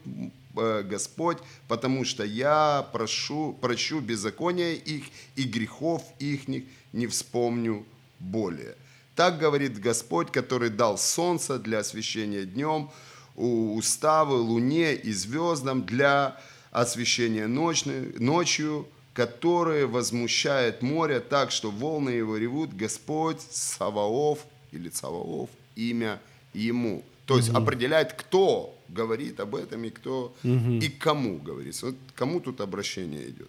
Господь, 0.54 1.38
потому 1.68 2.04
что 2.04 2.24
я 2.24 2.88
прошу, 2.92 3.52
прощу 3.60 4.00
беззакония 4.00 4.74
их 4.74 5.04
и 5.36 5.42
грехов 5.42 6.02
их 6.18 6.48
не 6.48 7.06
вспомню 7.06 7.84
более. 8.20 8.76
Так 9.16 9.38
говорит 9.38 9.78
Господь, 9.80 10.30
который 10.30 10.70
дал 10.70 10.96
солнце 10.98 11.58
для 11.58 11.80
освещения 11.80 12.44
днем, 12.44 12.90
уставы 13.36 14.36
луне 14.36 14.94
и 14.94 15.12
звездам 15.12 15.84
для 15.84 16.40
освещения 16.70 17.46
ночью, 17.46 18.88
которые 19.12 19.86
возмущает 19.86 20.82
море 20.82 21.20
так, 21.20 21.52
что 21.52 21.70
волны 21.70 22.10
его 22.10 22.36
ревут, 22.36 22.74
Господь 22.74 23.40
Саваоф 23.50 24.40
или 24.72 24.88
Цаваоф, 24.88 25.50
имя 25.76 26.20
ему. 26.52 27.04
То 27.26 27.36
есть 27.36 27.50
определяет, 27.50 28.12
кто 28.14 28.73
говорит 28.88 29.40
об 29.40 29.54
этом 29.54 29.84
и 29.84 29.90
кто 29.90 30.34
и 30.82 30.88
кому 30.88 31.38
говорится. 31.38 31.86
Вот 31.86 31.94
кому 32.14 32.40
тут 32.40 32.60
обращение 32.60 33.28
идет 33.30 33.48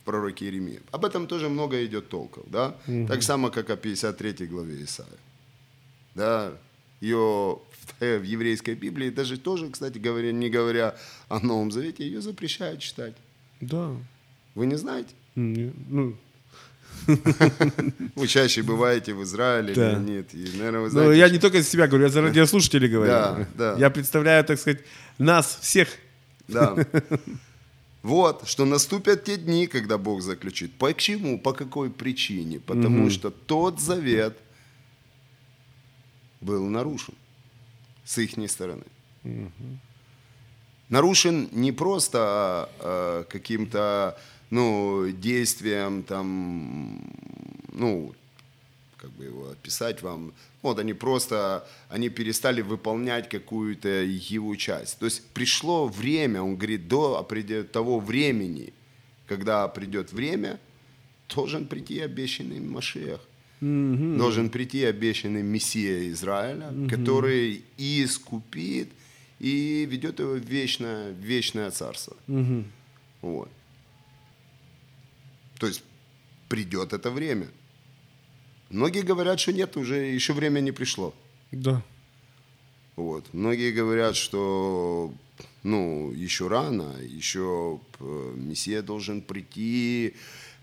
в 0.00 0.04
пророке 0.04 0.44
Иеремии. 0.44 0.80
Об 0.92 1.04
этом 1.04 1.26
тоже 1.26 1.48
много 1.48 1.84
идет 1.84 2.08
толков, 2.08 2.44
да? 2.50 2.76
Так 3.08 3.22
само, 3.22 3.50
как 3.50 3.70
о 3.70 3.76
53 3.76 4.46
главе 4.46 4.84
Исаия. 4.84 5.08
Да, 6.14 6.52
ее 7.00 7.16
в, 7.98 8.00
в 8.00 8.22
еврейской 8.22 8.74
Библии, 8.74 9.10
даже 9.10 9.36
тоже, 9.38 9.68
кстати 9.70 9.98
говоря, 9.98 10.32
не 10.32 10.48
говоря 10.50 10.94
о 11.28 11.40
Новом 11.40 11.70
Завете, 11.70 12.04
ее 12.04 12.20
запрещают 12.20 12.80
читать. 12.80 13.14
Да. 13.60 13.96
Вы 14.54 14.66
не 14.66 14.76
знаете? 14.76 15.10
Не- 15.34 15.72
Ну, 15.88 16.16
Вы 18.14 18.26
чаще 18.26 18.62
бываете 18.62 19.14
в 19.14 19.22
Израиле 19.22 19.74
Да. 19.74 19.92
или 19.92 19.98
нет? 19.98 20.34
И, 20.34 20.56
наверное, 20.56 20.80
вы 20.80 20.86
ну, 20.86 20.90
знаете, 20.90 21.18
я 21.18 21.26
что- 21.26 21.34
не 21.34 21.40
только 21.40 21.62
за 21.62 21.68
себя 21.68 21.86
говорю, 21.86 22.04
я 22.04 22.10
за 22.10 22.22
радиослушателей 22.22 22.88
говорю. 22.88 23.10
Да, 23.10 23.46
да. 23.54 23.76
Я 23.78 23.90
представляю, 23.90 24.44
так 24.44 24.58
сказать, 24.58 24.80
нас 25.18 25.58
всех. 25.60 25.88
Да. 26.48 26.76
Вот, 28.02 28.46
что 28.46 28.66
наступят 28.66 29.24
те 29.24 29.38
дни, 29.38 29.66
когда 29.66 29.96
Бог 29.96 30.20
заключит. 30.20 30.74
Почему? 30.74 31.38
По 31.38 31.54
какой 31.54 31.88
причине? 31.88 32.60
Потому 32.60 33.08
что 33.08 33.30
тот 33.30 33.80
завет 33.80 34.36
был 36.42 36.66
нарушен 36.66 37.14
с 38.04 38.18
их 38.18 38.50
стороны. 38.50 38.82
Нарушен 40.90 41.48
не 41.52 41.72
просто 41.72 42.68
а, 42.78 43.24
каким-то 43.24 44.18
ну, 44.54 45.10
действием, 45.10 46.04
там, 46.04 47.00
ну, 47.72 48.14
как 48.96 49.10
бы 49.10 49.24
его 49.24 49.50
описать 49.50 50.00
вам. 50.02 50.32
Вот 50.62 50.78
они 50.78 50.94
просто, 50.94 51.66
они 51.88 52.08
перестали 52.08 52.62
выполнять 52.62 53.28
какую-то 53.28 53.88
его 53.88 54.54
часть. 54.54 54.98
То 55.00 55.06
есть 55.06 55.22
пришло 55.34 55.88
время, 55.88 56.40
он 56.40 56.54
говорит, 56.56 56.86
до 56.86 57.26
того 57.72 57.98
времени, 57.98 58.72
когда 59.26 59.66
придет 59.66 60.12
время, 60.12 60.60
должен 61.34 61.66
прийти 61.66 61.98
обещанный 61.98 62.60
Машех. 62.60 63.20
Должен 63.60 64.50
прийти 64.50 64.84
обещанный 64.84 65.42
Мессия 65.42 66.10
Израиля, 66.10 66.72
который 66.88 67.64
и 67.76 68.04
искупит, 68.04 68.88
и 69.40 69.84
ведет 69.90 70.20
его 70.20 70.34
в 70.34 70.44
вечное, 70.48 71.10
вечное 71.10 71.70
царство. 71.70 72.16
Вот. 73.20 73.48
То 75.58 75.66
есть 75.66 75.82
придет 76.48 76.92
это 76.92 77.10
время. 77.10 77.48
Многие 78.70 79.02
говорят, 79.02 79.40
что 79.40 79.52
нет, 79.52 79.76
уже 79.76 79.96
еще 79.96 80.32
время 80.32 80.60
не 80.60 80.72
пришло. 80.72 81.14
Да. 81.52 81.82
Вот. 82.96 83.24
Многие 83.32 83.72
говорят, 83.72 84.16
что 84.16 85.12
ну, 85.62 86.12
еще 86.12 86.48
рано, 86.48 86.94
еще 87.00 87.80
э, 87.98 88.32
Мессия 88.36 88.82
должен 88.82 89.22
прийти, 89.22 90.14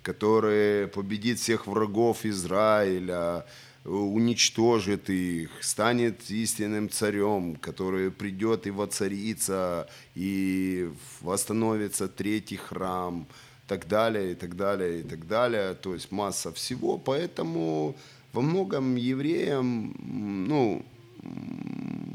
который 0.04 0.88
победит 0.88 1.40
всех 1.40 1.68
врагов 1.68 2.26
Израиля, 2.26 3.46
э, 3.84 3.90
уничтожит 3.90 5.10
их, 5.10 5.50
станет 5.62 6.30
истинным 6.30 6.90
царем, 6.90 7.56
который 7.56 8.12
придет 8.12 8.68
и 8.68 8.72
воцарится, 8.72 9.90
и 10.16 10.90
восстановится 11.22 12.08
третий 12.08 12.58
храм, 12.58 13.28
так 13.72 13.88
далее, 13.88 14.34
и 14.34 14.36
так 14.36 14.58
далее, 14.58 15.00
и 15.00 15.04
так 15.04 15.26
далее. 15.28 15.76
То 15.76 15.94
есть 15.94 16.12
масса 16.12 16.52
всего. 16.52 16.98
Поэтому 16.98 17.96
во 18.34 18.42
многом 18.42 18.98
евреям, 18.98 19.96
ну, 20.50 20.86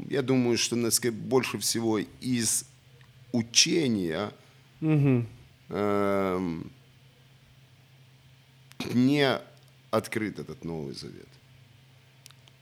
я 0.07 0.21
думаю, 0.21 0.59
что 0.59 0.75
насколько 0.75 1.17
больше 1.17 1.57
всего 1.57 1.97
из 2.21 2.65
учения 3.31 4.31
эм, 4.81 6.71
не 8.93 9.39
открыт 9.89 10.37
этот 10.37 10.63
Новый 10.63 10.93
Завет. 10.93 11.27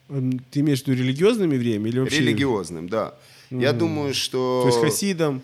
Эм, 0.08 0.40
Ты 0.52 0.62
имеешь 0.62 0.84
в 0.84 0.88
виду 0.88 1.04
религиозным 1.04 1.52
евреем 1.52 1.86
или 1.86 2.00
вообще? 2.00 2.20
Религиозным, 2.20 2.88
да. 2.88 3.14
Я 3.50 3.74
думаю, 3.74 4.14
что... 4.14 4.62
То 4.64 4.70
есть 4.70 4.80
хасидам, 4.80 5.42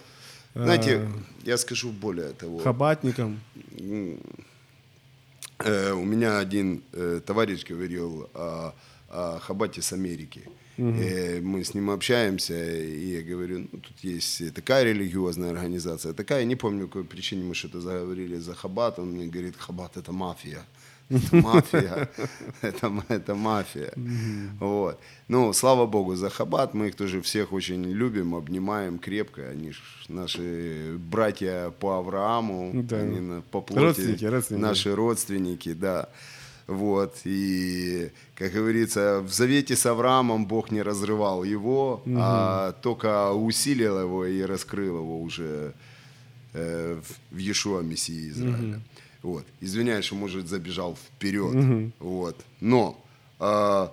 Знаете, 0.56 0.92
э, 0.92 1.08
я 1.44 1.58
скажу 1.58 1.92
более 1.92 2.30
того. 2.30 2.60
хабатникам. 2.60 3.40
Э, 5.60 5.94
у 5.94 6.04
меня 6.04 6.40
один 6.40 6.84
э, 6.94 7.22
товарищ 7.26 7.66
говорил 7.70 8.30
о, 8.34 8.74
о 9.10 9.40
Хабате 9.40 9.82
с 9.82 9.94
Америки. 9.94 10.42
Э, 10.78 11.42
мы 11.42 11.64
с 11.64 11.74
ним 11.74 11.90
общаемся, 11.90 12.54
и 12.54 13.14
я 13.18 13.22
говорю, 13.22 13.60
ну, 13.72 13.80
тут 13.80 14.04
есть 14.04 14.54
такая 14.54 14.84
религиозная 14.84 15.52
организация, 15.52 16.14
такая, 16.14 16.46
не 16.46 16.56
помню, 16.56 16.88
по 16.88 16.94
какой 16.94 17.04
причине 17.04 17.44
мы 17.44 17.54
что-то 17.54 17.82
заговорили 17.82 18.38
за 18.40 18.56
Хабат, 18.56 19.00
он 19.00 19.12
мне 19.12 19.28
говорит, 19.28 19.56
Хабат 19.58 19.98
это 19.98 20.12
мафия. 20.12 20.66
Это 21.32 21.36
мафия, 21.36 22.10
это, 22.62 22.92
это 23.10 23.36
мафия. 23.36 23.94
Вот. 24.60 25.00
Ну, 25.28 25.54
слава 25.54 25.86
богу 25.86 26.16
за 26.16 26.30
Хабат, 26.30 26.74
мы 26.74 26.88
их 26.88 26.96
тоже 26.96 27.22
всех 27.22 27.54
очень 27.54 27.84
любим, 27.92 28.34
обнимаем 28.36 28.98
крепко, 29.00 29.42
они 29.50 29.74
наши 30.10 30.96
братья 30.98 31.70
по 31.80 31.98
Аврааму, 31.98 32.72
Да. 32.74 32.98
они 32.98 33.42
по 33.52 33.62
плоти, 33.62 33.84
Родственники, 33.84 34.26
родственники. 34.26 34.64
наши 34.64 34.96
родственники, 34.96 35.74
да. 35.74 36.08
Вот, 36.68 37.16
и, 37.26 38.12
как 38.36 38.54
говорится, 38.54 39.20
в 39.22 39.34
завете 39.34 39.76
с 39.76 39.86
Авраамом 39.86 40.46
Бог 40.46 40.72
не 40.72 40.82
разрывал 40.82 41.44
его, 41.44 42.02
а 42.18 42.72
только 42.82 43.32
усилил 43.34 44.00
его 44.00 44.26
и 44.26 44.42
раскрыл 44.44 44.98
его 45.00 45.22
уже 45.22 45.74
э, 46.54 47.00
в 47.02 47.36
в 47.36 47.38
Иешуа 47.38 47.82
Мессии 47.82 48.30
Израиля. 48.30 48.80
Вот. 49.24 49.46
Извиняюсь, 49.60 50.06
что, 50.06 50.16
может, 50.16 50.48
забежал 50.48 50.96
вперед. 50.96 51.92
Вот. 52.00 52.36
Но 52.60 53.02
а, 53.40 53.92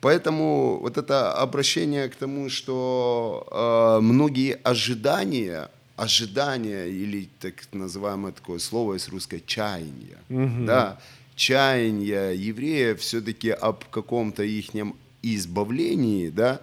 поэтому 0.00 0.78
вот 0.80 0.98
это 0.98 1.32
обращение 1.32 2.08
к 2.08 2.16
тому, 2.16 2.48
что 2.50 3.46
а, 3.50 4.00
многие 4.00 4.54
ожидания, 4.62 5.70
ожидания 5.96 6.86
или 6.86 7.28
так 7.40 7.54
называемое 7.72 8.32
такое 8.32 8.58
слово 8.58 8.94
из 8.94 9.08
русской 9.08 9.42
чаяние, 9.46 10.18
да, 10.66 10.98
чаяние 11.34 12.36
евреев 12.36 13.00
все-таки 13.00 13.50
об 13.50 13.84
каком-то 13.90 14.42
ихнем 14.42 14.94
избавлении, 15.22 16.28
да, 16.28 16.60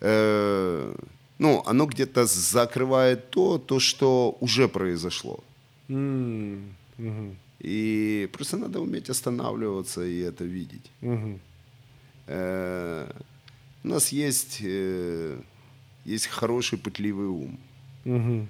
э, 0.00 0.94
ну, 1.38 1.62
оно 1.66 1.86
где-то 1.86 2.24
закрывает 2.26 3.30
то, 3.30 3.58
то, 3.58 3.78
что 3.78 4.36
уже 4.40 4.68
произошло. 4.68 5.44
М, 5.88 6.74
мгм, 6.98 7.36
И 7.60 8.28
просто 8.32 8.56
надо 8.56 8.80
уметь 8.80 9.10
останавливаться 9.10 10.04
и 10.04 10.18
это 10.20 10.44
видеть. 10.44 10.90
мгм. 11.00 11.40
Э, 12.26 13.10
У 13.84 13.88
нас 13.88 14.12
есть, 14.12 14.58
э, 14.64 15.38
есть 16.04 16.26
хороший 16.26 16.78
пытливый 16.78 17.26
ум. 17.28 17.58
Мгм. 18.04 18.48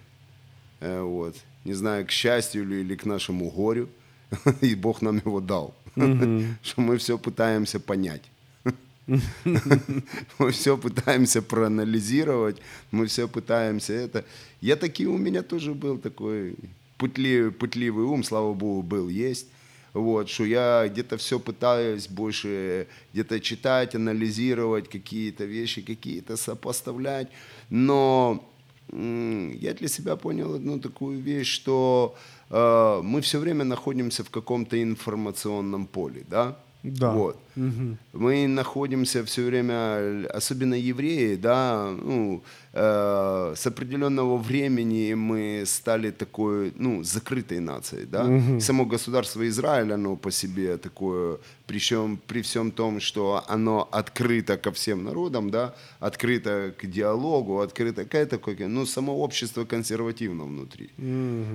Э, 0.80 1.02
Вот. 1.02 1.34
Не 1.64 1.74
знаю, 1.74 2.06
к 2.06 2.10
счастью 2.10 2.64
ли 2.66 2.80
или 2.80 2.96
к 2.96 3.04
нашему 3.06 3.50
горю. 3.50 3.88
И 4.62 4.74
Бог 4.74 5.02
нам 5.02 5.16
его 5.18 5.40
дал. 5.40 5.74
Что 6.62 6.80
мы 6.80 6.96
все 6.96 7.16
пытаемся 7.18 7.78
понять. 7.80 8.22
Мы 10.38 10.50
все 10.50 10.76
пытаемся 10.76 11.40
проанализировать, 11.40 12.56
мы 12.90 13.06
все 13.06 13.28
пытаемся 13.28 13.92
это. 13.92 14.24
Я 14.60 14.74
таки, 14.76 15.06
у 15.06 15.16
меня 15.16 15.42
тоже 15.42 15.74
был 15.74 15.98
такой 15.98 16.56
пытливый, 16.98 17.52
пытливый 17.52 18.04
ум, 18.04 18.24
слава 18.24 18.54
богу, 18.54 18.82
был, 18.82 19.08
есть. 19.08 19.48
Вот, 19.92 20.28
что 20.28 20.44
я 20.44 20.88
где-то 20.88 21.16
все 21.16 21.38
пытаюсь 21.38 22.06
больше 22.08 22.86
где-то 23.12 23.40
читать, 23.40 23.94
анализировать 23.94 24.90
какие-то 24.90 25.44
вещи, 25.44 25.80
какие-то 25.80 26.36
сопоставлять. 26.36 27.28
Но 27.70 28.44
я 28.92 29.74
для 29.74 29.88
себя 29.88 30.16
понял 30.16 30.54
одну 30.54 30.78
такую 30.78 31.20
вещь, 31.20 31.48
что 31.48 32.14
э, 32.50 33.00
мы 33.02 33.20
все 33.20 33.38
время 33.38 33.64
находимся 33.64 34.22
в 34.22 34.30
каком-то 34.30 34.80
информационном 34.80 35.86
поле, 35.86 36.24
да? 36.28 36.58
Да. 36.90 37.10
Вот. 37.12 37.36
Мы 38.12 38.46
находимся 38.48 39.24
все 39.24 39.42
время, 39.42 40.26
особенно 40.36 40.74
евреи, 40.74 41.36
да, 41.36 41.90
ну, 42.02 42.42
э, 42.72 43.54
с 43.56 43.66
определенного 43.66 44.36
времени 44.36 45.14
мы 45.14 45.64
стали 45.66 46.10
такой, 46.10 46.72
ну, 46.76 47.02
закрытой 47.02 47.60
нацией, 47.60 48.06
да. 48.06 48.60
Само 48.60 48.84
государство 48.84 49.46
Израиль, 49.48 49.92
оно 49.92 50.16
по 50.16 50.30
себе 50.30 50.76
такое, 50.76 51.38
причем 51.66 52.18
при 52.26 52.40
всем 52.42 52.70
том, 52.70 53.00
что 53.00 53.42
оно 53.48 53.88
открыто 53.90 54.56
ко 54.56 54.70
всем 54.70 55.04
народам, 55.04 55.50
да, 55.50 55.74
открыто 56.00 56.74
к 56.78 56.86
диалогу, 56.86 57.60
открыто 57.60 58.04
к 58.04 58.14
этому, 58.14 58.68
ну, 58.68 58.86
само 58.86 59.12
общество 59.12 59.64
консервативно 59.64 60.44
внутри. 60.44 60.90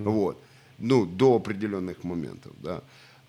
Вот. 0.06 0.38
Ну, 0.80 1.06
до 1.06 1.36
определенных 1.36 2.04
моментов, 2.04 2.52
да. 2.64 2.82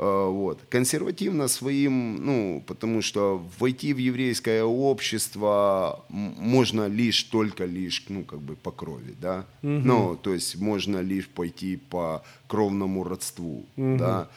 Вот. 0.02 0.58
Консервативно 0.68 1.48
своим, 1.48 2.16
ну, 2.26 2.62
потому 2.66 3.02
что 3.02 3.40
войти 3.58 3.94
в 3.94 3.98
еврейское 3.98 4.64
общество 4.64 6.04
можно 6.08 6.88
лишь, 6.88 7.22
только 7.22 7.64
лишь, 7.66 8.04
ну, 8.08 8.24
как 8.24 8.40
бы 8.40 8.56
по 8.56 8.72
крови, 8.72 9.14
да. 9.20 9.44
Ну, 9.62 10.16
то 10.20 10.34
есть 10.34 10.56
можно 10.60 10.98
лишь 10.98 11.28
пойти 11.28 11.76
по 11.76 12.22
кровному 12.48 13.04
родству, 13.04 13.64
да. 13.76 14.28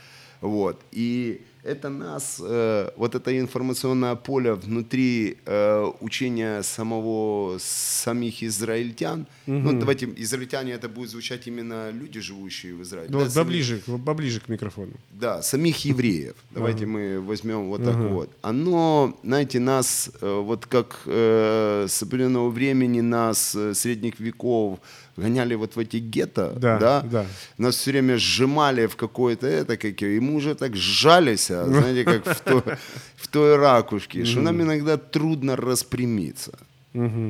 Вот. 0.42 0.82
И 0.92 1.42
это 1.64 1.90
нас, 1.90 2.40
э, 2.44 2.92
вот 2.96 3.16
это 3.16 3.40
информационное 3.40 4.16
поле 4.16 4.54
внутри 4.54 5.38
э, 5.46 5.92
учения 6.00 6.62
самого, 6.62 7.58
самих 7.60 8.44
израильтян, 8.44 9.26
ну, 9.48 9.74
давайте, 9.80 10.06
израильтяне, 10.18 10.74
это 10.74 10.88
будет 10.90 11.10
звучать 11.10 11.48
именно 11.48 11.90
люди, 11.92 12.20
живущие 12.20 12.76
в 12.76 12.82
Израиле. 12.84 13.10
Ну, 13.12 13.18
да, 13.18 13.24
вот 13.24 13.34
сами- 13.34 13.44
поближе, 13.46 13.82
поближе 14.06 14.40
к 14.42 14.50
микрофону. 14.50 14.92
да, 15.12 15.42
самих 15.42 15.86
евреев. 15.86 16.36
Давайте 16.52 16.86
мы 16.86 17.20
возьмем 17.20 17.70
вот 17.70 17.84
так 17.84 17.96
вот. 17.96 18.30
Оно, 18.44 19.18
знаете, 19.24 19.60
нас 19.60 20.12
э, 20.22 20.42
вот 20.42 20.68
как 20.68 21.02
э, 21.08 21.88
с 21.90 22.04
определенного 22.04 22.50
времени 22.52 23.02
нас 23.02 23.56
э, 23.56 23.74
средних 23.74 24.20
веков 24.20 24.80
гоняли 25.18 25.56
вот 25.56 25.76
в 25.76 25.80
эти 25.80 25.98
гетто, 25.98 26.54
Да, 26.58 26.78
да, 26.80 27.02
да. 27.02 27.26
нас 27.58 27.76
все 27.78 27.92
время 27.92 28.18
сжимали 28.18 28.86
в 28.88 28.96
какое-то 28.96 29.48
это, 29.48 29.78
как 29.78 30.02
и 30.02 30.20
мы 30.20 30.36
уже 30.36 30.56
так 30.56 30.76
сжались, 30.76 31.52
а, 31.52 31.66
знаете, 31.66 32.04
как 32.04 32.26
в, 32.38 32.42
то- 32.42 32.78
в 33.16 33.28
той 33.28 33.56
ракушке, 33.58 34.26
что 34.26 34.42
нам 34.42 34.62
иногда 34.62 34.98
трудно 34.98 35.56
распрямиться. 35.56 36.52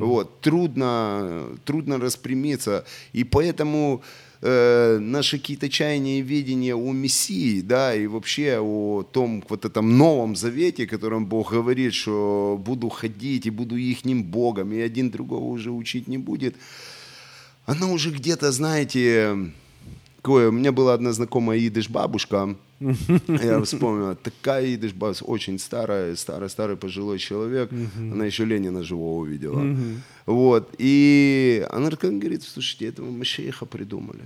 Вот, 0.00 0.40
трудно, 0.40 1.42
трудно 1.64 1.98
распрямиться. 1.98 2.84
И 3.12 3.24
поэтому 3.24 4.00
э, 4.42 4.98
наши 5.00 5.38
какие-то 5.38 5.68
чаяния 5.68 6.18
и 6.20 6.22
видения 6.22 6.74
о 6.74 6.92
Мессии, 6.92 7.62
да, 7.62 7.92
и 7.94 8.06
вообще 8.06 8.58
о 8.60 9.02
том 9.02 9.42
вот 9.48 9.64
этом 9.64 9.98
новом 9.98 10.36
завете, 10.36 10.86
которым 10.86 11.26
Бог 11.26 11.52
говорит, 11.52 11.94
что 11.94 12.56
буду 12.64 12.88
ходить 12.90 13.46
и 13.46 13.50
буду 13.50 13.76
ихним 13.76 14.22
Богом, 14.22 14.72
и 14.72 14.78
один 14.78 15.10
другого 15.10 15.44
уже 15.44 15.70
учить 15.70 16.06
не 16.08 16.18
будет, 16.18 16.54
оно 17.66 17.92
уже 17.92 18.10
где-то, 18.10 18.52
знаете, 18.52 19.52
такое, 20.16 20.48
у 20.48 20.52
меня 20.52 20.72
была 20.72 20.94
одна 20.94 21.12
знакомая 21.12 21.58
идыш-бабушка, 21.58 22.56
я 22.80 23.60
вспомнил, 23.64 24.16
такая 24.16 24.74
идыш-бабушка, 24.74 25.24
очень 25.24 25.58
старая, 25.58 26.16
старый, 26.16 26.48
старый 26.48 26.76
пожилой 26.76 27.18
человек, 27.18 27.70
она 28.12 28.26
еще 28.26 28.44
Ленина 28.44 28.82
живого 28.82 29.20
увидела. 29.20 29.76
Вот, 30.26 30.74
и 30.78 31.66
она 31.70 31.90
говорит, 31.90 32.42
слушайте, 32.42 32.86
этого 32.86 33.10
Машеха 33.10 33.66
придумали. 33.66 34.22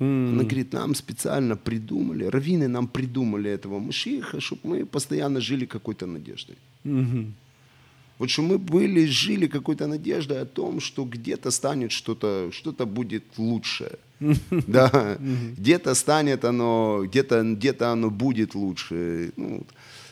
Она 0.00 0.42
говорит, 0.42 0.72
нам 0.72 0.94
специально 0.94 1.56
придумали, 1.56 2.24
раввины 2.24 2.68
нам 2.68 2.88
придумали 2.88 3.50
этого 3.50 3.78
Машеха, 3.78 4.40
чтобы 4.40 4.60
мы 4.64 4.86
постоянно 4.86 5.40
жили 5.40 5.66
какой-то 5.66 6.06
надеждой. 6.06 6.56
Вот 8.22 8.30
что 8.30 8.42
мы 8.42 8.58
были, 8.58 9.06
жили 9.06 9.48
какой-то 9.48 9.88
надеждой 9.88 10.42
о 10.42 10.44
том, 10.44 10.80
что 10.80 11.04
где-то 11.04 11.50
станет 11.50 11.90
что-то, 11.90 12.50
что-то 12.52 12.86
будет 12.86 13.24
лучше. 13.36 13.98
Да, 14.68 15.18
где-то 15.58 15.94
станет 15.94 16.44
оно, 16.44 17.02
где-то, 17.04 17.42
где-то 17.42 17.90
оно 17.90 18.10
будет 18.10 18.54
лучше. 18.54 19.32
Ну, 19.36 19.66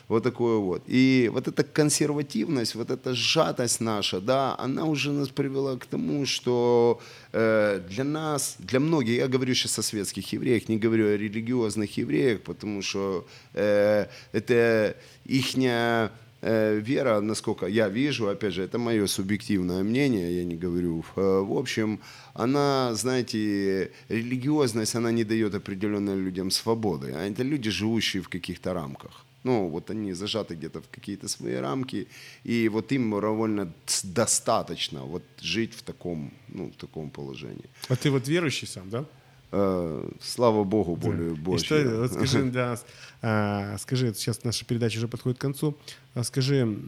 Вот 0.09 0.25
такое 0.25 0.57
вот. 0.57 0.83
И 0.89 1.31
вот 1.33 1.47
эта 1.47 1.63
консервативность, 1.63 2.75
вот 2.75 2.91
эта 2.91 3.15
сжатость 3.15 3.81
наша, 3.81 4.21
да, 4.21 4.57
она 4.59 4.85
уже 4.87 5.13
нас 5.13 5.29
привела 5.29 5.77
к 5.77 5.87
тому, 5.87 6.27
что 6.27 7.01
э, 7.33 7.81
для 7.89 8.03
нас, 8.05 8.57
для 8.59 8.81
многих, 8.81 9.19
я 9.19 9.29
говорю 9.29 9.55
сейчас 9.55 9.79
о 9.79 9.83
светских 9.83 10.33
евреях, 10.33 10.69
не 10.69 10.79
говорю 10.79 11.07
о 11.07 11.17
религиозных 11.17 11.97
евреях, 11.99 12.41
потому 12.41 12.83
что 12.83 13.25
э, 13.55 14.07
это 14.33 14.97
ихняя 15.25 16.11
вера, 16.43 17.21
насколько 17.21 17.67
я 17.67 17.89
вижу, 17.89 18.29
опять 18.29 18.55
же, 18.55 18.63
это 18.63 18.79
мое 18.79 19.07
субъективное 19.07 19.83
мнение, 19.83 20.39
я 20.39 20.45
не 20.45 20.57
говорю. 20.57 21.05
Э, 21.17 21.41
в 21.45 21.53
общем, 21.53 22.01
она, 22.35 22.95
знаете, 22.95 23.91
религиозность, 24.09 24.95
она 24.95 25.13
не 25.13 25.25
дает 25.25 25.55
определенным 25.55 26.25
людям 26.25 26.51
свободы. 26.51 27.13
А 27.15 27.27
это 27.27 27.43
люди, 27.43 27.71
живущие 27.71 28.23
в 28.23 28.29
каких-то 28.29 28.73
рамках. 28.75 29.25
Ну, 29.45 29.69
вот 29.69 29.91
они 29.91 30.13
зажаты 30.13 30.55
где-то 30.55 30.81
в 30.81 30.89
какие-то 30.91 31.29
свои 31.29 31.55
рамки, 31.55 32.07
и 32.45 32.69
вот 32.69 32.93
им 32.93 33.11
довольно 33.11 33.73
достаточно 34.05 35.05
вот 35.05 35.23
жить 35.41 35.75
в 35.75 35.83
таком, 35.83 36.31
ну, 36.49 36.71
в 36.71 36.77
таком 36.77 37.11
положении. 37.11 37.65
А 37.89 37.97
ты 37.97 38.11
вот 38.11 38.29
верующий 38.29 38.69
сам, 38.69 38.91
да? 38.91 39.05
Э, 39.53 40.09
слава 40.23 40.65
Богу, 40.65 40.97
более 40.97 41.33
И 41.33 41.35
больше. 41.35 41.65
что, 41.65 42.01
вот 42.01 42.13
скажи 42.13 42.43
для 42.51 42.67
нас, 42.71 42.85
а, 43.23 43.77
скажи, 43.79 44.15
сейчас 44.15 44.45
наша 44.45 44.65
передача 44.65 44.99
уже 44.99 45.09
подходит 45.09 45.39
к 45.39 45.41
концу, 45.41 45.77
а 46.15 46.23
скажи, 46.25 46.79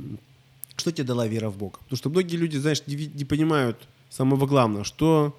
что 0.77 0.93
тебе 0.93 1.05
дала 1.05 1.27
вера 1.27 1.51
в 1.51 1.57
Бога? 1.57 1.79
Потому 1.81 1.97
что 1.97 2.11
многие 2.11 2.37
люди, 2.37 2.57
знаешь, 2.57 2.83
не, 2.87 3.07
не 3.07 3.25
понимают 3.25 3.77
самого 4.11 4.47
главного, 4.47 4.85
что 4.85 5.37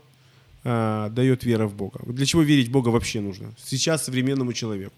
а, 0.66 1.10
дает 1.10 1.44
вера 1.46 1.66
в 1.68 1.76
Бога. 1.76 2.00
Для 2.06 2.26
чего 2.26 2.42
верить 2.42 2.68
в 2.68 2.72
Бога 2.72 2.90
вообще 2.90 3.22
нужно? 3.22 3.54
Сейчас 3.58 4.04
современному 4.06 4.54
человеку. 4.54 4.96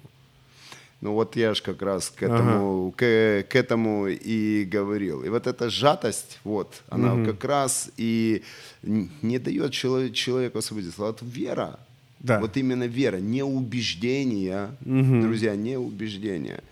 Ну 1.01 1.13
вот 1.13 1.36
я 1.36 1.53
же 1.53 1.61
как 1.61 1.82
раз 1.82 2.09
к 2.09 2.23
этому, 2.23 2.91
к, 2.91 3.45
к 3.49 3.55
этому 3.55 4.07
и 4.07 4.63
говорил. 4.63 5.23
И 5.23 5.30
вот 5.30 5.45
эта 5.45 5.69
сжатость, 5.69 6.39
вот, 6.43 6.82
она 6.89 7.23
как 7.26 7.43
раз 7.43 7.91
и 7.97 8.41
не 8.82 9.38
дает 9.38 9.71
чело- 9.71 10.09
человеку 10.09 10.57
освободиться. 10.57 11.01
Вот 11.01 11.19
вера, 11.21 11.80
Да. 12.26 12.39
вот 12.39 12.57
именно 12.57 12.88
вера, 12.88 13.17
не 13.17 13.43
убеждение, 13.43 14.69
друзья, 14.82 15.55
не 15.55 15.78
убеждение. 15.78 16.63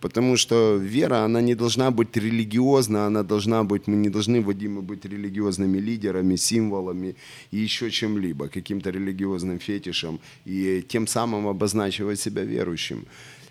Потому 0.00 0.36
что 0.36 0.76
вера, 0.76 1.24
она 1.24 1.40
не 1.40 1.54
должна 1.54 1.90
быть 1.90 2.16
религиозна, 2.16 3.06
она 3.06 3.22
должна 3.22 3.62
быть, 3.62 3.86
мы 3.86 3.96
не 3.96 4.08
должны, 4.08 4.40
Вадимы, 4.40 4.82
быть 4.82 5.04
религиозными 5.04 5.78
лидерами, 5.78 6.36
символами 6.36 7.14
и 7.52 7.58
еще 7.58 7.90
чем-либо, 7.90 8.48
каким-то 8.48 8.90
религиозным 8.90 9.58
фетишем, 9.58 10.18
и 10.46 10.82
тем 10.88 11.06
самым 11.06 11.46
обозначивать 11.46 12.18
себя 12.18 12.42
верующим. 12.42 13.04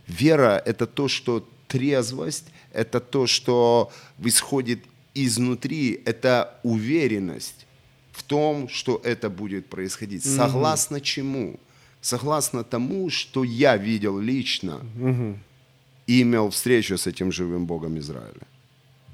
Вера– 0.07 0.61
это 0.65 0.87
то, 0.87 1.07
что 1.07 1.47
трезвость, 1.67 2.47
это 2.73 2.99
то, 2.99 3.27
что 3.27 3.91
исходит 4.25 4.79
изнутри, 5.15 6.01
это 6.05 6.59
уверенность 6.63 7.65
в 8.21 8.23
том, 8.23 8.67
что 8.69 9.01
это 9.03 9.29
будет 9.29 9.65
происходить. 9.69 10.23
Согласно 10.23 10.99
чему? 11.01 11.59
Согласно 12.01 12.63
тому, 12.63 13.09
что 13.09 13.43
я 13.43 13.77
видел 13.77 14.19
лично 14.19 14.79
и 16.07 16.21
имел 16.21 16.49
встречу 16.49 16.97
с 16.97 17.07
этим 17.07 17.31
живым 17.31 17.65
Богом 17.65 17.97
Израиля. 17.97 18.47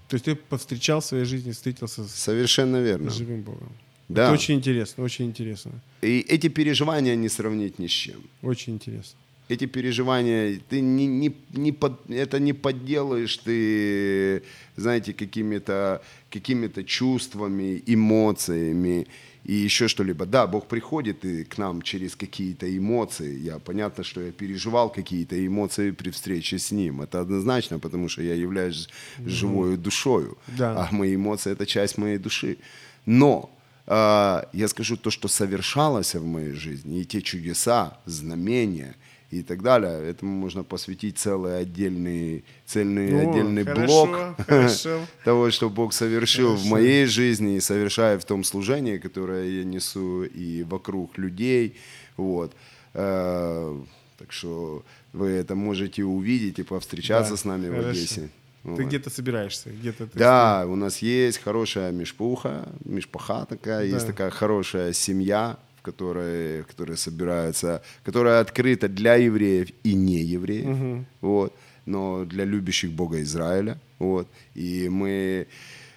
То 0.08 0.16
есть 0.16 0.26
ты 0.26 0.36
повстречал 0.36 1.00
в 1.00 1.04
своей 1.06 1.26
жизни, 1.26 1.52
встретился 1.52 2.04
с 2.04 2.12
Совершенно 2.12 2.82
верно. 2.82 3.10
живым 3.10 3.42
Богом. 3.42 3.70
Да. 4.10 4.24
Это 4.24 4.34
очень 4.34 4.56
интересно, 4.56 5.04
очень 5.04 5.26
интересно. 5.26 5.72
И 6.02 6.26
эти 6.30 6.50
переживания 6.50 7.16
не 7.16 7.30
сравнить 7.30 7.80
ни 7.80 7.88
с 7.88 7.92
чем. 7.92 8.22
Очень 8.42 8.74
интересно. 8.74 9.20
Эти 9.50 9.66
переживания, 9.66 10.60
ты 10.70 10.82
не, 10.82 11.08
не, 11.08 11.36
не 11.54 11.72
под, 11.72 12.10
это 12.10 12.40
не 12.40 12.54
подделаешь 12.54 13.38
ты, 13.38 14.44
знаете, 14.76 15.14
какими-то 15.14 16.02
какими 16.30 16.68
чувствами, 16.84 17.82
эмоциями 17.86 19.08
и 19.48 19.54
еще 19.54 19.88
что-либо. 19.88 20.26
Да, 20.26 20.46
Бог 20.46 20.68
приходит 20.68 21.24
и 21.24 21.46
к 21.46 21.58
нам 21.58 21.82
через 21.82 22.16
какие-то 22.16 22.66
эмоции. 22.78 23.40
Я 23.40 23.60
понятно, 23.60 24.04
что 24.04 24.22
я 24.22 24.32
переживал 24.32 24.90
какие-то 24.90 25.36
эмоции 25.36 25.92
при 25.92 26.10
встрече 26.10 26.58
с 26.58 26.72
Ним. 26.72 27.02
Это 27.02 27.22
однозначно, 27.22 27.80
потому 27.80 28.10
что 28.10 28.22
я 28.22 28.34
являюсь 28.34 28.90
живой 29.26 29.78
душою, 29.78 30.38
Да. 30.58 30.90
а 30.90 30.96
мои 30.96 31.16
эмоции 31.16 31.54
это 31.54 31.66
часть 31.66 31.98
моей 31.98 32.18
души. 32.18 32.58
Но 33.06 33.50
а, 33.86 34.50
я 34.52 34.68
скажу 34.68 34.98
то, 34.98 35.10
что 35.10 35.30
совершалось 35.30 36.14
в 36.14 36.26
моей 36.26 36.52
жизни, 36.52 37.00
и 37.00 37.06
те 37.06 37.22
чудеса, 37.22 37.98
знамения 38.06 38.96
и 39.30 39.42
так 39.44 39.62
далее, 39.62 40.10
этому 40.10 40.32
можно 40.32 40.64
посвятить 40.64 41.18
целый 41.18 41.60
отдельный, 41.60 42.44
цельный 42.66 43.14
О, 43.26 43.30
отдельный 43.30 43.66
хорошо, 43.66 44.06
блок 44.06 44.36
хорошо. 44.48 45.00
того, 45.26 45.52
что 45.52 45.70
Бог 45.70 45.94
совершил 45.94 46.54
в 46.54 46.58
Хорошо. 46.58 46.70
моей 46.70 47.06
жизни 47.06 47.56
и 47.58 47.60
совершая 47.60 48.18
в 48.20 48.26
том 48.26 48.44
служении, 48.44 48.98
которое 48.98 49.46
я 49.50 49.64
несу 49.66 50.24
и 50.24 50.64
вокруг 50.64 51.18
людей. 51.18 51.76
Вот. 52.16 52.54
Э, 52.94 53.78
Так 54.18 54.32
что 54.32 54.84
вы 55.14 55.28
это 55.28 55.56
можете 55.56 56.04
увидеть 56.04 56.60
и 56.60 56.64
повстречаться 56.64 57.32
Да, 57.34 57.38
с 57.38 57.46
нами 57.46 57.68
в 57.70 57.72
хорошо. 57.72 57.90
Одессе. 57.90 58.30
Ты 58.64 58.70
Вот. 58.72 58.82
где-то 58.82 59.10
собираешься, 59.10 59.70
где-то 59.70 60.08
ты 60.08 60.18
Да, 60.20 60.66
у 60.68 60.76
нас 60.76 61.00
есть 61.04 61.38
хорошая 61.44 61.92
мешпуха, 61.92 62.68
мешпаха 62.86 63.46
такая, 63.46 63.80
Да. 63.90 63.96
есть 63.96 64.08
такая 64.08 64.30
хорошая 64.32 64.94
семья, 64.94 65.58
в 65.88 65.92
которой, 65.92 66.64
которая 66.64 66.98
собирается, 66.98 67.82
которая 68.04 68.42
открыта 68.42 68.88
для 68.88 69.16
евреев 69.16 69.70
и 69.84 69.94
не 69.94 70.22
евреев, 70.22 71.06
вот, 71.22 71.54
но 71.86 72.26
для 72.26 72.44
любящих 72.46 72.92
Бога 72.92 73.22
Израиля, 73.22 73.78
вот, 74.00 74.28
и 74.56 74.90
мы 74.90 75.48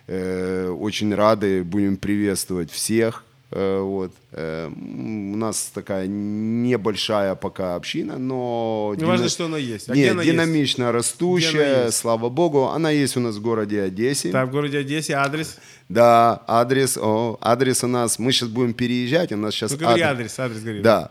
э, 0.06 0.68
очень 0.68 1.14
рады 1.14 1.64
будем 1.64 1.96
приветствовать 1.96 2.70
всех, 2.70 3.24
вот, 3.50 4.12
Э, 4.32 4.68
у 4.68 5.36
нас 5.36 5.70
такая 5.74 6.06
небольшая 6.06 7.34
пока 7.34 7.74
община, 7.74 8.16
но 8.16 8.94
Ну, 8.96 9.06
важно, 9.06 9.28
что 9.28 9.46
она 9.46 9.58
есть. 9.58 9.90
А 9.90 9.94
Нет, 9.94 10.12
она 10.12 10.22
есть? 10.22 10.32
динамично 10.32 10.84
она 10.84 10.92
растущая, 10.92 11.86
есть? 11.86 11.96
слава 11.98 12.28
богу. 12.28 12.66
Она 12.66 12.90
есть 12.90 13.16
у 13.16 13.20
нас 13.20 13.36
в 13.36 13.42
городе 13.42 13.82
Одессе. 13.82 14.30
Так, 14.30 14.48
в 14.48 14.52
городе 14.52 14.78
Одессе 14.78 15.14
адрес. 15.14 15.56
Да, 15.88 16.42
адрес, 16.46 16.96
о, 16.96 17.38
адрес 17.40 17.82
у 17.82 17.88
нас, 17.88 18.20
мы 18.20 18.30
сейчас 18.30 18.48
будем 18.50 18.72
переезжать, 18.72 19.32
у 19.32 19.36
нас 19.36 19.52
сейчас 19.54 19.72
Ну, 19.72 19.78
говори 19.78 20.02
адрес, 20.02 20.38
адрес 20.38 20.62
говори. 20.62 20.80
Да. 20.82 21.10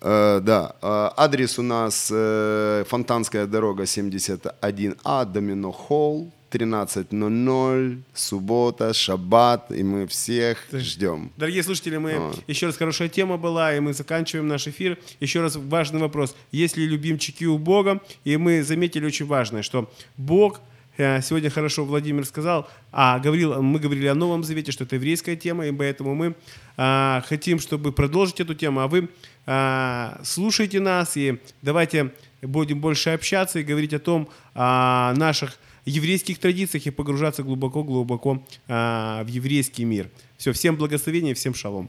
Э, 0.00 0.40
да, 0.40 0.76
Э, 0.82 1.10
адрес 1.16 1.58
у 1.58 1.62
нас 1.62 2.10
э, 2.14 2.84
Фонтанская 2.88 3.46
дорога 3.46 3.84
71А, 3.86 5.24
Домино 5.24 5.72
Холл, 5.72 6.30
13.00, 6.54 8.02
суббота, 8.14 8.92
шаббат, 8.94 9.72
и 9.72 9.82
мы 9.82 10.06
всех 10.06 10.58
ждем. 10.72 11.32
Дорогие 11.36 11.64
слушатели, 11.64 11.96
мы 11.96 12.12
А. 12.12 12.32
еще 12.46 12.66
раз 12.66 12.76
хорошая 12.76 13.08
тема 13.08 13.36
была, 13.36 13.74
и 13.74 13.80
мы 13.80 13.92
заканчиваем 13.92 14.46
наш 14.46 14.68
эфир. 14.68 14.96
Еще 15.18 15.40
раз 15.40 15.56
важный 15.56 16.00
вопрос. 16.00 16.36
Есть 16.52 16.76
ли 16.76 16.86
любимчики 16.86 17.44
у 17.44 17.58
Бога? 17.58 18.00
И 18.22 18.36
мы 18.36 18.62
заметили 18.62 19.04
очень 19.04 19.26
важное, 19.26 19.62
что 19.62 19.90
Бог 20.16 20.60
э, 20.96 21.20
сегодня 21.22 21.50
хорошо 21.50 21.84
Владимир 21.84 22.24
сказал, 22.24 22.68
а 22.92 23.18
говорил, 23.18 23.60
мы 23.60 23.80
говорили 23.80 24.06
о 24.06 24.14
Новом 24.14 24.44
Завете, 24.44 24.70
что 24.70 24.84
это 24.84 24.94
еврейская 24.94 25.34
тема, 25.34 25.66
и 25.66 25.72
поэтому 25.72 26.14
мы 26.14 26.36
а, 26.76 27.24
хотим, 27.26 27.58
чтобы 27.58 27.90
продолжить 27.90 28.38
эту 28.40 28.54
тему, 28.54 28.80
а 28.80 28.86
вы 28.86 29.08
а, 29.46 30.20
слушайте 30.22 30.78
нас 30.78 31.16
и 31.16 31.40
давайте 31.62 32.12
будем 32.42 32.80
больше 32.80 33.10
общаться 33.10 33.58
и 33.58 33.64
говорить 33.64 33.92
о 33.92 33.98
том, 33.98 34.28
о 34.54 35.12
наших 35.16 35.58
еврейских 35.86 36.38
традициях 36.38 36.86
и 36.86 36.90
погружаться 36.90 37.42
глубоко-глубоко 37.42 38.42
а, 38.68 39.22
в 39.24 39.28
еврейский 39.28 39.84
мир. 39.84 40.10
Все, 40.36 40.52
всем 40.52 40.76
благословения, 40.76 41.34
всем 41.34 41.54
шалом. 41.54 41.88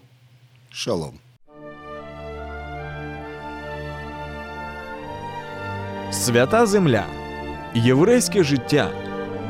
Шалом. 0.69 1.19
Свята 6.11 6.65
земля, 6.65 7.05
єврейське 7.75 8.43
життя. 8.43 8.91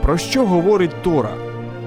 Про 0.01 0.17
що 0.17 0.45
говорить 0.45 1.03
Тора? 1.03 1.37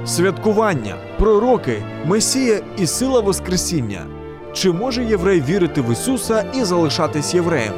Святкування, 0.06 0.96
пророки, 1.18 1.82
Месія 2.06 2.60
і 2.78 2.86
сила 2.86 3.20
Воскресіння. 3.20 4.06
Чи 4.54 4.72
може 4.72 5.04
єврей 5.04 5.40
вірити 5.40 5.80
в 5.80 5.92
Ісуса 5.92 6.52
і 6.54 6.64
залишатись 6.64 7.34
євреєм? 7.34 7.74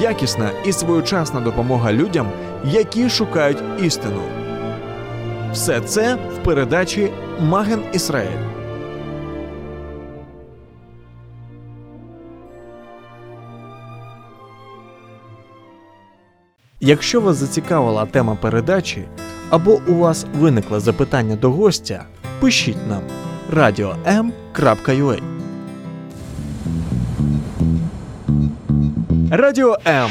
Якісна 0.00 0.50
і 0.66 0.72
своєчасна 0.72 1.40
допомога 1.40 1.92
людям, 1.92 2.32
які 2.64 3.10
шукають 3.10 3.62
істину. 3.82 4.22
Все 5.52 5.80
це 5.80 6.14
в 6.14 6.44
передачі 6.44 7.10
Маген 7.40 7.82
Ісраїль. 7.92 8.50
Якщо 16.80 17.20
вас 17.20 17.36
зацікавила 17.36 18.06
тема 18.06 18.34
передачі 18.40 19.04
або 19.50 19.80
у 19.88 19.94
вас 19.94 20.26
виникло 20.34 20.80
запитання 20.80 21.36
до 21.36 21.50
гостя, 21.50 22.04
пишіть 22.40 22.88
нам 22.88 23.02
radio.m.ua 23.52 25.22
Радіо 29.30 29.76
М. 29.86 30.10